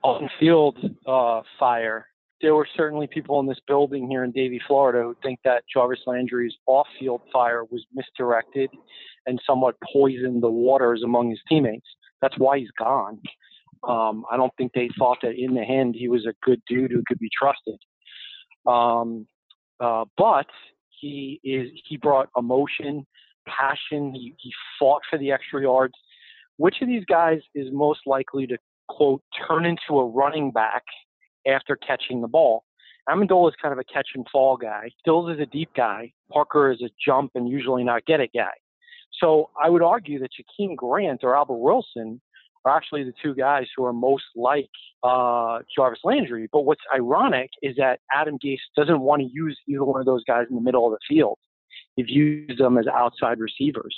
On 0.04 0.30
field 0.39 0.78
uh, 1.06 1.41
fire. 1.60 2.08
There 2.39 2.54
were 2.54 2.67
certainly 2.76 3.08
people 3.08 3.39
in 3.39 3.47
this 3.47 3.60
building 3.67 4.08
here 4.08 4.23
in 4.23 4.32
Davie, 4.32 4.62
Florida, 4.67 5.02
who 5.02 5.15
think 5.23 5.39
that 5.43 5.63
Jarvis 5.73 6.02
Landry's 6.06 6.54
off 6.67 6.86
field 7.00 7.21
fire 7.34 7.63
was 7.63 7.84
misdirected 7.93 8.69
and 9.26 9.41
somewhat 9.45 9.76
poisoned 9.91 10.43
the 10.43 10.50
waters 10.50 11.02
among 11.04 11.32
his 11.32 11.39
teammates. 11.50 11.88
That's 12.21 12.38
why 12.38 12.60
he's 12.60 12.71
gone. 12.78 13.19
Um, 13.88 14.23
I 14.32 14.38
don't 14.38 14.54
think 14.56 14.71
they 14.73 14.89
thought 15.00 15.17
that 15.23 15.34
in 15.36 15.56
the 15.56 15.62
end 15.62 15.95
he 15.95 16.10
was 16.10 16.28
a 16.28 16.34
good 16.43 16.62
dude 16.67 16.91
who 16.91 17.02
could 17.08 17.19
be 17.19 17.30
trusted. 17.36 17.80
Um, 18.67 19.28
uh, 19.79 20.05
but 20.17 20.47
he 20.89 21.39
is 21.43 21.69
he 21.87 21.97
brought 21.97 22.29
emotion, 22.37 23.05
passion. 23.47 24.13
He, 24.13 24.33
he 24.39 24.51
fought 24.79 25.01
for 25.09 25.17
the 25.17 25.31
extra 25.31 25.61
yards. 25.61 25.93
Which 26.57 26.77
of 26.81 26.87
these 26.87 27.05
guys 27.05 27.39
is 27.53 27.67
most 27.71 28.01
likely 28.05 28.47
to 28.47 28.57
quote 28.87 29.21
turn 29.47 29.65
into 29.65 29.99
a 29.99 30.07
running 30.07 30.51
back 30.51 30.83
after 31.47 31.75
catching 31.75 32.21
the 32.21 32.27
ball? 32.27 32.63
Amendola 33.09 33.49
is 33.49 33.55
kind 33.61 33.71
of 33.71 33.79
a 33.79 33.83
catch 33.85 34.09
and 34.15 34.25
fall 34.31 34.57
guy. 34.57 34.89
Stills 34.99 35.31
is 35.31 35.39
a 35.39 35.45
deep 35.45 35.69
guy. 35.75 36.11
Parker 36.31 36.71
is 36.71 36.81
a 36.81 36.89
jump 37.03 37.31
and 37.35 37.47
usually 37.47 37.83
not 37.83 38.05
get 38.05 38.19
it 38.19 38.31
guy. 38.35 38.51
So 39.21 39.49
I 39.61 39.69
would 39.69 39.81
argue 39.81 40.19
that 40.19 40.31
Jakeem 40.31 40.75
Grant 40.75 41.21
or 41.23 41.35
Albert 41.35 41.57
Wilson 41.57 42.19
are 42.67 42.77
actually 42.77 43.03
the 43.03 43.13
two 43.21 43.34
guys 43.34 43.67
who 43.75 43.86
are 43.86 43.93
most 43.93 44.25
like 44.36 44.69
uh, 45.03 45.60
Jarvis 45.75 45.99
Landry. 46.03 46.47
But 46.51 46.62
what's 46.62 46.82
ironic 46.93 47.49
is 47.62 47.75
that 47.77 47.99
Adam 48.13 48.38
Gase 48.43 48.60
doesn't 48.75 48.99
want 48.99 49.21
to 49.21 49.30
use 49.32 49.58
either 49.67 49.84
one 49.84 49.99
of 49.99 50.06
those 50.06 50.23
guys 50.23 50.45
in 50.49 50.56
the 50.56 50.62
middle 50.62 50.86
of 50.86 50.91
the 50.91 50.99
field. 51.08 51.38
He 51.95 52.03
views 52.03 52.58
them 52.58 52.77
as 52.77 52.88
outside 52.88 53.39
receivers. 53.39 53.95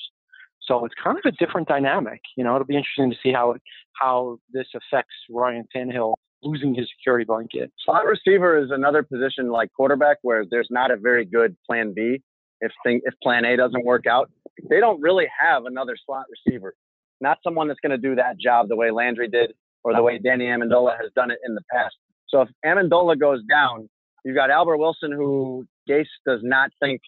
So 0.61 0.85
it's 0.85 0.95
kind 1.03 1.17
of 1.17 1.25
a 1.25 1.31
different 1.31 1.67
dynamic. 1.67 2.21
You 2.37 2.43
know, 2.43 2.55
it'll 2.55 2.67
be 2.67 2.77
interesting 2.77 3.09
to 3.09 3.17
see 3.21 3.33
how 3.33 3.51
it, 3.51 3.61
how 3.93 4.37
this 4.53 4.67
affects 4.75 5.15
Ryan 5.29 5.65
Tannehill 5.75 6.13
losing 6.43 6.73
his 6.73 6.87
security 6.97 7.25
blanket. 7.25 7.71
Slot 7.83 8.05
receiver 8.05 8.57
is 8.57 8.71
another 8.71 9.03
position 9.03 9.49
like 9.49 9.73
quarterback 9.73 10.17
where 10.21 10.45
there's 10.49 10.69
not 10.69 10.91
a 10.91 10.95
very 10.95 11.25
good 11.25 11.57
plan 11.65 11.93
B. 11.93 12.21
If 12.61 12.71
thing, 12.85 13.01
if 13.03 13.13
plan 13.23 13.45
A 13.45 13.57
doesn't 13.57 13.85
work 13.85 14.05
out, 14.05 14.29
they 14.69 14.79
don't 14.79 15.01
really 15.01 15.27
have 15.39 15.65
another 15.65 15.97
slot 16.05 16.25
receiver 16.29 16.75
not 17.21 17.39
someone 17.43 17.67
that's 17.67 17.79
going 17.79 17.91
to 17.91 17.97
do 17.97 18.15
that 18.15 18.37
job 18.39 18.67
the 18.69 18.75
way 18.75 18.91
Landry 18.91 19.27
did 19.27 19.53
or 19.83 19.93
the 19.93 20.03
way 20.03 20.17
Danny 20.17 20.45
Amendola 20.45 20.97
has 20.99 21.11
done 21.15 21.31
it 21.31 21.39
in 21.45 21.55
the 21.55 21.61
past. 21.71 21.95
So 22.27 22.41
if 22.41 22.49
Amendola 22.65 23.19
goes 23.19 23.41
down, 23.49 23.89
you've 24.23 24.35
got 24.35 24.49
Albert 24.49 24.77
Wilson, 24.77 25.11
who 25.11 25.65
Gase 25.89 26.05
does 26.25 26.41
not 26.43 26.71
think 26.81 27.01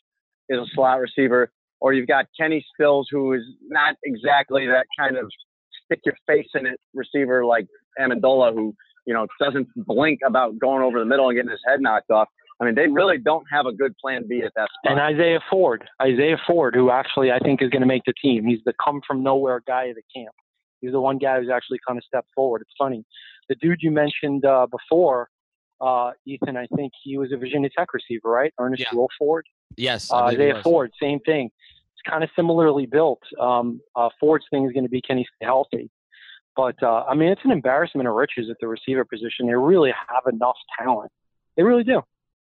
is 0.49 0.59
a 0.59 0.65
slot 0.73 0.99
receiver, 0.99 1.51
or 1.79 1.93
you've 1.93 2.07
got 2.07 2.25
Kenny 2.39 2.65
Stills, 2.73 3.07
who 3.11 3.33
is 3.33 3.43
not 3.67 3.95
exactly 4.03 4.67
that 4.67 4.85
kind 4.97 5.17
of 5.17 5.29
stick 5.85 5.99
your 6.05 6.15
face 6.27 6.47
in 6.55 6.65
it 6.65 6.79
receiver 6.93 7.45
like 7.45 7.67
Amendola, 7.99 8.53
who 8.53 8.73
you 9.05 9.13
know 9.13 9.27
doesn't 9.39 9.67
blink 9.75 10.19
about 10.25 10.57
going 10.59 10.83
over 10.83 10.99
the 10.99 11.05
middle 11.05 11.29
and 11.29 11.37
getting 11.37 11.51
his 11.51 11.61
head 11.67 11.81
knocked 11.81 12.11
off. 12.11 12.27
I 12.61 12.65
mean, 12.65 12.75
they 12.75 12.87
really 12.87 13.17
don't 13.17 13.45
have 13.51 13.65
a 13.65 13.73
good 13.73 13.97
plan 13.97 14.25
B 14.29 14.43
at 14.45 14.51
that 14.55 14.69
spot. 14.69 14.91
And 14.91 14.99
Isaiah 14.99 15.39
Ford, 15.49 15.83
Isaiah 15.99 16.37
Ford, 16.45 16.75
who 16.75 16.91
actually 16.91 17.31
I 17.31 17.39
think 17.39 17.61
is 17.61 17.71
going 17.71 17.81
to 17.81 17.87
make 17.87 18.03
the 18.05 18.13
team. 18.21 18.45
He's 18.45 18.59
the 18.65 18.73
come 18.83 19.01
from 19.05 19.23
nowhere 19.23 19.63
guy 19.65 19.85
of 19.85 19.95
the 19.95 20.03
camp. 20.15 20.35
He's 20.79 20.91
the 20.91 21.01
one 21.01 21.17
guy 21.17 21.39
who's 21.39 21.49
actually 21.49 21.79
kind 21.87 21.97
of 21.97 22.03
stepped 22.03 22.29
forward. 22.35 22.61
It's 22.61 22.73
funny. 22.77 23.03
The 23.49 23.55
dude 23.55 23.79
you 23.81 23.89
mentioned 23.89 24.45
uh, 24.45 24.67
before, 24.67 25.29
uh, 25.79 26.11
Ethan, 26.25 26.55
I 26.55 26.67
think 26.75 26.93
he 27.03 27.17
was 27.17 27.31
a 27.31 27.37
Virginia 27.37 27.69
Tech 27.75 27.93
receiver, 27.93 28.29
right? 28.29 28.53
Ernest 28.59 28.83
yeah. 28.91 29.07
Ford. 29.17 29.45
Yes. 29.75 30.11
Uh, 30.11 30.25
Isaiah 30.25 30.61
Ford, 30.63 30.91
same 31.01 31.19
thing. 31.21 31.49
It's 31.93 32.11
kind 32.11 32.23
of 32.23 32.29
similarly 32.35 32.85
built. 32.85 33.21
Um, 33.39 33.81
uh, 33.95 34.09
Ford's 34.19 34.45
thing 34.51 34.65
is 34.65 34.71
going 34.71 34.83
to 34.83 34.89
be 34.89 35.01
can 35.01 35.17
he 35.17 35.25
stay 35.35 35.45
healthy? 35.45 35.89
But 36.55 36.81
uh, 36.83 37.05
I 37.09 37.15
mean, 37.15 37.29
it's 37.29 37.41
an 37.43 37.51
embarrassment 37.51 38.07
of 38.07 38.13
riches 38.13 38.49
at 38.51 38.57
the 38.59 38.67
receiver 38.67 39.05
position. 39.05 39.47
They 39.47 39.55
really 39.55 39.91
have 39.91 40.31
enough 40.31 40.57
talent. 40.77 41.11
They 41.55 41.63
really 41.63 41.83
do. 41.83 42.01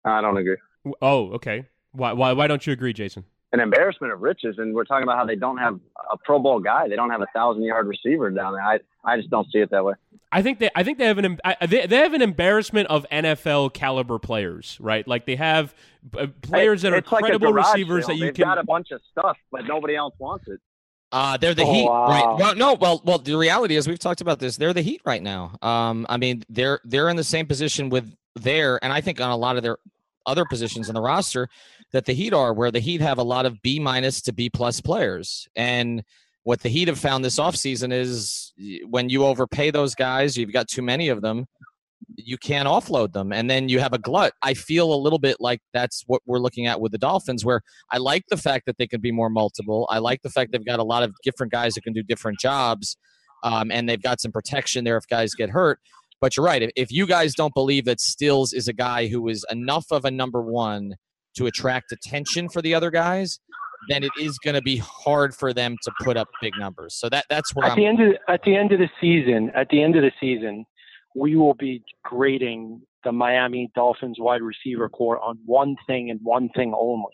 I 0.06 0.22
don't 0.22 0.38
agree. 0.38 0.58
Oh, 1.02 1.32
okay. 1.34 1.66
Why, 1.92 2.14
why, 2.14 2.34
why 2.34 2.48
don't 2.48 2.66
you 2.66 2.74
agree, 2.74 2.94
Jason? 2.94 3.26
An 3.52 3.60
embarrassment 3.60 4.12
of 4.12 4.22
riches, 4.22 4.56
and 4.58 4.74
we're 4.76 4.84
talking 4.84 5.04
about 5.04 5.18
how 5.18 5.26
they 5.26 5.36
don't 5.36 5.58
have 5.58 5.80
a 6.12 6.18
Pro 6.18 6.40
Bowl 6.40 6.60
guy. 6.60 6.88
They 6.90 6.96
don't 6.96 7.10
have 7.10 7.22
a 7.22 7.28
thousand 7.34 7.64
yard 7.64 7.88
receiver 7.88 8.30
down 8.30 8.54
there. 8.54 8.62
I, 8.62 8.80
I 9.04 9.18
just 9.18 9.30
don't 9.30 9.48
see 9.52 9.60
it 9.60 9.72
that 9.72 9.84
way. 9.84 9.94
I 10.32 10.42
think 10.42 10.60
they, 10.60 10.70
I 10.76 10.84
think 10.84 10.98
they 10.98 11.06
have 11.06 11.18
an, 11.18 11.40
they, 11.68 11.86
they 11.86 11.98
have 11.98 12.14
an 12.14 12.22
embarrassment 12.22 12.90
of 12.90 13.06
NFL 13.10 13.74
caliber 13.74 14.20
players, 14.20 14.78
right? 14.82 15.08
Like 15.08 15.26
they 15.26 15.38
have 15.38 15.74
uh, 16.18 16.28
players 16.42 16.82
that 16.82 16.92
are 16.92 17.02
credible 17.02 17.54
like 17.54 17.66
receivers 17.66 18.06
sale. 18.06 18.16
that 18.16 18.20
you 18.20 18.26
They've 18.26 18.34
can. 18.34 18.44
got 18.46 18.58
a 18.58 18.64
bunch 18.64 18.92
of 18.92 19.00
stuff, 19.12 19.38
but 19.52 19.66
nobody 19.66 19.96
else 19.96 20.14
wants 20.20 20.46
it. 20.48 20.60
Uh, 21.12 21.38
they're 21.38 21.54
the 21.54 21.64
oh, 21.64 21.72
Heat, 21.72 21.86
wow. 21.86 22.08
right? 22.08 22.38
Well, 22.38 22.56
no, 22.56 22.74
well, 22.74 23.02
well. 23.06 23.20
The 23.20 23.38
reality 23.38 23.78
is, 23.78 23.88
we've 23.88 24.00
talked 24.00 24.20
about 24.20 24.40
this. 24.40 24.58
They're 24.58 24.74
the 24.74 24.82
Heat 24.82 25.02
right 25.06 25.24
now. 25.24 25.56
Um, 25.62 26.06
I 26.10 26.18
mean, 26.18 26.44
they're 26.50 26.82
they're 26.84 27.08
in 27.08 27.16
the 27.16 27.24
same 27.24 27.46
position 27.46 27.90
with 27.90 28.14
there, 28.36 28.84
and 28.84 28.92
I 28.92 29.00
think 29.00 29.22
on 29.22 29.30
a 29.30 29.38
lot 29.38 29.56
of 29.56 29.64
their 29.64 29.78
other 30.26 30.46
positions 30.46 30.90
in 30.90 30.96
the 30.96 31.02
roster 31.02 31.48
that 31.92 32.06
the 32.06 32.14
Heat 32.14 32.34
are, 32.34 32.54
where 32.54 32.72
the 32.72 32.80
Heat 32.80 33.02
have 33.02 33.18
a 33.18 33.24
lot 33.24 33.46
of 33.46 33.62
B 33.62 33.80
minus 33.80 34.22
to 34.24 34.34
B 34.34 34.50
plus 34.50 34.82
players. 34.82 35.48
And 35.56 36.04
what 36.44 36.62
the 36.62 36.70
Heat 36.70 36.88
have 36.88 37.00
found 37.00 37.26
this 37.26 37.40
offseason 37.40 37.92
is 37.92 38.54
when 38.88 39.10
you 39.10 39.26
overpay 39.26 39.72
those 39.72 39.96
guys, 39.96 40.38
you've 40.38 40.54
got 40.54 40.68
too 40.68 40.82
many 40.82 41.10
of 41.10 41.22
them, 41.22 41.46
you 42.18 42.38
can't 42.38 42.68
offload 42.68 43.14
them. 43.14 43.34
And 43.34 43.50
then 43.50 43.70
you 43.70 43.80
have 43.80 43.94
a 43.94 43.98
glut. 43.98 44.34
I 44.42 44.54
feel 44.54 44.94
a 44.94 44.96
little 44.96 45.20
bit 45.20 45.38
like 45.40 45.62
that's 45.74 46.04
what 46.08 46.22
we're 46.26 46.40
looking 46.40 46.68
at 46.68 46.80
with 46.80 46.92
the 46.92 46.98
Dolphins, 46.98 47.44
where 47.44 47.62
I 47.92 47.98
like 47.98 48.24
the 48.30 48.38
fact 48.38 48.66
that 48.68 48.78
they 48.78 48.88
can 48.88 49.02
be 49.02 49.12
more 49.12 49.30
multiple. 49.30 49.88
I 49.90 50.00
like 50.00 50.22
the 50.22 50.30
fact 50.30 50.52
they've 50.52 50.66
got 50.66 50.80
a 50.80 50.84
lot 50.84 51.04
of 51.04 51.16
different 51.24 51.52
guys 51.52 51.74
that 51.74 51.82
can 51.82 51.94
do 51.94 52.04
different 52.04 52.40
jobs. 52.40 52.98
Um, 53.44 53.72
and 53.72 53.88
they've 53.88 54.02
got 54.02 54.22
some 54.22 54.32
protection 54.32 54.84
there 54.84 54.98
if 54.98 55.08
guys 55.08 55.34
get 55.36 55.50
hurt. 55.50 55.80
But 56.22 56.36
you're 56.36 56.46
right. 56.46 56.72
If 56.76 56.92
you 56.92 57.06
guys 57.06 57.36
don't 57.36 57.54
believe 57.54 57.86
that 57.86 58.00
Stills 58.00 58.54
is 58.54 58.68
a 58.68 58.74
guy 58.74 59.08
who 59.08 59.28
is 59.28 59.46
enough 59.52 59.86
of 59.92 60.06
a 60.06 60.12
number 60.12 60.42
one 60.42 60.96
to 61.36 61.46
attract 61.46 61.92
attention 61.92 62.50
for 62.50 62.62
the 62.62 62.74
other 62.74 62.90
guys, 62.90 63.40
then 63.90 64.04
it 64.04 64.12
is 64.20 64.38
going 64.40 64.56
to 64.56 64.62
be 64.62 64.78
hard 64.78 65.36
for 65.36 65.54
them 65.54 65.76
to 65.84 65.92
put 66.02 66.18
up 66.18 66.28
big 66.42 66.54
numbers. 66.58 66.96
So 66.96 67.10
that 67.10 67.26
that's 67.30 67.54
where 67.54 67.66
at 67.66 67.74
I'm, 67.74 67.78
the 67.78 67.86
end 67.86 68.02
of 68.02 68.16
at 68.28 68.42
the 68.44 68.56
end 68.56 68.72
of 68.72 68.80
the 68.80 68.90
season, 69.00 69.52
at 69.56 69.68
the 69.70 69.84
end 69.84 69.96
of 69.96 70.02
the 70.02 70.12
season, 70.20 70.66
we 71.16 71.36
will 71.36 71.54
be 71.54 71.84
grading 72.04 72.82
the 73.04 73.12
Miami 73.12 73.70
Dolphins 73.76 74.18
wide 74.20 74.42
receiver 74.42 74.90
core 74.90 75.20
on 75.20 75.38
one 75.46 75.76
thing 75.86 76.10
and 76.10 76.20
one 76.24 76.50
thing 76.56 76.74
only: 76.76 77.14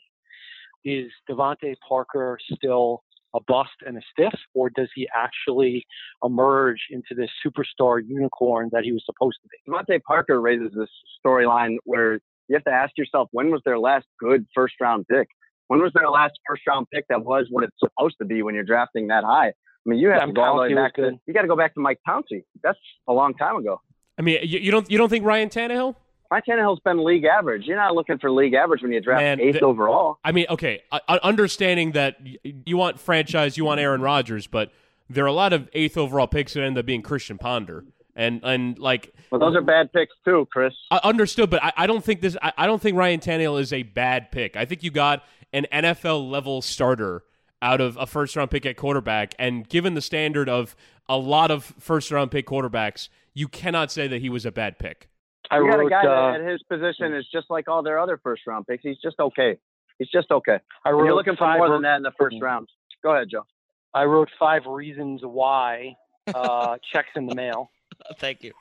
is 0.85 1.11
DeVante 1.29 1.75
Parker 1.87 2.37
still 2.55 3.03
a 3.35 3.39
bust 3.47 3.71
and 3.85 3.97
a 3.97 4.01
stiff, 4.11 4.37
or 4.53 4.69
does 4.69 4.89
he 4.93 5.07
actually 5.15 5.85
emerge 6.23 6.79
into 6.89 7.15
this 7.15 7.29
superstar 7.45 8.01
unicorn 8.05 8.69
that 8.71 8.83
he 8.83 8.91
was 8.91 9.03
supposed 9.05 9.37
to 9.43 9.49
be? 9.49 9.71
DeVante 9.71 10.01
Parker 10.03 10.41
raises 10.41 10.71
this 10.75 10.89
storyline 11.25 11.77
where 11.85 12.19
you 12.47 12.55
have 12.55 12.63
to 12.65 12.71
ask 12.71 12.91
yourself, 12.97 13.29
when 13.31 13.49
was 13.51 13.61
their 13.63 13.79
last 13.79 14.05
good 14.19 14.45
first 14.53 14.75
round 14.81 15.05
pick? 15.07 15.27
When 15.67 15.81
was 15.81 15.91
their 15.93 16.09
last 16.09 16.33
first 16.47 16.63
round 16.67 16.87
pick 16.93 17.05
that 17.07 17.23
was 17.23 17.47
what 17.49 17.63
it's 17.63 17.77
supposed 17.79 18.15
to 18.19 18.25
be 18.25 18.43
when 18.43 18.55
you're 18.55 18.65
drafting 18.65 19.07
that 19.07 19.23
high? 19.23 19.47
I 19.47 19.53
mean, 19.89 19.99
you 19.99 20.09
have 20.09 20.19
Sam 20.19 20.29
to 20.29 20.33
go 20.33 20.41
all 20.41 20.55
the 20.55 20.61
way 20.61 20.69
Pouncey 20.69 20.75
was 20.75 20.83
back 20.83 20.95
to 20.95 21.11
you 21.25 21.33
got 21.33 21.41
to 21.43 21.47
go 21.47 21.55
back 21.55 21.73
to 21.75 21.79
Mike 21.79 21.99
Pouncey. 22.07 22.43
That's 22.61 22.77
a 23.07 23.13
long 23.13 23.33
time 23.33 23.55
ago. 23.55 23.79
I 24.17 24.21
mean, 24.21 24.39
you, 24.43 24.59
you 24.59 24.71
don't 24.71 24.91
you 24.91 24.97
don't 24.97 25.09
think 25.09 25.25
Ryan 25.25 25.49
Tannehill? 25.49 25.95
Mike 26.31 26.45
Tannehill's 26.45 26.79
been 26.79 27.03
league 27.03 27.25
average. 27.25 27.65
You're 27.65 27.75
not 27.75 27.93
looking 27.93 28.17
for 28.17 28.31
league 28.31 28.53
average 28.53 28.81
when 28.81 28.93
you 28.93 29.01
draft 29.01 29.21
Man, 29.21 29.41
eighth 29.41 29.59
the- 29.59 29.65
overall. 29.65 30.17
I 30.23 30.31
mean, 30.31 30.45
okay, 30.49 30.81
uh, 30.89 30.99
understanding 31.21 31.91
that 31.91 32.17
you 32.65 32.77
want 32.77 33.01
franchise, 33.01 33.57
you 33.57 33.65
want 33.65 33.81
Aaron 33.81 34.01
Rodgers, 34.01 34.47
but 34.47 34.71
there 35.09 35.25
are 35.25 35.27
a 35.27 35.33
lot 35.33 35.51
of 35.51 35.69
eighth 35.73 35.97
overall 35.97 36.27
picks 36.27 36.53
that 36.53 36.63
end 36.63 36.77
up 36.77 36.85
being 36.85 37.01
Christian 37.01 37.37
Ponder. 37.37 37.83
And 38.15 38.41
and 38.43 38.77
like 38.79 39.13
well, 39.29 39.39
those 39.39 39.55
are 39.55 39.61
bad 39.61 39.91
picks 39.93 40.13
too, 40.25 40.47
Chris. 40.51 40.73
I 40.89 40.99
understood, 41.03 41.49
but 41.49 41.63
I, 41.63 41.73
I 41.77 41.87
don't 41.87 42.03
think 42.03 42.19
this. 42.19 42.35
I, 42.41 42.51
I 42.57 42.67
don't 42.67 42.81
think 42.81 42.97
Ryan 42.97 43.19
Tannehill 43.21 43.59
is 43.59 43.71
a 43.71 43.83
bad 43.83 44.31
pick. 44.31 44.57
I 44.57 44.65
think 44.65 44.83
you 44.83 44.91
got 44.91 45.23
an 45.53 45.65
NFL 45.71 46.29
level 46.29 46.61
starter 46.61 47.23
out 47.61 47.79
of 47.79 47.95
a 47.97 48.05
first 48.05 48.35
round 48.35 48.51
pick 48.51 48.65
at 48.65 48.75
quarterback, 48.75 49.33
and 49.39 49.67
given 49.67 49.93
the 49.93 50.01
standard 50.01 50.49
of 50.49 50.75
a 51.07 51.17
lot 51.17 51.51
of 51.51 51.73
first 51.79 52.11
round 52.11 52.31
pick 52.31 52.45
quarterbacks, 52.47 53.07
you 53.33 53.47
cannot 53.47 53.91
say 53.91 54.07
that 54.09 54.21
he 54.21 54.29
was 54.29 54.45
a 54.45 54.51
bad 54.51 54.77
pick. 54.77 55.07
I 55.49 55.57
you 55.57 55.69
got 55.69 55.79
a 55.79 55.89
guy 55.89 56.05
uh, 56.05 56.35
at 56.35 56.41
his 56.41 56.61
position 56.63 57.13
is 57.13 57.25
just 57.31 57.49
like 57.49 57.67
all 57.67 57.83
their 57.83 57.99
other 57.99 58.19
first 58.21 58.43
round 58.47 58.67
picks. 58.67 58.83
He's 58.83 58.99
just 59.03 59.19
okay. 59.19 59.57
He's 59.97 60.09
just 60.09 60.31
okay. 60.31 60.59
I 60.85 60.91
wrote 60.91 61.05
You're 61.05 61.15
looking 61.15 61.35
for 61.35 61.51
more 61.57 61.69
than 61.69 61.81
that 61.83 61.97
in 61.97 62.03
the 62.03 62.13
first 62.17 62.35
round. 62.41 62.67
Go 63.03 63.13
ahead, 63.13 63.27
Joe. 63.29 63.45
I 63.93 64.05
wrote 64.05 64.29
five 64.39 64.65
reasons 64.65 65.21
why 65.23 65.95
uh, 66.33 66.77
checks 66.93 67.09
in 67.15 67.25
the 67.25 67.35
mail. 67.35 67.71
Thank 68.17 68.43
you. 68.43 68.53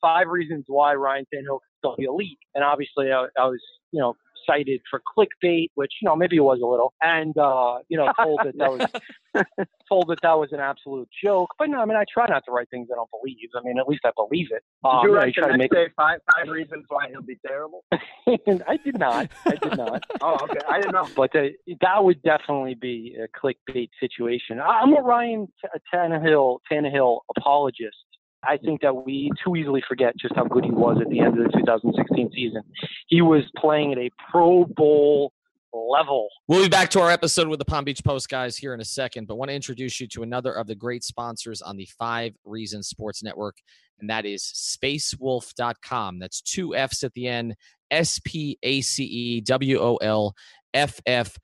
Five 0.00 0.28
reasons 0.28 0.64
why 0.68 0.94
Ryan 0.94 1.24
Tannehill 1.34 1.60
can 1.60 1.70
still 1.78 1.96
be 1.96 2.04
elite, 2.04 2.38
and 2.54 2.64
obviously 2.64 3.12
I, 3.12 3.26
I 3.38 3.46
was, 3.46 3.60
you 3.92 4.00
know, 4.00 4.14
cited 4.48 4.80
for 4.90 5.00
clickbait, 5.16 5.68
which 5.74 5.92
you 6.00 6.08
know 6.08 6.16
maybe 6.16 6.36
it 6.36 6.40
was 6.40 6.60
a 6.62 6.66
little, 6.66 6.92
and 7.00 7.36
uh, 7.36 7.78
you 7.88 7.96
know 7.96 8.12
told 8.22 8.40
that 8.44 8.56
that 8.58 8.70
was 8.72 9.46
told 9.88 10.08
that 10.08 10.18
that 10.22 10.38
was 10.38 10.50
an 10.52 10.60
absolute 10.60 11.08
joke. 11.22 11.50
But 11.58 11.70
no, 11.70 11.78
I 11.78 11.84
mean 11.84 11.96
I 11.96 12.04
try 12.12 12.26
not 12.28 12.44
to 12.46 12.52
write 12.52 12.68
things 12.70 12.88
I 12.92 12.96
don't 12.96 13.10
believe. 13.10 13.48
I 13.56 13.62
mean 13.62 13.78
at 13.78 13.88
least 13.88 14.02
I 14.04 14.10
believe 14.16 14.48
it. 14.50 14.62
Um, 14.84 15.02
did 15.02 15.08
you 15.08 15.14
write 15.14 15.34
try 15.34 15.52
to 15.52 15.58
make 15.58 15.72
say 15.72 15.88
five 15.96 16.20
five 16.34 16.48
reasons 16.48 16.84
why 16.88 17.08
he'll 17.10 17.22
be 17.22 17.38
terrible? 17.46 17.84
I 17.92 18.78
did 18.84 18.98
not. 18.98 19.30
I 19.46 19.54
did 19.56 19.76
not. 19.76 20.04
oh, 20.20 20.38
okay. 20.42 20.58
I 20.68 20.80
didn't 20.80 20.92
know. 20.92 21.08
But 21.16 21.34
uh, 21.34 21.48
that 21.80 22.04
would 22.04 22.22
definitely 22.22 22.74
be 22.74 23.16
a 23.18 23.28
clickbait 23.38 23.90
situation. 24.00 24.60
I'm 24.60 24.94
a 24.94 25.00
Ryan 25.00 25.48
Tannehill 25.92 26.58
Tannehill 26.70 27.20
apologist. 27.36 27.96
I 28.42 28.56
think 28.56 28.82
that 28.82 28.94
we 28.94 29.30
too 29.44 29.56
easily 29.56 29.82
forget 29.88 30.16
just 30.16 30.34
how 30.34 30.44
good 30.44 30.64
he 30.64 30.70
was 30.70 30.98
at 31.00 31.08
the 31.10 31.20
end 31.20 31.38
of 31.38 31.50
the 31.50 31.58
2016 31.58 32.30
season. 32.34 32.62
He 33.08 33.20
was 33.20 33.42
playing 33.56 33.92
at 33.92 33.98
a 33.98 34.10
Pro 34.30 34.64
Bowl 34.64 35.32
level. 35.72 36.28
We'll 36.46 36.62
be 36.62 36.68
back 36.68 36.90
to 36.90 37.00
our 37.00 37.10
episode 37.10 37.48
with 37.48 37.58
the 37.58 37.64
Palm 37.64 37.84
Beach 37.84 38.02
Post 38.04 38.28
guys 38.28 38.56
here 38.56 38.74
in 38.74 38.80
a 38.80 38.84
second, 38.84 39.26
but 39.26 39.36
want 39.36 39.50
to 39.50 39.54
introduce 39.54 40.00
you 40.00 40.06
to 40.08 40.22
another 40.22 40.52
of 40.52 40.66
the 40.66 40.74
great 40.74 41.04
sponsors 41.04 41.62
on 41.62 41.76
the 41.76 41.88
Five 41.98 42.34
Reasons 42.44 42.88
Sports 42.88 43.22
Network, 43.22 43.56
and 44.00 44.08
that 44.08 44.24
is 44.24 44.42
spacewolf.com. 44.42 46.18
That's 46.18 46.40
two 46.40 46.74
F's 46.74 47.02
at 47.02 47.12
the 47.14 47.26
end, 47.26 47.56
S 47.90 48.20
P 48.24 48.58
A 48.62 48.80
C 48.80 49.04
E 49.04 49.40
W 49.42 49.78
O 49.78 49.96
L 49.96 50.34
F 50.72 51.00
F 51.06 51.38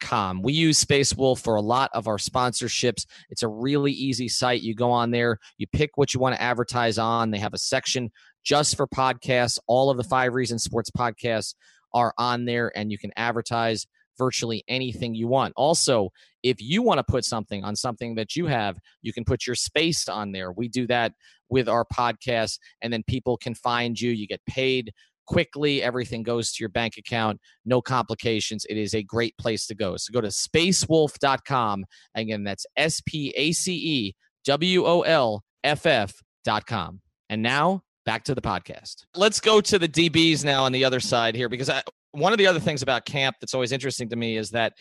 Com. 0.00 0.42
We 0.42 0.52
use 0.52 0.78
Space 0.78 1.14
Wolf 1.14 1.40
for 1.40 1.56
a 1.56 1.60
lot 1.60 1.90
of 1.92 2.06
our 2.06 2.18
sponsorships. 2.18 3.06
It's 3.30 3.42
a 3.42 3.48
really 3.48 3.92
easy 3.92 4.28
site. 4.28 4.62
You 4.62 4.74
go 4.74 4.90
on 4.90 5.10
there, 5.10 5.38
you 5.58 5.66
pick 5.66 5.96
what 5.96 6.14
you 6.14 6.20
want 6.20 6.36
to 6.36 6.42
advertise 6.42 6.98
on. 6.98 7.30
They 7.30 7.38
have 7.38 7.54
a 7.54 7.58
section 7.58 8.10
just 8.44 8.76
for 8.76 8.86
podcasts. 8.86 9.58
All 9.66 9.90
of 9.90 9.96
the 9.96 10.04
Five 10.04 10.34
Reasons 10.34 10.62
Sports 10.62 10.90
podcasts 10.90 11.54
are 11.92 12.14
on 12.16 12.44
there, 12.44 12.70
and 12.76 12.92
you 12.92 12.98
can 12.98 13.10
advertise 13.16 13.86
virtually 14.18 14.64
anything 14.68 15.14
you 15.14 15.28
want. 15.28 15.52
Also, 15.56 16.10
if 16.42 16.56
you 16.60 16.82
want 16.82 16.98
to 16.98 17.04
put 17.04 17.24
something 17.24 17.64
on 17.64 17.76
something 17.76 18.14
that 18.14 18.36
you 18.36 18.46
have, 18.46 18.78
you 19.02 19.12
can 19.12 19.24
put 19.24 19.46
your 19.46 19.56
space 19.56 20.08
on 20.08 20.32
there. 20.32 20.52
We 20.52 20.68
do 20.68 20.86
that 20.86 21.12
with 21.48 21.68
our 21.68 21.84
podcast, 21.84 22.58
and 22.80 22.92
then 22.92 23.02
people 23.06 23.36
can 23.36 23.54
find 23.54 24.00
you. 24.00 24.10
You 24.10 24.26
get 24.26 24.44
paid 24.46 24.92
quickly. 25.26 25.82
Everything 25.82 26.22
goes 26.22 26.52
to 26.52 26.62
your 26.62 26.68
bank 26.68 26.96
account, 26.96 27.40
no 27.64 27.80
complications. 27.80 28.64
It 28.68 28.76
is 28.76 28.94
a 28.94 29.02
great 29.02 29.36
place 29.38 29.66
to 29.66 29.74
go. 29.74 29.96
So 29.96 30.12
go 30.12 30.20
to 30.20 30.28
spacewolf.com. 30.28 31.84
Again, 32.14 32.44
that's 32.44 32.66
S 32.76 33.00
P 33.06 33.32
A 33.36 33.52
C 33.52 33.74
E 33.74 34.14
W 34.44 34.86
O 34.86 35.02
L 35.02 35.42
F 35.64 35.86
F.com. 35.86 37.00
And 37.28 37.42
now 37.42 37.82
back 38.04 38.24
to 38.24 38.34
the 38.34 38.40
podcast. 38.40 39.04
Let's 39.14 39.40
go 39.40 39.60
to 39.60 39.78
the 39.78 39.88
DBs 39.88 40.44
now 40.44 40.64
on 40.64 40.72
the 40.72 40.84
other 40.84 41.00
side 41.00 41.34
here 41.34 41.48
because 41.48 41.68
I, 41.68 41.82
one 42.12 42.32
of 42.32 42.38
the 42.38 42.46
other 42.46 42.60
things 42.60 42.82
about 42.82 43.04
camp 43.04 43.36
that's 43.40 43.52
always 43.52 43.72
interesting 43.72 44.08
to 44.10 44.16
me 44.16 44.36
is 44.36 44.50
that 44.50 44.72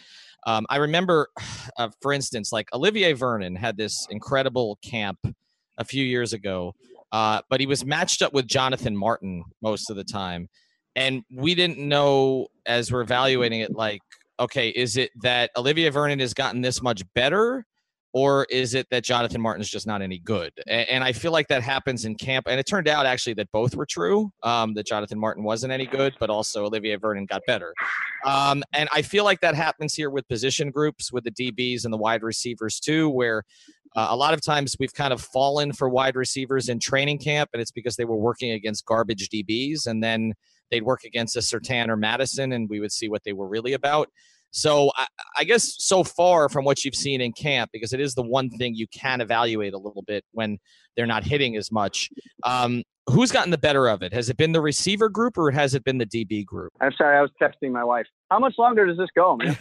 um, 0.46 0.66
I 0.70 0.78
remember, 0.78 1.30
uh, 1.78 1.90
for 2.02 2.14
instance, 2.14 2.52
like 2.52 2.68
Olivier 2.74 3.14
Vernon 3.14 3.56
had 3.56 3.78
this 3.78 4.08
incredible 4.10 4.78
camp 4.84 5.20
a 5.78 5.84
few 5.84 6.06
years 6.06 6.34
ago 6.34 6.74
uh, 7.12 7.42
but 7.50 7.60
he 7.60 7.66
was 7.66 7.86
matched 7.86 8.22
up 8.22 8.34
with 8.34 8.48
Jonathan 8.48 8.96
Martin 8.96 9.44
most 9.62 9.90
of 9.90 9.96
the 9.96 10.04
time. 10.04 10.50
And 10.96 11.24
we 11.32 11.56
didn't 11.56 11.78
know 11.78 12.48
as 12.66 12.92
we're 12.92 13.02
evaluating 13.02 13.60
it, 13.60 13.76
like, 13.76 14.02
okay, 14.40 14.70
is 14.70 14.98
it 14.98 15.12
that 15.22 15.52
Olivier 15.58 15.90
Vernon 15.90 16.20
has 16.20 16.34
gotten 16.34 16.62
this 16.62 16.82
much 16.82 17.04
better? 17.14 17.66
Or 18.16 18.48
is 18.50 18.76
it 18.76 18.88
that 18.92 19.04
Jonathan 19.04 19.42
Martin's 19.42 19.70
just 19.70 19.86
not 19.86 20.02
any 20.02 20.20
good? 20.20 20.54
And, 20.68 20.88
and 20.88 21.04
I 21.04 21.12
feel 21.12 21.34
like 21.34 21.50
that 21.50 21.62
happens 21.62 22.06
in 22.06 22.16
camp. 22.16 22.48
And 22.48 22.58
it 22.58 22.66
turned 22.66 22.88
out 22.88 23.06
actually 23.06 23.34
that 23.34 23.52
both 23.52 23.76
were 23.76 23.86
true. 23.86 24.32
Um, 24.42 24.74
that 24.76 24.88
Jonathan 24.88 25.20
Martin 25.20 25.44
wasn't 25.44 25.74
any 25.74 25.86
good, 25.86 26.16
but 26.18 26.30
also 26.30 26.64
Olivier 26.64 26.96
Vernon 26.96 27.26
got 27.26 27.42
better. 27.46 27.74
Um, 28.24 28.64
and 28.74 28.88
I 28.94 29.02
feel 29.02 29.26
like 29.26 29.42
that 29.42 29.54
happens 29.54 29.96
here 29.96 30.10
with 30.10 30.26
position 30.30 30.72
groups, 30.72 31.12
with 31.12 31.26
the 31.26 31.32
DBs 31.32 31.84
and 31.84 31.92
the 31.92 31.98
wide 31.98 32.24
receivers 32.24 32.80
too, 32.80 33.10
where 33.10 33.44
uh, 33.98 34.08
a 34.10 34.16
lot 34.16 34.34
of 34.34 34.42
times 34.42 34.78
we've 34.80 34.94
kind 34.94 35.12
of 35.12 35.20
fallen 35.20 35.74
for 35.74 35.90
wide 35.90 36.16
receivers 36.16 36.70
in 36.70 36.80
training 36.80 37.18
camp, 37.18 37.50
and 37.52 37.62
it's 37.62 37.72
because 37.72 37.98
they 37.98 38.06
were 38.06 38.16
working 38.16 38.52
against 38.52 38.86
garbage 38.86 39.28
DBs, 39.28 39.88
and 39.88 40.02
then 40.02 40.34
they'd 40.72 40.84
work 40.84 41.04
against 41.04 41.36
a 41.36 41.40
Surtain 41.40 41.90
or 41.90 41.98
Madison, 41.98 42.54
and 42.54 42.70
we 42.70 42.80
would 42.80 42.94
see 42.94 43.10
what 43.10 43.26
they 43.26 43.34
were 43.34 43.48
really 43.48 43.74
about. 43.74 44.10
So 44.52 44.92
I, 44.96 45.08
I, 45.40 45.44
guess 45.44 45.76
so 45.80 46.04
far 46.04 46.48
from 46.48 46.64
what 46.64 46.86
you've 46.86 46.96
seen 46.96 47.20
in 47.20 47.34
camp, 47.34 47.72
because 47.74 47.92
it 47.92 48.00
is 48.00 48.16
the 48.16 48.24
one 48.24 48.50
thing 48.50 48.74
you 48.74 48.88
can 48.88 49.20
evaluate 49.20 49.74
a 49.74 49.78
little 49.78 50.02
bit 50.02 50.24
when 50.32 50.60
they're 50.96 51.06
not 51.06 51.24
hitting 51.24 51.58
as 51.58 51.72
much. 51.72 52.10
Um, 52.44 52.84
who's 53.08 53.32
gotten 53.32 53.52
the 53.52 53.58
better 53.58 53.88
of 53.88 54.02
it? 54.02 54.14
Has 54.14 54.30
it 54.30 54.38
been 54.38 54.54
the 54.54 54.62
receiver 54.62 55.10
group 55.10 55.38
or 55.38 55.52
has 55.52 55.76
it 55.76 55.84
been 55.84 55.98
the 55.98 56.06
DB 56.06 56.46
group? 56.46 56.72
I'm 56.80 56.94
sorry, 56.98 57.18
I 57.18 57.22
was 57.22 57.32
texting 57.42 57.72
my 57.72 57.84
wife. 57.84 58.06
How 58.32 58.40
much 58.40 58.56
longer 58.58 58.86
does 58.86 58.98
this 58.98 59.10
go, 59.16 59.36
man? 59.36 59.58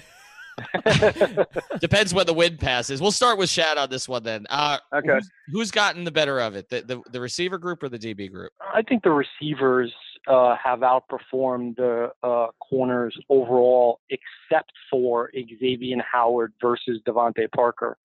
Depends 1.81 2.15
when 2.15 2.27
the 2.27 2.35
wind 2.35 2.61
passes. 2.61 3.01
We'll 3.01 3.11
start 3.11 3.39
with 3.39 3.51
Schad 3.51 3.77
on 3.77 3.91
this 3.91 4.09
one 4.09 4.23
then. 4.23 4.47
Uh, 4.49 4.79
okay. 4.95 5.09
Who's, 5.15 5.31
who's 5.49 5.71
gotten 5.71 6.05
the 6.05 6.13
better 6.13 6.41
of 6.41 6.55
it, 6.55 6.69
the, 6.69 6.83
the, 6.83 7.03
the 7.11 7.21
receiver 7.21 7.59
group 7.59 7.83
or 7.83 7.89
the 7.89 7.99
DB 7.99 8.31
group? 8.31 8.53
I 8.73 8.83
think 8.83 9.03
the 9.03 9.11
receivers 9.11 9.93
uh, 10.27 10.57
have 10.63 10.81
outperformed 10.81 11.77
the 11.77 12.11
uh, 12.23 12.47
corners 12.61 13.17
overall, 13.29 14.01
except 14.11 14.73
for 14.91 15.31
Xavien 15.37 16.01
Howard 16.11 16.53
versus 16.61 17.01
DeVante 17.07 17.51
Parker. 17.53 17.99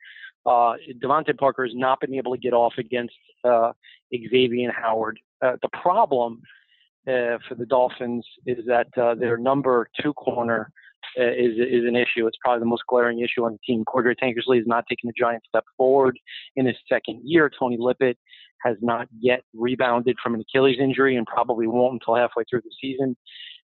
Uh, 0.46 0.74
DeVante 1.02 1.38
Parker 1.38 1.66
has 1.66 1.76
not 1.76 2.00
been 2.00 2.14
able 2.14 2.34
to 2.34 2.40
get 2.40 2.54
off 2.54 2.74
against 2.78 3.16
uh, 3.44 3.72
Xavien 4.14 4.72
Howard. 4.74 5.20
Uh, 5.42 5.58
the 5.62 5.70
problem 5.70 6.42
uh, 7.08 7.38
for 7.48 7.56
the 7.58 7.66
Dolphins 7.66 8.26
is 8.46 8.66
that 8.66 8.88
their 8.96 9.38
number 9.38 9.90
two 10.02 10.14
corner 10.14 10.72
uh, 11.20 11.24
is 11.24 11.58
is 11.58 11.86
an 11.86 11.96
issue. 11.96 12.28
It's 12.28 12.38
probably 12.44 12.60
the 12.60 12.66
most 12.66 12.84
glaring 12.88 13.20
issue 13.20 13.46
on 13.46 13.54
the 13.54 13.60
team. 13.66 13.84
Cordrea 13.86 14.16
Tankersley 14.22 14.60
is 14.60 14.68
not 14.68 14.86
taking 14.90 15.10
a 15.10 15.14
giant 15.18 15.44
step 15.48 15.66
forward 15.78 16.20
in 16.56 16.66
his 16.66 16.76
second 16.88 17.22
year. 17.24 17.50
Tony 17.58 17.78
Lippett 17.80 18.18
has 18.64 18.78
not 18.82 19.08
yet 19.20 19.42
rebounded 19.54 20.18
from 20.22 20.36
an 20.36 20.42
Achilles 20.42 20.78
injury 20.80 21.16
and 21.16 21.26
probably 21.26 21.68
won't 21.68 21.94
until 21.94 22.16
halfway 22.16 22.44
through 22.50 22.62
the 22.62 22.72
season. 22.82 23.16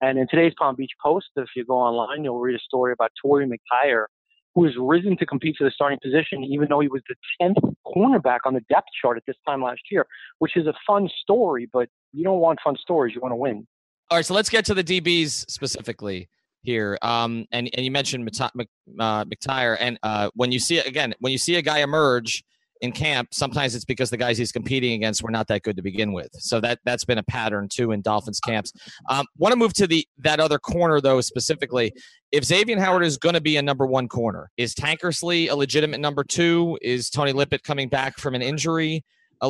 And 0.02 0.20
in 0.20 0.28
today's 0.30 0.54
Palm 0.58 0.76
Beach 0.76 0.92
Post, 1.04 1.28
if 1.36 1.50
you 1.56 1.66
go 1.66 1.76
online, 1.76 2.24
you'll 2.24 2.40
read 2.40 2.56
a 2.56 2.60
story 2.60 2.94
about 2.94 3.12
Torry 3.22 3.48
McTyer, 3.48 4.06
who 4.54 4.66
has 4.66 4.74
risen 4.78 5.18
to 5.18 5.26
compete 5.26 5.56
for 5.58 5.64
the 5.64 5.72
starting 5.72 6.00
position, 6.02 6.44
even 6.44 6.68
though 6.70 6.80
he 6.80 6.88
was 6.88 7.02
the 7.10 7.16
10th 7.42 7.76
cornerback 7.86 8.40
on 8.46 8.54
the 8.54 8.62
depth 8.70 8.88
chart 9.02 9.18
at 9.18 9.24
this 9.26 9.38
time 9.48 9.64
last 9.64 9.82
year, 9.90 10.06
which 10.40 10.56
is 10.56 10.68
a 10.68 10.74
fun 10.86 11.10
story, 11.22 11.68
but 11.72 11.90
you 12.14 12.24
don't 12.24 12.40
want 12.40 12.60
fun 12.64 12.76
stories. 12.80 13.16
You 13.16 13.22
want 13.22 13.32
to 13.32 13.38
win. 13.38 13.66
All 14.12 14.18
right, 14.18 14.26
so 14.26 14.34
let's 14.34 14.50
get 14.50 14.66
to 14.66 14.74
the 14.74 14.84
DBs 14.84 15.50
specifically 15.50 16.30
here. 16.66 16.98
Um, 17.02 17.46
and, 17.52 17.70
and 17.74 17.86
you 17.86 17.92
mentioned 17.92 18.28
uh, 18.28 19.26
McTyer, 19.26 19.78
and 19.80 20.00
uh, 20.04 20.30
when 20.36 20.52
you 20.52 20.60
see 20.60 20.80
again, 20.80 21.14
when 21.20 21.32
you 21.32 21.38
see 21.38 21.56
a 21.56 21.62
guy 21.62 21.80
emerge 21.80 22.44
in 22.82 22.92
camp, 22.92 23.30
sometimes 23.32 23.74
it's 23.74 23.86
because 23.86 24.10
the 24.10 24.18
guys 24.18 24.38
he's 24.38 24.52
competing 24.52 24.94
against 24.94 25.24
were 25.24 25.32
not 25.32 25.48
that 25.48 25.64
good 25.64 25.78
to 25.78 25.82
begin 25.82 26.12
with. 26.12 26.30
So 26.34 26.60
that 26.62 26.80
that's 26.84 27.06
been 27.06 27.18
a 27.18 27.24
pattern 27.24 27.70
too 27.70 27.92
in 27.92 28.02
Dolphins 28.02 28.40
camps. 28.40 28.74
Um, 29.10 29.26
Want 29.38 29.54
to 29.54 29.58
move 29.58 29.74
to 29.76 29.88
the 29.88 30.08
that 30.20 30.40
other 30.40 30.60
corner 30.60 31.00
though 31.00 31.22
specifically. 31.22 31.94
If 32.32 32.44
Xavien 32.44 32.80
Howard 32.80 33.06
is 33.06 33.18
going 33.18 33.36
to 33.36 33.42
be 33.42 33.56
a 33.58 33.62
number 33.62 33.86
one 33.86 34.10
corner, 34.10 34.50
is 34.58 34.76
Tankersley 34.76 35.50
a 35.50 35.56
legitimate 35.56 36.02
number 36.02 36.24
two? 36.24 36.78
Is 36.82 37.10
Tony 37.10 37.32
Lippett 37.32 37.64
coming 37.64 37.88
back 37.88 38.18
from 38.18 38.36
an 38.36 38.42
injury? 38.42 39.04
a 39.42 39.50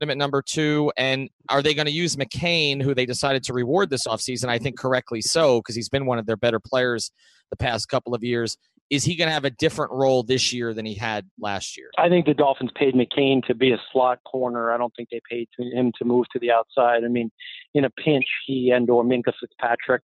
legitimate 0.00 0.18
number 0.18 0.42
two? 0.42 0.92
And 0.96 1.28
are 1.48 1.62
they 1.62 1.74
going 1.74 1.86
to 1.86 1.92
use 1.92 2.16
McCain, 2.16 2.82
who 2.82 2.94
they 2.94 3.06
decided 3.06 3.44
to 3.44 3.52
reward 3.52 3.90
this 3.90 4.06
offseason? 4.06 4.48
I 4.48 4.58
think 4.58 4.78
correctly 4.78 5.20
so, 5.20 5.60
because 5.60 5.74
he's 5.74 5.88
been 5.88 6.06
one 6.06 6.18
of 6.18 6.26
their 6.26 6.36
better 6.36 6.60
players 6.60 7.10
the 7.50 7.56
past 7.56 7.88
couple 7.88 8.14
of 8.14 8.22
years. 8.22 8.56
Is 8.90 9.04
he 9.04 9.16
going 9.16 9.28
to 9.28 9.32
have 9.32 9.46
a 9.46 9.50
different 9.50 9.92
role 9.92 10.22
this 10.22 10.52
year 10.52 10.74
than 10.74 10.84
he 10.84 10.94
had 10.94 11.26
last 11.40 11.76
year? 11.76 11.88
I 11.96 12.08
think 12.08 12.26
the 12.26 12.34
Dolphins 12.34 12.70
paid 12.74 12.94
McCain 12.94 13.42
to 13.46 13.54
be 13.54 13.72
a 13.72 13.80
slot 13.90 14.18
corner. 14.24 14.72
I 14.72 14.76
don't 14.76 14.92
think 14.94 15.08
they 15.10 15.22
paid 15.28 15.48
him 15.58 15.90
to 15.98 16.04
move 16.04 16.26
to 16.32 16.38
the 16.38 16.50
outside. 16.50 17.02
I 17.02 17.08
mean, 17.08 17.30
in 17.72 17.84
a 17.84 17.90
pinch, 17.90 18.26
he 18.46 18.70
and 18.70 18.88
or 18.90 19.02
Minkah 19.02 19.32
Fitzpatrick 19.40 20.02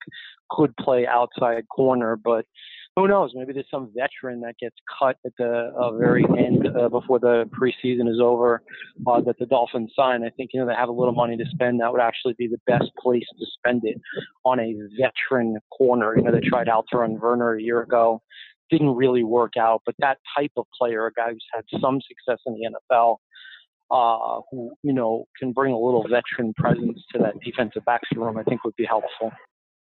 could 0.50 0.74
play 0.78 1.06
outside 1.06 1.68
corner, 1.68 2.16
but 2.16 2.46
who 3.00 3.08
knows? 3.08 3.32
Maybe 3.34 3.52
there's 3.52 3.70
some 3.70 3.90
veteran 3.96 4.40
that 4.42 4.58
gets 4.58 4.76
cut 4.98 5.16
at 5.24 5.32
the 5.38 5.72
uh, 5.76 5.96
very 5.96 6.24
end 6.38 6.68
uh, 6.76 6.88
before 6.88 7.18
the 7.18 7.48
preseason 7.58 8.10
is 8.10 8.20
over 8.20 8.62
uh, 9.06 9.20
that 9.22 9.38
the 9.38 9.46
Dolphins 9.46 9.92
sign. 9.96 10.22
I 10.22 10.30
think 10.30 10.50
you 10.52 10.60
know 10.60 10.66
they 10.66 10.74
have 10.74 10.88
a 10.88 10.92
little 10.92 11.14
money 11.14 11.36
to 11.36 11.44
spend. 11.50 11.80
That 11.80 11.92
would 11.92 12.00
actually 12.00 12.34
be 12.34 12.46
the 12.46 12.60
best 12.66 12.90
place 12.98 13.24
to 13.38 13.46
spend 13.58 13.82
it 13.84 14.00
on 14.44 14.60
a 14.60 14.74
veteran 15.00 15.56
corner. 15.76 16.16
You 16.16 16.24
know, 16.24 16.32
they 16.32 16.40
tried 16.40 16.68
Alterraun 16.68 17.18
Verner 17.20 17.54
a 17.54 17.62
year 17.62 17.80
ago, 17.80 18.22
didn't 18.70 18.94
really 18.94 19.24
work 19.24 19.54
out. 19.58 19.82
But 19.86 19.94
that 20.00 20.18
type 20.36 20.52
of 20.56 20.66
player, 20.78 21.06
a 21.06 21.12
guy 21.12 21.30
who's 21.32 21.46
had 21.54 21.64
some 21.80 22.00
success 22.06 22.40
in 22.46 22.54
the 22.54 22.68
NFL, 22.94 23.16
uh, 23.90 24.42
who 24.50 24.72
you 24.82 24.92
know 24.92 25.24
can 25.38 25.52
bring 25.52 25.72
a 25.72 25.78
little 25.78 26.02
veteran 26.02 26.52
presence 26.54 27.00
to 27.12 27.18
that 27.18 27.40
defensive 27.44 27.84
backs 27.86 28.08
room, 28.14 28.36
I 28.36 28.42
think 28.42 28.64
would 28.64 28.76
be 28.76 28.84
helpful. 28.84 29.32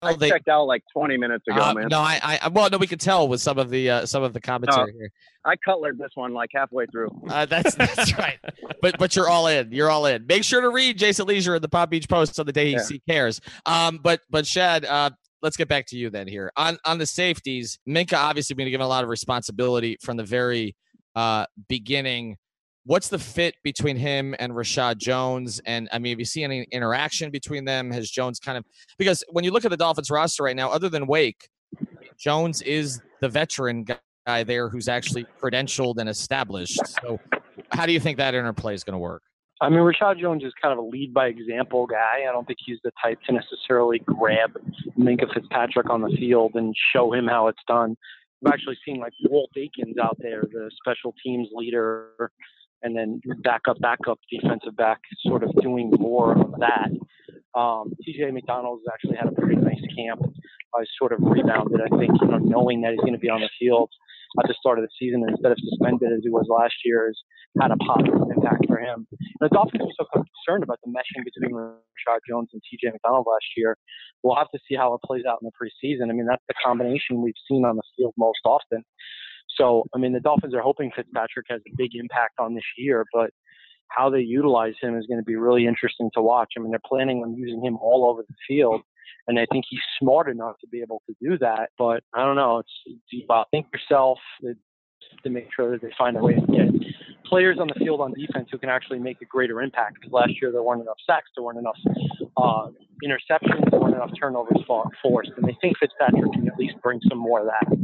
I 0.08 0.16
they- 0.16 0.30
checked 0.30 0.48
out 0.48 0.66
like 0.66 0.84
20 0.94 1.18
minutes 1.18 1.46
ago, 1.48 1.62
Uh, 1.62 1.74
man. 1.74 1.88
no, 1.90 2.00
I, 2.00 2.40
I, 2.44 2.48
well, 2.50 2.70
no, 2.70 2.78
we 2.78 2.88
could 2.88 3.00
tell 3.00 3.28
with 3.28 3.42
some 3.42 3.58
of 3.58 3.70
the, 3.70 3.90
uh, 3.90 4.06
some 4.06 4.24
of 4.24 4.34
the 4.34 4.42
commentary 4.42 4.94
here. 4.94 5.10
I 5.46 5.56
cutlered 5.64 5.98
this 5.98 6.12
one 6.16 6.34
like 6.34 6.50
halfway 6.54 6.86
through. 6.88 7.10
Uh, 7.30 7.46
that's 7.46 7.76
that's 7.76 8.18
right. 8.18 8.40
But 8.82 8.98
but 8.98 9.16
you're 9.16 9.30
all 9.30 9.48
in. 9.48 9.72
You're 9.72 9.90
all 9.90 10.06
in. 10.08 10.26
Make 10.28 10.44
sure 10.44 10.62
to 10.62 10.70
read 10.70 10.98
Jason 10.98 11.28
Lieser 11.28 11.56
in 11.56 11.62
the 11.62 11.70
Palm 11.70 11.90
Beach 11.90 12.10
Post 12.10 12.40
on 12.40 12.46
the 12.46 12.52
day 12.54 12.68
he 12.68 12.72
Yeah. 12.72 12.98
cares. 13.08 13.40
Um, 13.66 14.00
but 14.02 14.22
but 14.30 14.46
Schad, 14.46 14.86
uh, 14.86 15.12
let's 15.44 15.56
get 15.56 15.68
back 15.68 15.86
to 15.88 15.98
you 15.98 16.10
then 16.10 16.28
here 16.28 16.52
on 16.58 16.80
on 16.86 16.98
the 16.98 17.06
safeties. 17.06 17.78
Minkah 17.88 18.18
obviously 18.18 18.56
been 18.56 18.68
given 18.70 18.84
a 18.84 18.88
lot 18.88 19.04
of 19.04 19.10
responsibility 19.10 19.98
from 20.02 20.18
the 20.18 20.24
very 20.24 20.76
uh, 21.16 21.46
beginning. 21.70 22.38
What's 22.86 23.10
the 23.10 23.18
fit 23.18 23.56
between 23.64 23.98
him 23.98 24.36
and 24.38 24.54
Reshad 24.54 24.98
Jones? 24.98 25.60
And 25.66 25.90
I 25.92 25.98
mean, 25.98 26.12
have 26.12 26.20
you 26.20 26.26
seen 26.26 26.46
any 26.46 26.68
interaction 26.72 27.32
between 27.32 27.66
them? 27.66 27.92
Has 27.92 28.10
Jones 28.10 28.40
kind 28.40 28.58
of 28.58 28.66
because 28.98 29.24
when 29.32 29.44
you 29.44 29.52
look 29.52 29.66
at 29.66 29.72
the 29.72 29.78
Dolphins 29.78 30.12
roster 30.12 30.44
right 30.44 30.56
now, 30.56 30.70
other 30.70 30.88
than 30.88 31.08
Wake, 31.08 31.50
Jones 32.18 32.62
is 32.62 33.02
the 33.22 33.30
veteran 33.30 33.86
guy 34.28 34.44
there 34.44 34.70
who's 34.70 34.88
actually 34.88 35.26
credentialed 35.42 35.98
and 35.98 36.10
established. 36.10 36.80
So, 37.02 37.20
how 37.72 37.86
do 37.86 37.92
you 37.92 38.00
think 38.00 38.18
that 38.18 38.34
interplay 38.36 38.74
is 38.74 38.84
going 38.84 38.94
to 38.94 39.00
work? 39.00 39.24
I 39.62 39.70
mean, 39.70 39.80
Reshad 39.80 40.20
Jones 40.20 40.44
is 40.44 40.54
kind 40.62 40.74
of 40.74 40.80
a 40.80 40.88
lead 40.88 41.14
by 41.14 41.28
example 41.28 41.88
guy. 41.88 42.26
I 42.28 42.32
don't 42.32 42.46
think 42.46 42.60
he's 42.66 42.78
the 42.84 42.92
type 43.02 43.20
to 43.28 43.34
necessarily 43.34 44.00
grab 44.00 44.52
Minkah 45.00 45.34
Fitzpatrick 45.34 45.90
on 45.90 46.02
the 46.02 46.16
field 46.18 46.52
and 46.56 46.76
show 46.94 47.14
him 47.14 47.26
how 47.28 47.48
it's 47.48 47.62
done. 47.68 47.96
I've 48.46 48.54
actually 48.54 48.78
seen 48.86 49.00
like 49.00 49.14
Walt 49.24 49.50
Aikens 49.56 49.98
out 49.98 50.18
there, 50.20 50.42
the 50.42 50.70
special 50.78 51.16
teams 51.24 51.48
leader, 51.54 52.32
and 52.86 52.96
then 52.96 53.20
backup, 53.44 53.80
backup 53.82 54.20
defensive 54.30 54.76
back, 54.78 55.00
sort 55.26 55.44
of 55.44 55.50
doing 55.62 55.92
more 55.98 56.40
of 56.40 56.54
that. 56.60 56.90
Um, 57.60 57.94
TJ 58.06 58.32
McDonald 58.32 58.82
has 58.86 58.94
actually 58.94 59.18
had 59.18 59.28
a 59.28 59.42
pretty 59.42 59.56
nice 59.56 59.82
camp. 59.98 60.22
He's 60.22 60.88
sort 61.00 61.12
of 61.12 61.20
rebounded, 61.22 61.82
I 61.82 61.90
think, 61.98 62.12
you 62.22 62.28
know, 62.28 62.38
knowing 62.38 62.82
that 62.82 62.92
he's 62.92 63.02
going 63.02 63.14
to 63.14 63.20
be 63.20 63.30
on 63.30 63.42
the 63.42 63.50
field 63.58 63.90
at 64.38 64.48
the 64.48 64.56
start 64.60 64.78
of 64.78 64.84
the 64.84 64.92
season 65.00 65.24
instead 65.28 65.52
of 65.52 65.58
suspended 65.58 66.12
as 66.12 66.20
he 66.22 66.30
was 66.30 66.46
last 66.52 66.76
year 66.84 67.08
has 67.08 67.18
had 67.62 67.72
a 67.72 67.78
positive 67.78 68.22
impact 68.36 68.68
for 68.68 68.78
him. 68.78 69.08
The 69.40 69.50
Dolphins 69.50 69.88
were 69.88 69.96
so 69.98 70.06
concerned 70.12 70.64
about 70.64 70.80
the 70.84 70.92
meshing 70.92 71.24
between 71.24 71.56
Reshad 71.56 72.20
Jones 72.28 72.50
and 72.52 72.62
TJ 72.62 72.92
McDonald 72.92 73.26
last 73.26 73.48
year. 73.56 73.78
We'll 74.22 74.36
have 74.36 74.52
to 74.52 74.60
see 74.68 74.76
how 74.76 74.94
it 74.94 75.02
plays 75.08 75.24
out 75.24 75.40
in 75.42 75.50
the 75.50 75.56
preseason. 75.56 76.10
I 76.10 76.14
mean, 76.14 76.28
that's 76.28 76.44
the 76.48 76.56
combination 76.60 77.22
we've 77.22 77.40
seen 77.48 77.64
on 77.64 77.78
the 77.78 77.88
field 77.96 78.14
most 78.18 78.44
often. 78.44 78.84
So, 79.58 79.84
I 79.94 79.98
mean, 79.98 80.14
the 80.14 80.20
Dolphins 80.20 80.54
are 80.54 80.62
hoping 80.62 80.92
Fitzpatrick 80.96 81.46
has 81.50 81.62
a 81.68 81.76
big 81.76 81.92
impact 81.96 82.40
on 82.40 82.56
this 82.56 82.64
year, 82.78 83.06
but 83.14 83.32
how 83.90 84.10
they 84.10 84.20
utilize 84.20 84.74
him 84.82 84.98
is 84.98 85.06
going 85.08 85.20
to 85.20 85.26
be 85.26 85.36
really 85.36 85.68
interesting 85.68 86.10
to 86.14 86.22
watch. 86.22 86.54
I 86.58 86.62
mean, 86.62 86.72
they're 86.72 86.80
planning 86.86 87.24
on 87.24 87.36
using 87.36 87.64
him 87.64 87.78
all 87.78 88.10
over 88.10 88.24
the 88.28 88.36
field, 88.48 88.82
and 89.28 89.40
I 89.40 89.46
think 89.52 89.66
he's 89.70 89.80
smart 90.00 90.30
enough 90.30 90.56
to 90.62 90.68
be 90.68 90.82
able 90.82 91.02
to 91.08 91.16
do 91.22 91.38
that. 91.40 91.70
But 91.78 92.04
I 92.14 92.26
don't 92.26 92.36
know. 92.36 92.60
It's, 92.60 93.24
about 93.24 93.48
think 93.52 93.68
yourself 93.74 94.20
uh, 94.44 94.54
to 95.24 95.30
make 95.30 95.48
sure 95.56 95.72
that 95.72 95.82
they 95.82 95.92
find 95.98 96.18
a 96.18 96.22
way 96.22 96.34
to 96.34 96.42
get 96.42 96.86
players 97.28 97.58
on 97.60 97.68
the 97.68 97.74
field 97.76 98.02
on 98.02 98.14
defense 98.14 98.50
who 98.52 98.58
can 98.58 98.70
actually 98.70 99.00
make 99.00 99.22
a 99.22 99.26
greater 99.26 99.62
impact. 99.62 99.96
Because 99.96 100.12
last 100.12 100.34
year 100.42 100.52
there 100.52 100.64
weren't 100.64 100.82
enough 100.82 100.98
sacks, 101.06 101.30
there 101.36 101.44
weren't 101.44 101.60
enough 101.60 101.78
uh, 102.38 102.68
interceptions, 103.04 103.70
there 103.72 103.80
weren't 103.80 103.96
enough 103.96 104.12
turnovers 104.20 104.62
forced, 105.02 105.32
and 105.38 105.48
they 105.48 105.58
think 105.62 105.78
Fitzpatrick 105.78 106.32
can 106.34 106.48
at 106.48 106.58
least 106.58 106.76
bring 106.82 107.00
some 107.10 107.18
more 107.18 107.42
of 107.42 107.48
that. 107.48 107.78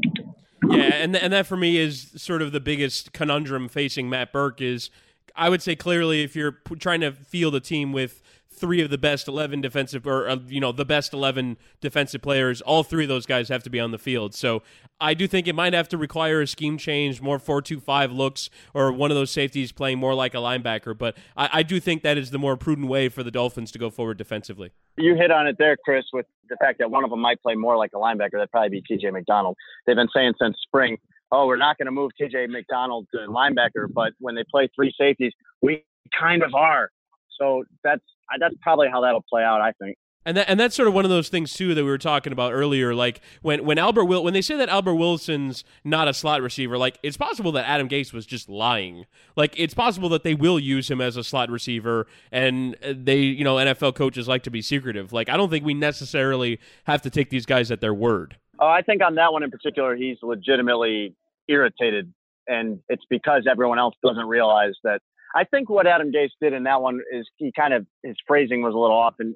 Yeah, 0.70 0.94
and 0.96 1.16
and 1.16 1.34
that 1.34 1.48
for 1.48 1.58
me 1.58 1.78
is 1.78 2.12
sort 2.16 2.42
of 2.42 2.52
the 2.52 2.60
biggest 2.60 3.14
conundrum 3.14 3.68
facing 3.68 4.10
Matt 4.10 4.32
Burke 4.32 4.62
is 4.62 4.90
I 5.36 5.50
would 5.50 5.62
say 5.62 5.76
clearly 5.76 6.24
if 6.24 6.36
you're 6.36 6.58
trying 6.80 7.02
to 7.02 7.12
field 7.12 7.56
a 7.56 7.60
team 7.60 7.92
with 7.92 8.22
three 8.62 8.82
of 8.82 8.90
the 8.90 8.98
best 8.98 9.28
11 9.28 9.60
defensive 9.60 10.08
or 10.08 10.30
uh, 10.30 10.38
you 10.48 10.62
know 10.62 10.72
the 10.72 10.86
best 10.86 11.14
11 11.14 11.58
defensive 11.82 12.22
players 12.22 12.62
all 12.62 12.84
three 12.84 13.04
of 13.04 13.10
those 13.10 13.26
guys 13.26 13.50
have 13.50 13.64
to 13.64 13.70
be 13.70 13.80
on 13.80 13.92
the 13.92 13.98
field 13.98 14.34
so 14.34 14.62
i 15.02 15.14
do 15.14 15.28
think 15.28 15.48
it 15.48 15.56
might 15.56 15.74
have 15.74 15.90
to 15.90 15.98
require 15.98 16.42
a 16.42 16.48
scheme 16.48 16.78
change 16.78 17.22
more 17.22 17.40
4-2-5 17.40 18.16
looks 18.16 18.50
or 18.74 18.92
one 18.92 19.12
of 19.12 19.16
those 19.16 19.32
safeties 19.32 19.72
playing 19.72 19.98
more 19.98 20.14
like 20.14 20.34
a 20.34 20.38
linebacker 20.38 20.98
but 20.98 21.18
I, 21.36 21.50
I 21.54 21.64
do 21.64 21.80
think 21.80 22.04
that 22.04 22.18
is 22.18 22.30
the 22.30 22.38
more 22.38 22.56
prudent 22.56 22.88
way 22.88 23.10
for 23.10 23.24
the 23.24 23.32
dolphins 23.32 23.72
to 23.72 23.80
go 23.80 23.90
forward 23.90 24.18
defensively 24.18 24.72
You 24.98 25.16
hit 25.16 25.32
on 25.32 25.48
it 25.48 25.58
there, 25.58 25.76
Chris, 25.84 26.06
with 26.14 26.28
the 26.50 26.58
fact 26.58 26.78
that 26.80 26.92
one 26.92 27.04
of 27.04 27.10
them 27.10 27.20
might 27.20 27.42
play 27.42 27.56
more 27.56 27.78
like 27.78 27.92
a 27.96 27.98
linebacker. 27.98 28.34
That'd 28.34 28.52
probably 28.52 28.82
be 28.82 28.82
TJ 28.82 29.12
McDonald. 29.12 29.58
They've 29.86 29.96
been 29.96 30.10
saying 30.14 30.34
since 30.40 30.56
spring, 30.62 30.98
oh, 31.32 31.48
we're 31.48 31.58
not 31.58 31.78
going 31.78 31.86
to 31.86 31.92
move 31.92 32.12
TJ 32.22 32.50
McDonald 32.50 33.08
to 33.14 33.20
linebacker, 33.28 33.92
but 33.92 34.14
when 34.20 34.36
they 34.36 34.44
play 34.52 34.70
three 34.76 34.94
safeties, 35.00 35.34
we 35.62 35.84
kind 36.20 36.44
of 36.44 36.54
are. 36.54 36.92
So 37.40 37.64
that's 37.84 38.04
that's 38.40 38.56
probably 38.62 38.88
how 38.90 39.02
that'll 39.02 39.26
play 39.30 39.44
out. 39.44 39.62
I 39.62 39.72
think. 39.74 39.98
And 40.24 40.38
that, 40.38 40.50
and 40.50 40.60
that's 40.60 40.76
sort 40.76 40.88
of 40.88 40.94
one 40.94 41.04
of 41.04 41.10
those 41.10 41.30
things 41.30 41.52
too 41.54 41.74
that 41.74 41.84
we 41.84 41.90
were 41.90 41.98
talking 41.98 42.32
about 42.32 42.54
earlier. 42.54 42.94
Like 42.94 43.22
when 43.42 43.66
when 43.66 43.80
Albert 43.80 44.06
Will 44.06 44.24
when 44.24 44.34
they 44.34 44.42
say 44.42 44.56
that 44.58 44.70
Albert 44.70 44.96
Wilson's 44.96 45.64
not 45.84 46.08
a 46.08 46.14
slot 46.14 46.44
receiver, 46.44 46.78
like 46.78 47.00
it's 47.02 47.18
possible 47.18 47.52
that 47.54 47.68
Adam 47.68 47.90
Gase 47.90 48.14
was 48.14 48.28
just 48.28 48.48
lying. 48.48 49.06
Like 49.36 49.56
it's 49.58 49.74
possible 49.74 50.10
that 50.10 50.24
they 50.24 50.36
will 50.36 50.60
use 50.60 50.92
him 50.92 51.02
as 51.02 51.18
a 51.18 51.24
slot 51.24 51.50
receiver, 51.50 52.06
and 52.32 52.78
they 52.84 53.18
you 53.18 53.44
know 53.44 53.56
NFL 53.56 53.96
coaches 53.96 54.28
like 54.28 54.44
to 54.44 54.52
be 54.52 54.62
secretive. 54.62 55.12
Like 55.12 55.28
I 55.28 55.38
don't 55.38 55.50
think 55.50 55.66
we 55.66 55.74
necessarily 55.74 56.60
have 56.84 57.02
to 57.02 57.10
take 57.10 57.32
these 57.32 57.48
guys 57.48 57.72
at 57.72 57.82
their 57.82 57.94
word. 57.94 58.38
Oh, 58.60 58.68
I 58.68 58.84
think 58.84 59.02
on 59.04 59.16
that 59.16 59.34
one 59.34 59.42
in 59.42 59.50
particular, 59.50 59.96
he's 59.96 60.18
legitimately 60.22 61.16
irritated, 61.48 62.14
and 62.48 62.80
it's 62.90 63.04
because 63.10 63.48
everyone 63.50 63.80
else 63.80 63.96
doesn't 64.04 64.28
realize 64.28 64.76
that. 64.84 65.02
I 65.36 65.44
think 65.46 65.70
what 65.70 65.88
Adam 65.88 66.12
Gase 66.12 66.32
did 66.42 66.54
in 66.54 66.64
that 66.64 66.82
one 66.82 67.00
is 67.12 67.28
he 67.38 67.52
kind 67.52 67.74
of 67.74 67.86
his 68.04 68.16
phrasing 68.28 68.62
was 68.62 68.74
a 68.74 68.78
little 68.78 68.98
off, 68.98 69.16
and 69.20 69.36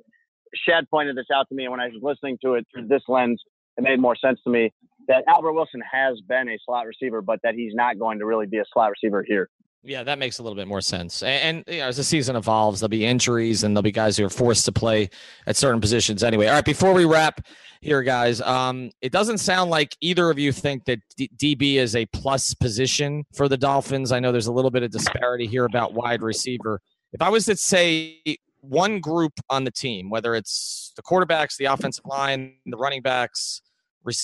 Schad 0.68 0.90
pointed 0.90 1.16
this 1.18 1.28
out 1.34 1.48
to 1.50 1.56
me, 1.56 1.64
and 1.64 1.72
when 1.72 1.80
I 1.80 1.88
was 1.88 2.00
listening 2.02 2.38
to 2.44 2.56
it 2.56 2.66
through 2.74 2.88
this 2.88 3.04
lens, 3.08 3.42
it 3.78 3.84
made 3.84 4.00
more 4.00 4.16
sense 4.16 4.40
to 4.44 4.50
me 4.50 4.72
that 5.08 5.24
Albert 5.28 5.54
Wilson 5.54 5.82
has 5.90 6.20
been 6.28 6.50
a 6.50 6.58
slot 6.66 6.86
receiver, 6.86 7.22
but 7.22 7.40
that 7.44 7.56
he's 7.56 7.74
not 7.74 8.00
going 8.00 8.20
to 8.20 8.26
really 8.26 8.46
be 8.46 8.58
a 8.58 8.64
slot 8.74 8.92
receiver 8.92 9.24
here. 9.28 9.50
Yeah, 9.84 10.02
that 10.04 10.18
makes 10.18 10.40
a 10.40 10.44
little 10.44 10.56
bit 10.56 10.68
more 10.68 10.82
sense. 10.82 11.22
And, 11.22 11.66
and 11.68 11.76
you 11.76 11.82
know, 11.82 11.88
as 11.88 11.98
the 11.98 12.04
season 12.04 12.36
evolves, 12.36 12.80
there'll 12.80 12.90
be 12.90 13.06
injuries 13.06 13.64
and 13.64 13.76
there'll 13.76 13.84
be 13.84 13.92
guys 13.92 14.18
who 14.18 14.26
are 14.26 14.32
forced 14.32 14.66
to 14.66 14.72
play 14.72 15.10
at 15.46 15.56
certain 15.56 15.80
positions 15.80 16.24
anyway. 16.24 16.48
All 16.48 16.56
right, 16.56 16.66
before 16.66 16.94
we 16.94 17.06
wrap 17.06 17.46
here, 17.86 18.02
guys, 18.02 18.42
um, 18.42 18.90
it 19.02 19.12
doesn't 19.12 19.38
sound 19.38 19.70
like 19.70 19.96
either 20.02 20.32
of 20.32 20.40
you 20.40 20.52
think 20.52 20.86
that 20.86 21.00
D- 21.16 21.30
DB 21.38 21.76
is 21.76 21.96
a 21.96 22.08
plus 22.08 22.54
position 22.56 23.24
for 23.36 23.48
the 23.48 23.58
Dolphins. 23.58 24.12
I 24.12 24.20
know 24.20 24.32
there's 24.32 24.48
a 24.48 24.52
little 24.52 24.72
bit 24.72 24.82
of 24.82 24.90
disparity 24.90 25.46
here 25.46 25.66
about 25.66 25.94
wide 25.94 26.24
receiver. 26.24 26.82
If 27.14 27.22
I 27.22 27.30
was 27.30 27.46
to 27.46 27.56
say 27.56 28.20
one 28.62 29.00
group 29.00 29.34
on 29.52 29.66
the 29.66 29.72
team, 29.72 30.10
whether 30.10 30.34
it's 30.34 30.94
the 30.96 31.04
quarterbacks, 31.04 31.58
the 31.58 31.66
offensive 31.66 32.06
line, 32.06 32.56
the 32.66 32.76
running 32.76 33.04
backs, 33.04 33.62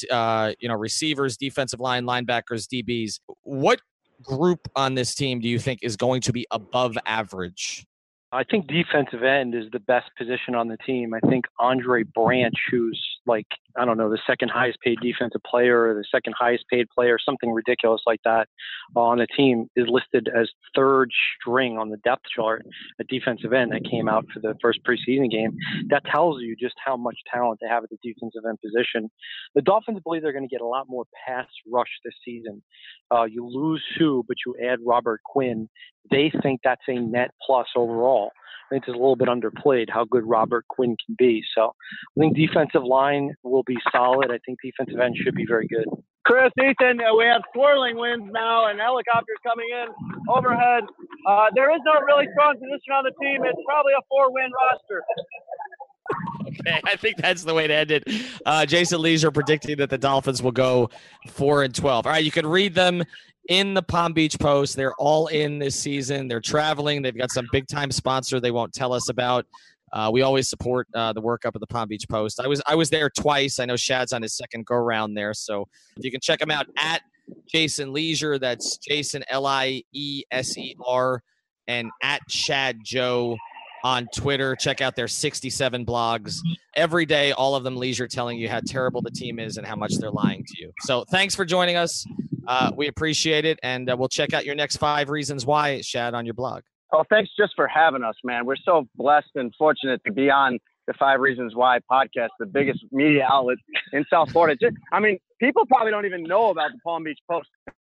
uh, 0.09 0.53
you 0.59 0.67
know, 0.67 0.75
receivers, 0.75 1.37
defensive 1.37 1.79
line, 1.79 2.03
linebackers, 2.03 2.67
DBs, 2.67 3.19
what 3.43 3.79
group 4.23 4.67
on 4.75 4.95
this 4.95 5.13
team 5.13 5.39
do 5.39 5.47
you 5.47 5.59
think 5.59 5.79
is 5.83 5.95
going 5.95 6.21
to 6.21 6.33
be 6.33 6.47
above 6.49 6.97
average? 7.05 7.85
I 8.33 8.43
think 8.45 8.67
defensive 8.67 9.23
end 9.23 9.55
is 9.55 9.65
the 9.71 9.79
best 9.79 10.09
position 10.17 10.55
on 10.55 10.69
the 10.69 10.77
team. 10.77 11.13
I 11.13 11.19
think 11.27 11.45
Andre 11.59 12.03
Branch, 12.03 12.55
who's 12.69 12.99
like, 13.25 13.47
I 13.77 13.85
don't 13.85 13.97
know, 13.97 14.09
the 14.09 14.19
second 14.27 14.49
highest 14.49 14.79
paid 14.81 14.97
defensive 15.01 15.41
player 15.45 15.89
or 15.89 15.93
the 15.93 16.05
second 16.11 16.33
highest 16.37 16.65
paid 16.69 16.87
player, 16.89 17.17
something 17.23 17.51
ridiculous 17.51 18.01
like 18.05 18.19
that 18.25 18.47
on 18.95 19.19
a 19.19 19.27
team, 19.27 19.67
is 19.75 19.85
listed 19.87 20.29
as 20.35 20.49
third 20.75 21.09
string 21.39 21.77
on 21.77 21.89
the 21.89 21.97
depth 21.97 22.25
chart 22.35 22.65
at 22.99 23.07
defensive 23.07 23.53
end 23.53 23.71
that 23.71 23.89
came 23.89 24.09
out 24.09 24.25
for 24.33 24.39
the 24.39 24.55
first 24.61 24.79
preseason 24.83 25.29
game. 25.29 25.55
That 25.89 26.03
tells 26.05 26.41
you 26.41 26.55
just 26.55 26.75
how 26.83 26.97
much 26.97 27.17
talent 27.31 27.59
they 27.61 27.67
have 27.67 27.83
at 27.83 27.89
the 27.89 27.97
defensive 28.03 28.43
end 28.47 28.57
position. 28.61 29.09
The 29.55 29.61
Dolphins 29.61 29.99
believe 30.03 30.21
they're 30.21 30.33
going 30.33 30.47
to 30.47 30.53
get 30.53 30.61
a 30.61 30.67
lot 30.67 30.87
more 30.89 31.05
pass 31.27 31.47
rush 31.71 31.89
this 32.03 32.13
season. 32.25 32.61
Uh, 33.11 33.23
you 33.23 33.47
lose 33.47 33.83
Suh, 33.97 34.21
but 34.27 34.37
you 34.45 34.55
add 34.65 34.79
Robert 34.85 35.21
Quinn. 35.23 35.69
They 36.09 36.31
think 36.41 36.61
that's 36.63 36.81
a 36.87 36.99
net 36.99 37.31
plus 37.45 37.67
overall. 37.75 38.31
I 38.67 38.75
think 38.75 38.83
it's 38.87 38.95
a 38.95 38.99
little 38.99 39.15
bit 39.15 39.27
underplayed 39.27 39.89
how 39.89 40.05
good 40.05 40.23
Robert 40.25 40.67
Quinn 40.67 40.95
can 41.05 41.15
be. 41.17 41.43
So 41.55 41.73
I 42.17 42.19
think 42.19 42.35
defensive 42.35 42.83
line 42.83 43.35
will 43.43 43.63
be 43.63 43.77
solid. 43.91 44.31
I 44.31 44.39
think 44.45 44.59
defensive 44.63 44.99
end 44.99 45.15
should 45.17 45.35
be 45.35 45.45
very 45.45 45.67
good. 45.67 45.85
Chris, 46.23 46.53
Ethan, 46.55 47.01
uh, 47.01 47.17
we 47.17 47.25
have 47.25 47.41
swirling 47.51 47.97
winds 47.97 48.29
now 48.31 48.67
and 48.69 48.79
helicopters 48.79 49.41
coming 49.43 49.65
in 49.73 49.87
overhead. 50.29 50.83
Uh, 51.27 51.49
there 51.55 51.73
is 51.73 51.81
no 51.83 51.99
really 52.05 52.29
strong 52.37 52.53
position 52.55 52.93
on 52.93 53.03
the 53.03 53.13
team. 53.17 53.41
It's 53.43 53.57
probably 53.65 53.93
a 53.97 54.03
four-win 54.07 54.51
roster. 54.53 55.01
Okay, 56.47 56.81
I 56.83 56.95
think 56.95 57.17
that's 57.17 57.43
the 57.43 57.53
way 57.53 57.67
to 57.67 57.73
end 57.73 57.91
it. 57.91 58.03
Uh, 58.45 58.65
Jason 58.65 59.01
Lieser 59.01 59.31
predicting 59.31 59.77
that 59.77 59.89
the 59.89 59.97
Dolphins 59.97 60.43
will 60.43 60.51
go 60.51 60.89
four 61.29 61.63
and 61.63 61.73
twelve. 61.73 62.05
All 62.05 62.11
right, 62.11 62.23
you 62.23 62.31
can 62.31 62.45
read 62.45 62.75
them 62.75 63.03
in 63.49 63.73
the 63.73 63.81
Palm 63.81 64.13
Beach 64.13 64.37
Post. 64.39 64.75
They're 64.75 64.93
all 64.95 65.27
in 65.27 65.59
this 65.59 65.75
season. 65.79 66.27
They're 66.27 66.41
traveling. 66.41 67.01
They've 67.01 67.17
got 67.17 67.31
some 67.31 67.47
big 67.51 67.67
time 67.67 67.91
sponsor 67.91 68.39
they 68.39 68.51
won't 68.51 68.73
tell 68.73 68.93
us 68.93 69.09
about. 69.09 69.45
Uh, 69.93 70.09
we 70.11 70.21
always 70.21 70.49
support 70.49 70.87
uh, 70.93 71.11
the 71.11 71.21
work 71.21 71.45
up 71.45 71.55
at 71.55 71.59
the 71.59 71.67
Palm 71.67 71.87
Beach 71.87 72.05
Post. 72.09 72.39
I 72.39 72.47
was 72.47 72.61
I 72.65 72.75
was 72.75 72.89
there 72.89 73.09
twice. 73.09 73.59
I 73.59 73.65
know 73.65 73.75
Schad's 73.75 74.13
on 74.13 74.21
his 74.21 74.35
second 74.35 74.65
go 74.65 74.75
round 74.75 75.17
there, 75.17 75.33
so 75.33 75.67
you 75.97 76.11
can 76.11 76.21
check 76.21 76.41
him 76.41 76.51
out 76.51 76.67
at 76.77 77.01
Jason 77.47 77.91
Lieser. 77.91 78.39
That's 78.39 78.77
Jason 78.77 79.23
L 79.29 79.45
I 79.45 79.83
E 79.93 80.23
S 80.31 80.57
E 80.57 80.75
R, 80.85 81.21
and 81.67 81.89
at 82.01 82.21
Shad 82.29 82.77
Joe 82.83 83.35
on 83.83 84.07
Twitter. 84.13 84.55
Check 84.55 84.81
out 84.81 84.95
their 84.95 85.07
67 85.07 85.85
blogs 85.85 86.37
every 86.75 87.05
day. 87.05 87.31
All 87.31 87.55
of 87.55 87.63
them 87.63 87.75
leisure 87.75 88.07
telling 88.07 88.37
you 88.37 88.49
how 88.49 88.61
terrible 88.65 89.01
the 89.01 89.11
team 89.11 89.39
is 89.39 89.57
and 89.57 89.65
how 89.65 89.75
much 89.75 89.95
they're 89.97 90.11
lying 90.11 90.43
to 90.45 90.61
you. 90.61 90.71
So 90.81 91.05
thanks 91.11 91.35
for 91.35 91.45
joining 91.45 91.75
us. 91.75 92.05
Uh, 92.47 92.71
we 92.75 92.87
appreciate 92.87 93.45
it, 93.45 93.59
and 93.63 93.89
uh, 93.89 93.95
we'll 93.97 94.09
check 94.09 94.33
out 94.33 94.45
your 94.45 94.55
next 94.55 94.77
five 94.77 95.09
reasons 95.09 95.45
why, 95.45 95.77
Schad, 95.79 96.13
on 96.13 96.25
your 96.25 96.33
blog. 96.33 96.63
Oh, 96.93 97.03
thanks 97.09 97.31
just 97.37 97.53
for 97.55 97.67
having 97.67 98.03
us, 98.03 98.15
man. 98.23 98.45
We're 98.45 98.55
so 98.65 98.87
blessed 98.95 99.29
and 99.35 99.53
fortunate 99.57 100.01
to 100.05 100.11
be 100.11 100.29
on 100.29 100.59
the 100.87 100.93
Five 100.97 101.19
Reasons 101.19 101.55
Why 101.55 101.79
podcast, 101.89 102.29
the 102.39 102.45
biggest 102.45 102.83
media 102.91 103.27
outlet 103.31 103.57
in 103.93 104.03
South 104.09 104.31
Florida. 104.31 104.57
Just, 104.59 104.75
I 104.91 104.99
mean, 104.99 105.17
people 105.39 105.65
probably 105.65 105.91
don't 105.91 106.05
even 106.05 106.23
know 106.23 106.49
about 106.49 106.71
the 106.71 106.79
Palm 106.83 107.03
Beach 107.03 107.19
Post. 107.29 107.47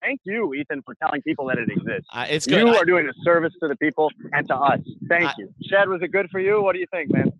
Thank 0.04 0.22
you, 0.26 0.54
Ethan, 0.54 0.82
for 0.84 0.96
telling 0.96 1.22
people 1.22 1.46
that 1.48 1.58
it 1.58 1.70
exists. 1.70 2.10
Uh, 2.12 2.26
it's 2.30 2.46
good. 2.46 2.60
You 2.60 2.74
I- 2.74 2.78
are 2.78 2.86
doing 2.86 3.08
a 3.08 3.14
service 3.24 3.54
to 3.62 3.68
the 3.68 3.76
people 3.78 4.12
and 4.34 4.48
to 4.50 4.56
us. 4.56 4.80
Thank 5.08 5.26
I- 5.26 5.34
you. 5.38 5.54
Schad, 5.72 5.88
was 5.88 6.02
it 6.02 6.10
good 6.12 6.30
for 6.30 6.40
you? 6.40 6.62
What 6.62 6.74
do 6.74 6.80
you 6.80 6.88
think, 6.92 7.12
man? 7.12 7.32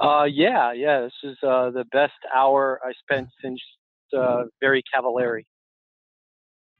Uh, 0.00 0.24
yeah, 0.24 0.72
yeah. 0.72 1.00
This 1.02 1.12
is 1.24 1.36
uh, 1.42 1.70
the 1.70 1.84
best 1.92 2.12
hour 2.34 2.80
I 2.84 2.92
spent 2.92 3.28
since 3.42 3.60
uh, 4.16 4.44
very 4.60 4.82
Cavallari. 4.94 5.44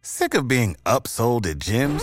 Sick 0.02 0.34
of 0.34 0.48
being 0.48 0.76
upsold 0.84 1.46
at 1.46 1.58
gyms? 1.58 2.02